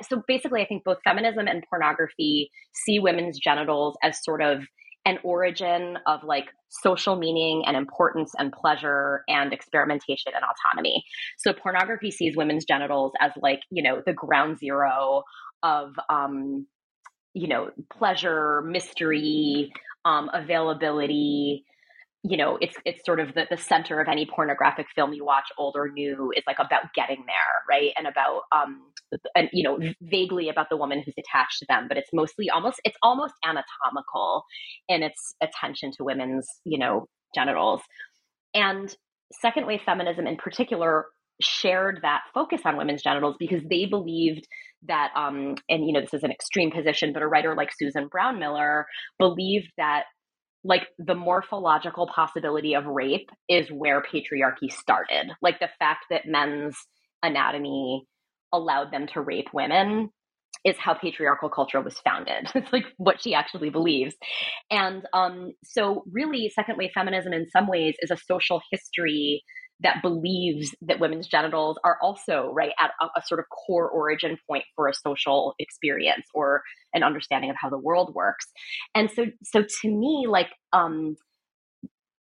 so 0.08 0.24
basically, 0.28 0.62
I 0.62 0.66
think 0.66 0.84
both 0.84 0.98
feminism 1.04 1.48
and 1.48 1.64
pornography 1.70 2.50
see 2.74 3.00
women's 3.00 3.38
genitals 3.40 3.98
as 4.04 4.24
sort 4.24 4.42
of 4.42 4.64
an 5.06 5.20
origin 5.24 5.98
of 6.08 6.24
like 6.24 6.46
social 6.70 7.16
meaning 7.16 7.64
and 7.66 7.78
importance 7.78 8.32
and 8.38 8.52
pleasure 8.52 9.24
and 9.28 9.54
experimentation 9.54 10.34
and 10.36 10.44
autonomy. 10.44 11.04
So 11.38 11.54
pornography 11.54 12.12
sees 12.12 12.36
women's 12.36 12.66
genitals 12.66 13.14
as 13.20 13.32
like 13.42 13.62
you 13.70 13.84
know 13.84 14.02
the 14.06 14.14
ground 14.14 14.58
zero 14.58 15.24
of 15.62 15.92
um, 16.10 16.66
you 17.36 17.48
know 17.48 17.70
pleasure, 17.92 18.64
mystery, 18.64 19.72
um, 20.04 20.32
availability 20.34 21.64
you 22.24 22.36
know 22.36 22.58
it's 22.62 22.76
it's 22.86 23.06
sort 23.06 23.20
of 23.20 23.34
the, 23.34 23.48
the 23.50 23.58
center 23.58 24.02
of 24.02 24.08
any 24.08 24.26
pornographic 24.26 24.88
film 24.94 25.14
you 25.14 25.24
watch 25.24 25.46
old 25.58 25.76
or 25.78 25.90
new 25.90 26.32
is 26.36 26.44
like 26.46 26.60
about 26.60 26.94
getting 26.94 27.24
there 27.26 27.64
right? 27.70 27.92
And 27.98 28.08
about 28.08 28.42
um 28.56 28.82
and 29.36 29.50
you 29.54 29.64
know 29.64 29.80
vaguely 30.02 30.50
about 30.50 30.70
the 30.70 30.78
woman 30.78 31.02
who's 31.04 31.16
attached 31.18 31.60
to 31.60 31.66
them 31.70 31.88
but 31.88 31.98
it's 31.98 32.10
mostly 32.14 32.50
almost 32.50 32.82
it's 32.84 32.98
almost 33.04 33.34
anatomical 33.46 34.44
in 34.88 35.04
its 35.04 35.34
attention 35.42 35.92
to 35.98 36.04
women's 36.04 36.48
you 36.66 36.78
know 36.78 37.08
genitals. 37.34 37.82
And 38.54 38.94
second 39.32 39.66
wave 39.68 39.82
feminism 39.86 40.28
in 40.28 40.36
particular 40.36 41.06
shared 41.42 42.00
that 42.02 42.22
focus 42.34 42.62
on 42.66 42.76
women's 42.76 43.02
genitals 43.02 43.36
because 43.40 43.62
they 43.70 43.86
believed 43.86 44.46
that 44.88 45.12
um 45.16 45.56
and 45.70 45.86
you 45.86 45.94
know 45.94 46.02
this 46.02 46.14
is 46.14 46.24
an 46.24 46.32
extreme 46.32 46.72
position 46.72 47.14
but 47.14 47.22
a 47.22 47.28
writer 47.28 47.56
like 47.56 47.70
Susan 47.78 48.10
Brownmiller 48.10 48.84
believed 49.18 49.72
that 49.78 50.04
like 50.64 50.88
the 50.98 51.16
morphological 51.16 52.08
possibility 52.14 52.76
of 52.76 52.86
rape 52.86 53.30
is 53.48 53.70
where 53.70 54.02
patriarchy 54.02 54.72
started 54.72 55.32
like 55.42 55.60
the 55.60 55.70
fact 55.80 56.06
that 56.10 56.24
men's 56.26 56.76
anatomy 57.24 58.06
allowed 58.52 58.92
them 58.92 59.08
to 59.08 59.22
rape 59.22 59.48
women 59.54 60.10
is 60.66 60.78
how 60.78 60.94
patriarchal 60.94 61.50
culture 61.50 61.82
was 61.82 62.00
founded. 62.00 62.50
It's 62.56 62.74
like 62.74 62.86
what 62.98 63.22
she 63.22 63.34
actually 63.34 63.70
believes. 63.70 64.16
And 64.70 65.04
um, 65.14 65.54
so, 65.64 66.04
really, 66.12 66.52
second 66.54 66.78
wave 66.78 66.92
feminism 66.94 67.34
in 67.34 67.50
some 67.50 67.68
ways 67.68 67.96
is 68.00 68.12
a 68.12 68.18
social 68.18 68.62
history 68.72 69.44
that 69.82 70.02
believes 70.02 70.76
that 70.82 71.00
women's 71.00 71.28
genitals 71.28 71.78
are 71.84 71.98
also 72.02 72.52
right 72.54 72.72
at 72.80 72.92
a, 73.02 73.06
a, 73.18 73.22
sort 73.26 73.40
of 73.40 73.46
core 73.50 73.90
origin 73.90 74.38
point 74.48 74.64
for 74.76 74.88
a 74.88 74.94
social 74.94 75.54
experience 75.60 76.26
or 76.34 76.62
an 76.94 77.04
understanding 77.04 77.50
of 77.50 77.56
how 77.60 77.70
the 77.70 77.78
world 77.78 78.14
works. 78.14 78.48
And 78.96 79.10
so 79.12 79.26
so 79.44 79.64
to 79.82 79.90
me 79.90 80.26
like 80.28 80.50
um 80.74 81.16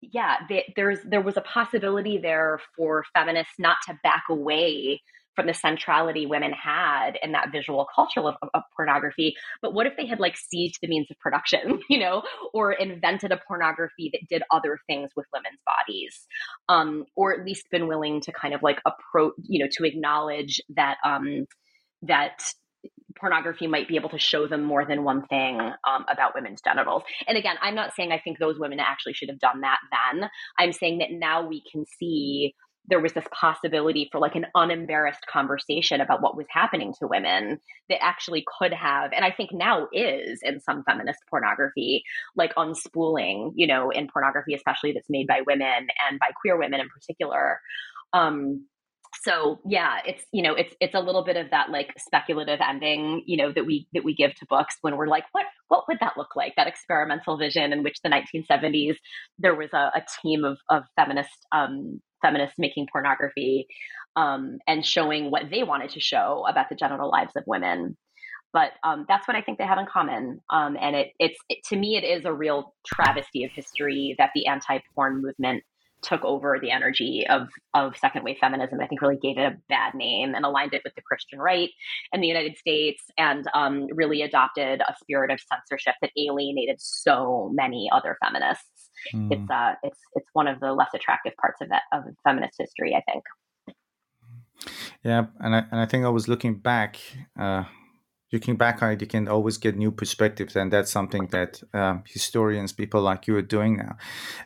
yeah 0.01 0.37
there's 0.75 0.99
there 1.05 1.21
was 1.21 1.37
a 1.37 1.41
possibility 1.41 2.17
there 2.17 2.59
for 2.75 3.03
feminists 3.13 3.53
not 3.59 3.77
to 3.87 3.97
back 4.03 4.23
away 4.29 5.01
from 5.35 5.47
the 5.47 5.53
centrality 5.53 6.25
women 6.25 6.51
had 6.51 7.17
in 7.21 7.31
that 7.31 7.51
visual 7.51 7.87
culture 7.93 8.21
of, 8.21 8.35
of, 8.53 8.63
pornography. 8.75 9.35
But 9.61 9.73
what 9.73 9.87
if 9.87 9.93
they 9.97 10.05
had 10.05 10.19
like 10.19 10.37
seized 10.37 10.79
the 10.81 10.87
means 10.87 11.07
of 11.09 11.19
production, 11.19 11.79
you 11.89 11.99
know, 11.99 12.23
or 12.53 12.71
invented 12.73 13.31
a 13.31 13.39
pornography 13.47 14.09
that 14.13 14.21
did 14.29 14.43
other 14.51 14.79
things 14.87 15.11
with 15.15 15.25
women's 15.33 15.59
bodies, 15.65 16.27
um, 16.69 17.05
or 17.15 17.33
at 17.33 17.45
least 17.45 17.69
been 17.71 17.87
willing 17.87 18.21
to 18.21 18.31
kind 18.31 18.53
of 18.53 18.61
like 18.63 18.79
approach, 18.85 19.33
you 19.43 19.63
know, 19.63 19.69
to 19.73 19.85
acknowledge 19.85 20.61
that 20.75 20.97
um, 21.05 21.45
that 22.03 22.43
pornography 23.19 23.67
might 23.67 23.87
be 23.87 23.95
able 23.95 24.09
to 24.09 24.19
show 24.19 24.47
them 24.47 24.63
more 24.63 24.85
than 24.85 25.03
one 25.03 25.25
thing 25.27 25.59
um, 25.59 26.05
about 26.11 26.33
women's 26.35 26.61
genitals. 26.61 27.03
And 27.27 27.37
again, 27.37 27.55
I'm 27.61 27.75
not 27.75 27.95
saying 27.95 28.11
I 28.11 28.19
think 28.19 28.39
those 28.39 28.59
women 28.59 28.79
actually 28.79 29.13
should 29.13 29.29
have 29.29 29.39
done 29.39 29.61
that 29.61 29.77
then. 29.91 30.29
I'm 30.59 30.73
saying 30.73 30.99
that 30.99 31.11
now 31.11 31.47
we 31.47 31.63
can 31.71 31.85
see 31.99 32.53
there 32.87 32.99
was 32.99 33.13
this 33.13 33.25
possibility 33.31 34.09
for 34.11 34.19
like 34.19 34.35
an 34.35 34.45
unembarrassed 34.55 35.25
conversation 35.31 36.01
about 36.01 36.21
what 36.21 36.35
was 36.35 36.45
happening 36.49 36.93
to 36.99 37.07
women 37.07 37.59
that 37.89 38.03
actually 38.03 38.43
could 38.59 38.73
have 38.73 39.11
and 39.13 39.23
i 39.23 39.31
think 39.31 39.51
now 39.53 39.87
is 39.93 40.39
in 40.43 40.59
some 40.59 40.83
feminist 40.83 41.19
pornography 41.29 42.03
like 42.35 42.53
unspooling 42.55 43.51
you 43.55 43.67
know 43.67 43.89
in 43.89 44.07
pornography 44.07 44.53
especially 44.53 44.91
that's 44.91 45.09
made 45.09 45.27
by 45.27 45.41
women 45.45 45.87
and 46.09 46.19
by 46.19 46.29
queer 46.41 46.57
women 46.57 46.79
in 46.79 46.89
particular. 46.89 47.59
Um 48.13 48.67
so 49.23 49.59
yeah 49.69 49.99
it's 50.07 50.25
you 50.31 50.41
know 50.41 50.55
it's 50.55 50.73
it's 50.81 50.95
a 50.95 50.99
little 50.99 51.23
bit 51.23 51.37
of 51.37 51.51
that 51.51 51.69
like 51.69 51.93
speculative 51.99 52.59
ending 52.67 53.21
you 53.27 53.37
know 53.37 53.51
that 53.51 53.65
we 53.65 53.87
that 53.93 54.03
we 54.03 54.15
give 54.15 54.33
to 54.33 54.45
books 54.49 54.75
when 54.81 54.97
we're 54.97 55.07
like 55.07 55.25
what 55.33 55.45
what 55.67 55.85
would 55.87 55.97
that 56.01 56.17
look 56.17 56.35
like? 56.35 56.53
That 56.55 56.67
experimental 56.67 57.35
vision 57.35 57.73
in 57.73 57.81
which 57.81 57.97
the 58.03 58.09
1970s 58.09 58.95
there 59.39 59.55
was 59.55 59.69
a, 59.73 59.91
a 59.95 60.03
team 60.21 60.43
of 60.43 60.57
of 60.69 60.83
feminist 60.95 61.47
um 61.51 61.99
feminists 62.23 62.57
making 62.57 62.87
pornography 62.91 63.67
um, 64.15 64.57
and 64.65 64.83
showing 64.85 65.29
what 65.29 65.43
they 65.51 65.63
wanted 65.63 65.91
to 65.91 65.99
show 65.99 66.45
about 66.49 66.69
the 66.69 66.75
genital 66.75 67.11
lives 67.11 67.33
of 67.35 67.43
women. 67.45 67.97
But 68.53 68.71
um, 68.83 69.05
that's 69.07 69.27
what 69.27 69.35
I 69.35 69.41
think 69.41 69.57
they 69.57 69.65
have 69.65 69.79
in 69.79 69.87
common. 69.91 70.39
Um, 70.49 70.77
and 70.79 70.95
it, 70.95 71.07
it's 71.19 71.39
it, 71.49 71.59
to 71.69 71.75
me, 71.75 71.97
it 71.97 72.03
is 72.03 72.23
a 72.25 72.33
real 72.45 72.59
travesty 72.85 73.43
of 73.45 73.51
history 73.51 74.15
that 74.19 74.29
the 74.35 74.45
anti-porn 74.45 75.21
movement 75.21 75.63
took 76.03 76.23
over 76.23 76.59
the 76.61 76.69
energy 76.69 77.25
of 77.27 77.47
of 77.73 77.97
second 77.97 78.23
wave 78.23 78.37
feminism. 78.39 78.77
I 78.79 78.87
think 78.87 79.01
really 79.01 79.17
gave 79.17 79.37
it 79.37 79.53
a 79.53 79.57
bad 79.69 79.95
name 79.95 80.35
and 80.35 80.45
aligned 80.45 80.73
it 80.73 80.81
with 80.83 80.93
the 80.95 81.01
Christian 81.01 81.39
right 81.39 81.69
in 82.11 82.21
the 82.21 82.27
United 82.27 82.57
States, 82.57 83.01
and 83.17 83.47
um, 83.55 83.87
really 83.91 84.21
adopted 84.21 84.81
a 84.81 84.93
spirit 85.01 85.31
of 85.31 85.39
censorship 85.51 85.95
that 86.01 86.11
alienated 86.15 86.75
so 86.79 87.49
many 87.53 87.89
other 87.91 88.17
feminists. 88.23 88.67
Mm. 89.13 89.31
It's 89.31 89.49
uh, 89.51 89.73
it's 89.83 89.99
it's 90.15 90.29
one 90.33 90.47
of 90.47 90.59
the 90.59 90.73
less 90.73 90.93
attractive 90.93 91.33
parts 91.37 91.61
of 91.61 91.69
that 91.69 91.83
of 91.91 92.03
feminist 92.23 92.55
history, 92.59 92.95
I 92.95 93.01
think. 93.11 93.23
Yeah, 95.03 95.25
and 95.39 95.55
I 95.55 95.65
and 95.71 95.79
I 95.79 95.85
think 95.85 96.05
I 96.05 96.09
was 96.09 96.27
looking 96.27 96.55
back. 96.55 96.99
Uh, 97.37 97.63
looking 98.31 98.55
back 98.55 98.81
on 98.81 98.91
it, 98.91 99.01
you 99.01 99.07
can 99.07 99.27
always 99.27 99.57
get 99.57 99.77
new 99.77 99.91
perspectives, 99.91 100.55
and 100.55 100.73
that's 100.73 100.91
something 100.91 101.27
that 101.27 101.61
um, 101.73 102.03
historians, 102.07 102.73
people 102.73 103.01
like 103.01 103.27
you, 103.27 103.35
are 103.35 103.43
doing 103.43 103.77
now. 103.77 103.95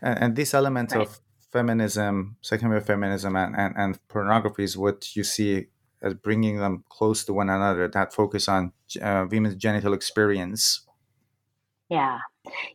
And, 0.02 0.20
and 0.20 0.36
this 0.36 0.54
element 0.54 0.92
right. 0.92 1.08
of 1.08 1.20
feminism, 1.52 2.36
second 2.42 2.70
wave 2.70 2.86
feminism, 2.86 3.36
and, 3.36 3.56
and, 3.56 3.74
and 3.78 4.08
pornography 4.10 4.64
is 4.64 4.78
what 4.78 5.16
you 5.16 5.24
see 5.24 5.68
as 6.02 6.14
bringing 6.14 6.58
them 6.58 6.84
close 6.90 7.24
to 7.26 7.34
one 7.34 7.50
another. 7.50 7.88
That 7.88 8.14
focus 8.14 8.48
on 8.48 8.74
uh, 9.02 9.26
women's 9.32 9.56
genital 9.56 9.94
experience. 9.94 10.82
Yeah. 11.90 12.20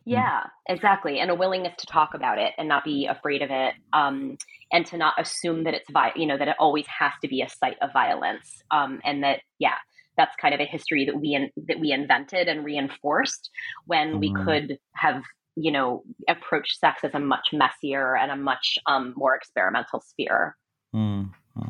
Yeah, 0.05 0.43
exactly. 0.67 1.19
And 1.19 1.31
a 1.31 1.35
willingness 1.35 1.75
to 1.77 1.87
talk 1.87 2.13
about 2.13 2.37
it 2.37 2.53
and 2.57 2.67
not 2.67 2.83
be 2.83 3.07
afraid 3.07 3.41
of 3.41 3.49
it. 3.51 3.73
Um, 3.93 4.37
and 4.71 4.85
to 4.87 4.97
not 4.97 5.13
assume 5.19 5.65
that 5.65 5.73
it's, 5.73 5.89
vi- 5.91 6.13
you 6.15 6.25
know, 6.25 6.37
that 6.37 6.47
it 6.47 6.55
always 6.59 6.85
has 6.87 7.11
to 7.21 7.27
be 7.27 7.41
a 7.41 7.49
site 7.49 7.77
of 7.81 7.93
violence. 7.93 8.61
Um, 8.71 9.01
and 9.03 9.23
that, 9.23 9.41
yeah, 9.59 9.75
that's 10.17 10.35
kind 10.35 10.53
of 10.53 10.59
a 10.59 10.65
history 10.65 11.05
that 11.05 11.19
we, 11.19 11.35
in- 11.35 11.51
that 11.67 11.79
we 11.79 11.91
invented 11.91 12.47
and 12.47 12.65
reinforced 12.65 13.49
when 13.85 14.19
mm-hmm. 14.19 14.19
we 14.19 14.33
could 14.45 14.77
have, 14.95 15.23
you 15.55 15.71
know, 15.71 16.03
approached 16.27 16.79
sex 16.79 17.03
as 17.03 17.13
a 17.13 17.19
much 17.19 17.49
messier 17.53 18.15
and 18.17 18.31
a 18.31 18.35
much 18.35 18.79
um, 18.87 19.13
more 19.15 19.35
experimental 19.35 20.01
sphere. 20.01 20.57
Mm. 20.95 21.31
Uh, 21.55 21.67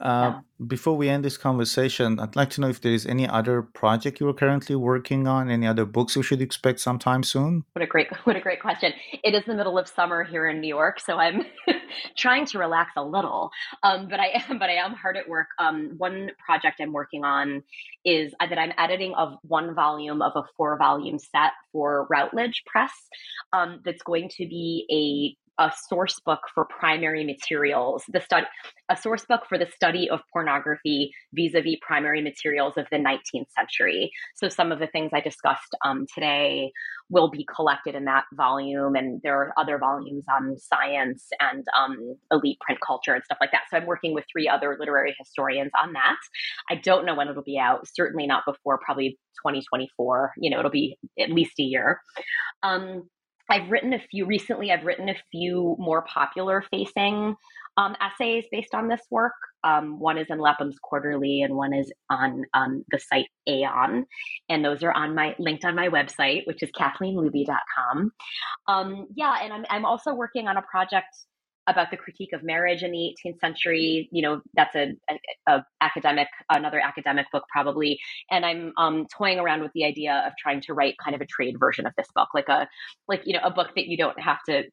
yeah. 0.00 0.40
Before 0.66 0.96
we 0.96 1.08
end 1.08 1.24
this 1.24 1.36
conversation, 1.36 2.18
I'd 2.18 2.36
like 2.36 2.50
to 2.50 2.60
know 2.60 2.68
if 2.68 2.80
there 2.80 2.92
is 2.92 3.06
any 3.06 3.26
other 3.26 3.62
project 3.62 4.20
you 4.20 4.28
are 4.28 4.34
currently 4.34 4.76
working 4.76 5.26
on, 5.26 5.50
any 5.50 5.66
other 5.66 5.84
books 5.84 6.16
we 6.16 6.22
should 6.22 6.40
expect 6.40 6.80
sometime 6.80 7.22
soon. 7.22 7.64
What 7.72 7.82
a 7.82 7.86
great, 7.86 8.08
what 8.24 8.36
a 8.36 8.40
great 8.40 8.60
question! 8.60 8.92
It 9.24 9.34
is 9.34 9.44
the 9.46 9.54
middle 9.54 9.78
of 9.78 9.88
summer 9.88 10.24
here 10.24 10.46
in 10.46 10.60
New 10.60 10.68
York, 10.68 11.00
so 11.00 11.18
I'm 11.18 11.44
trying 12.16 12.46
to 12.46 12.58
relax 12.58 12.92
a 12.96 13.04
little. 13.04 13.50
Um, 13.82 14.08
but 14.08 14.20
I 14.20 14.42
am, 14.48 14.58
but 14.58 14.68
I 14.68 14.74
am 14.74 14.92
hard 14.92 15.16
at 15.16 15.28
work. 15.28 15.48
Um, 15.58 15.94
one 15.96 16.30
project 16.44 16.80
I'm 16.80 16.92
working 16.92 17.24
on 17.24 17.62
is 18.04 18.34
uh, 18.40 18.46
that 18.46 18.58
I'm 18.58 18.72
editing 18.78 19.14
of 19.14 19.34
one 19.42 19.74
volume 19.74 20.22
of 20.22 20.32
a 20.36 20.42
four 20.56 20.76
volume 20.78 21.18
set 21.18 21.52
for 21.72 22.06
Routledge 22.10 22.62
Press. 22.66 22.92
Um, 23.52 23.80
that's 23.84 24.02
going 24.02 24.28
to 24.36 24.46
be 24.46 24.86
a 24.90 25.45
a 25.58 25.72
source 25.88 26.20
book 26.24 26.40
for 26.54 26.66
primary 26.66 27.24
materials, 27.24 28.04
the 28.08 28.20
study, 28.20 28.46
a 28.90 28.96
source 28.96 29.24
book 29.24 29.42
for 29.48 29.58
the 29.58 29.66
study 29.66 30.08
of 30.10 30.20
pornography 30.32 31.12
vis-a-vis 31.32 31.76
primary 31.80 32.20
materials 32.20 32.74
of 32.76 32.86
the 32.90 32.98
19th 32.98 33.50
century. 33.56 34.10
So 34.34 34.48
some 34.48 34.72
of 34.72 34.78
the 34.78 34.86
things 34.86 35.10
I 35.12 35.20
discussed 35.20 35.74
um, 35.84 36.06
today 36.14 36.72
will 37.08 37.30
be 37.30 37.46
collected 37.54 37.94
in 37.94 38.04
that 38.04 38.24
volume, 38.34 38.96
and 38.96 39.20
there 39.22 39.36
are 39.36 39.52
other 39.56 39.78
volumes 39.78 40.24
on 40.28 40.56
science 40.58 41.28
and 41.40 41.64
um, 41.78 42.16
elite 42.30 42.58
print 42.60 42.80
culture 42.84 43.14
and 43.14 43.24
stuff 43.24 43.38
like 43.40 43.52
that. 43.52 43.62
So 43.70 43.76
I'm 43.76 43.86
working 43.86 44.12
with 44.12 44.24
three 44.30 44.48
other 44.48 44.76
literary 44.78 45.14
historians 45.18 45.70
on 45.80 45.92
that. 45.92 46.16
I 46.70 46.74
don't 46.74 47.06
know 47.06 47.14
when 47.14 47.28
it'll 47.28 47.42
be 47.42 47.58
out. 47.58 47.86
Certainly 47.86 48.26
not 48.26 48.44
before 48.46 48.78
probably 48.78 49.18
2024. 49.46 50.32
You 50.38 50.50
know, 50.50 50.58
it'll 50.58 50.70
be 50.70 50.98
at 51.18 51.30
least 51.30 51.58
a 51.60 51.62
year. 51.62 52.00
Um, 52.62 53.08
I've 53.50 53.70
written 53.70 53.92
a 53.92 54.00
few 54.10 54.26
recently. 54.26 54.72
I've 54.72 54.84
written 54.84 55.08
a 55.08 55.16
few 55.30 55.76
more 55.78 56.02
popular 56.02 56.64
facing 56.70 57.34
um, 57.76 57.94
essays 58.00 58.44
based 58.50 58.74
on 58.74 58.88
this 58.88 59.02
work. 59.10 59.34
Um, 59.64 59.98
one 59.98 60.18
is 60.18 60.28
in 60.30 60.38
Lapham's 60.38 60.78
Quarterly, 60.82 61.42
and 61.42 61.54
one 61.54 61.74
is 61.74 61.92
on 62.10 62.44
um, 62.54 62.84
the 62.90 62.98
site 62.98 63.28
Aeon, 63.48 64.04
and 64.48 64.64
those 64.64 64.82
are 64.82 64.92
on 64.92 65.14
my 65.14 65.34
linked 65.38 65.64
on 65.64 65.74
my 65.74 65.88
website, 65.88 66.46
which 66.46 66.62
is 66.62 66.70
kathleenlubey.com. 66.70 68.12
Um, 68.68 69.06
yeah, 69.14 69.38
and 69.42 69.52
I'm 69.52 69.66
I'm 69.68 69.84
also 69.84 70.14
working 70.14 70.48
on 70.48 70.56
a 70.56 70.62
project 70.62 71.08
about 71.66 71.90
the 71.90 71.96
critique 71.96 72.32
of 72.32 72.42
marriage 72.42 72.82
in 72.82 72.92
the 72.92 73.14
18th 73.24 73.40
century. 73.40 74.08
You 74.12 74.22
know, 74.22 74.40
that's 74.54 74.74
a, 74.74 74.92
a, 75.10 75.52
a 75.52 75.64
academic, 75.80 76.28
another 76.50 76.80
academic 76.80 77.26
book 77.32 77.44
probably. 77.50 77.98
And 78.30 78.44
I'm 78.44 78.72
um, 78.76 79.06
toying 79.16 79.38
around 79.38 79.62
with 79.62 79.72
the 79.74 79.84
idea 79.84 80.24
of 80.26 80.32
trying 80.38 80.60
to 80.62 80.74
write 80.74 80.94
kind 81.02 81.14
of 81.14 81.20
a 81.20 81.26
trade 81.26 81.56
version 81.58 81.86
of 81.86 81.92
this 81.96 82.08
book, 82.14 82.28
like 82.34 82.48
a, 82.48 82.68
like 83.08 83.22
you 83.24 83.34
know, 83.34 83.40
a 83.42 83.50
book 83.50 83.70
that 83.76 83.86
you 83.86 83.96
don't 83.96 84.20
have 84.20 84.38
to 84.48 84.64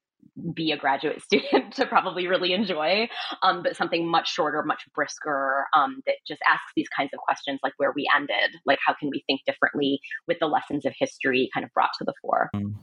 be 0.53 0.72
a 0.72 0.78
graduate 0.78 1.22
student 1.24 1.74
to 1.76 1.86
probably 1.86 2.28
really 2.28 2.53
enjoy, 2.53 3.07
um, 3.41 3.64
but 3.64 3.76
something 3.76 4.07
much 4.07 4.32
shorter, 4.32 4.64
much 4.64 4.84
brisker 4.95 5.65
um, 5.76 6.02
that 6.06 6.15
just 6.28 6.41
asks 6.49 6.72
these 6.76 6.88
kinds 6.90 7.11
of 7.14 7.20
questions 7.20 7.60
like 7.64 7.74
where 7.78 7.94
we 7.95 8.07
ended, 8.15 8.56
like 8.65 8.80
how 8.86 8.94
can 8.94 9.10
we 9.10 9.24
think 9.28 9.41
differently 9.45 9.99
with 10.28 10.38
the 10.40 10.48
lessons 10.48 10.86
of 10.86 10.94
history 10.98 11.49
kind 11.53 11.64
of 11.64 11.72
brought 11.74 11.91
to 11.98 12.03
the 12.03 12.14
fore. 12.22 12.49
Mm. 12.56 12.74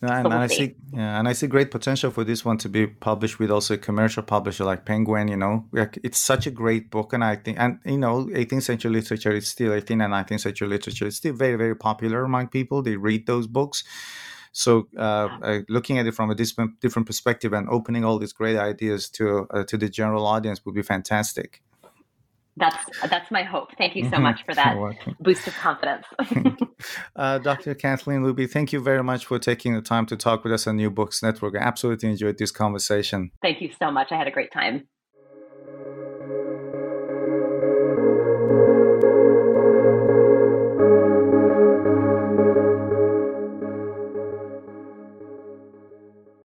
And, 0.00 0.26
and 0.26 0.34
I 0.34 0.46
see, 0.46 0.76
yeah, 0.92 1.18
and 1.18 1.26
I 1.26 1.32
see 1.32 1.48
great 1.48 1.72
potential 1.72 2.12
for 2.12 2.22
this 2.22 2.44
one 2.44 2.56
to 2.58 2.68
be 2.68 2.86
published 2.86 3.40
with 3.40 3.50
also 3.50 3.74
a 3.74 3.78
commercial 3.78 4.22
publisher 4.22 4.64
like 4.64 4.84
Penguin. 4.84 5.26
You 5.26 5.36
know, 5.36 5.64
it's 5.72 6.18
such 6.18 6.46
a 6.46 6.52
great 6.52 6.88
book, 6.90 7.12
and 7.12 7.24
I 7.24 7.34
think, 7.34 7.58
and 7.58 7.80
you 7.84 7.98
know, 7.98 8.26
18th 8.26 8.62
century 8.62 8.92
literature 8.92 9.32
is 9.32 9.48
still 9.48 9.72
18th 9.72 10.04
and 10.04 10.14
19th 10.14 10.40
century 10.40 10.68
literature 10.68 11.06
is 11.06 11.16
still 11.16 11.34
very, 11.34 11.56
very 11.56 11.74
popular 11.74 12.22
among 12.22 12.48
people. 12.48 12.80
They 12.80 12.96
read 12.96 13.26
those 13.26 13.48
books. 13.48 13.82
So, 14.52 14.88
uh, 14.96 15.28
uh, 15.42 15.58
looking 15.68 15.98
at 15.98 16.06
it 16.06 16.14
from 16.14 16.30
a 16.30 16.34
different 16.34 16.80
different 16.80 17.06
perspective 17.06 17.52
and 17.52 17.68
opening 17.68 18.04
all 18.04 18.18
these 18.18 18.32
great 18.32 18.56
ideas 18.56 19.08
to 19.10 19.48
uh, 19.50 19.64
to 19.64 19.76
the 19.76 19.88
general 19.88 20.26
audience 20.26 20.64
would 20.64 20.76
be 20.76 20.82
fantastic. 20.82 21.60
That's 22.58 23.08
that's 23.08 23.30
my 23.30 23.42
hope. 23.42 23.70
Thank 23.76 23.96
you 23.96 24.08
so 24.10 24.18
much 24.18 24.44
for 24.44 24.54
that 24.54 24.76
boost 25.20 25.46
of 25.46 25.54
confidence. 25.54 26.06
uh, 27.16 27.38
Dr. 27.38 27.74
Kathleen 27.74 28.22
Lubey, 28.22 28.50
thank 28.50 28.72
you 28.72 28.80
very 28.80 29.02
much 29.02 29.26
for 29.26 29.38
taking 29.38 29.74
the 29.74 29.82
time 29.82 30.06
to 30.06 30.16
talk 30.16 30.44
with 30.44 30.52
us 30.52 30.66
on 30.66 30.76
New 30.76 30.90
Books 30.90 31.22
Network. 31.22 31.54
I 31.56 31.60
absolutely 31.60 32.10
enjoyed 32.10 32.38
this 32.38 32.50
conversation. 32.50 33.30
Thank 33.42 33.60
you 33.60 33.70
so 33.78 33.90
much. 33.90 34.08
I 34.10 34.16
had 34.16 34.26
a 34.26 34.32
great 34.32 34.52
time. 34.52 34.88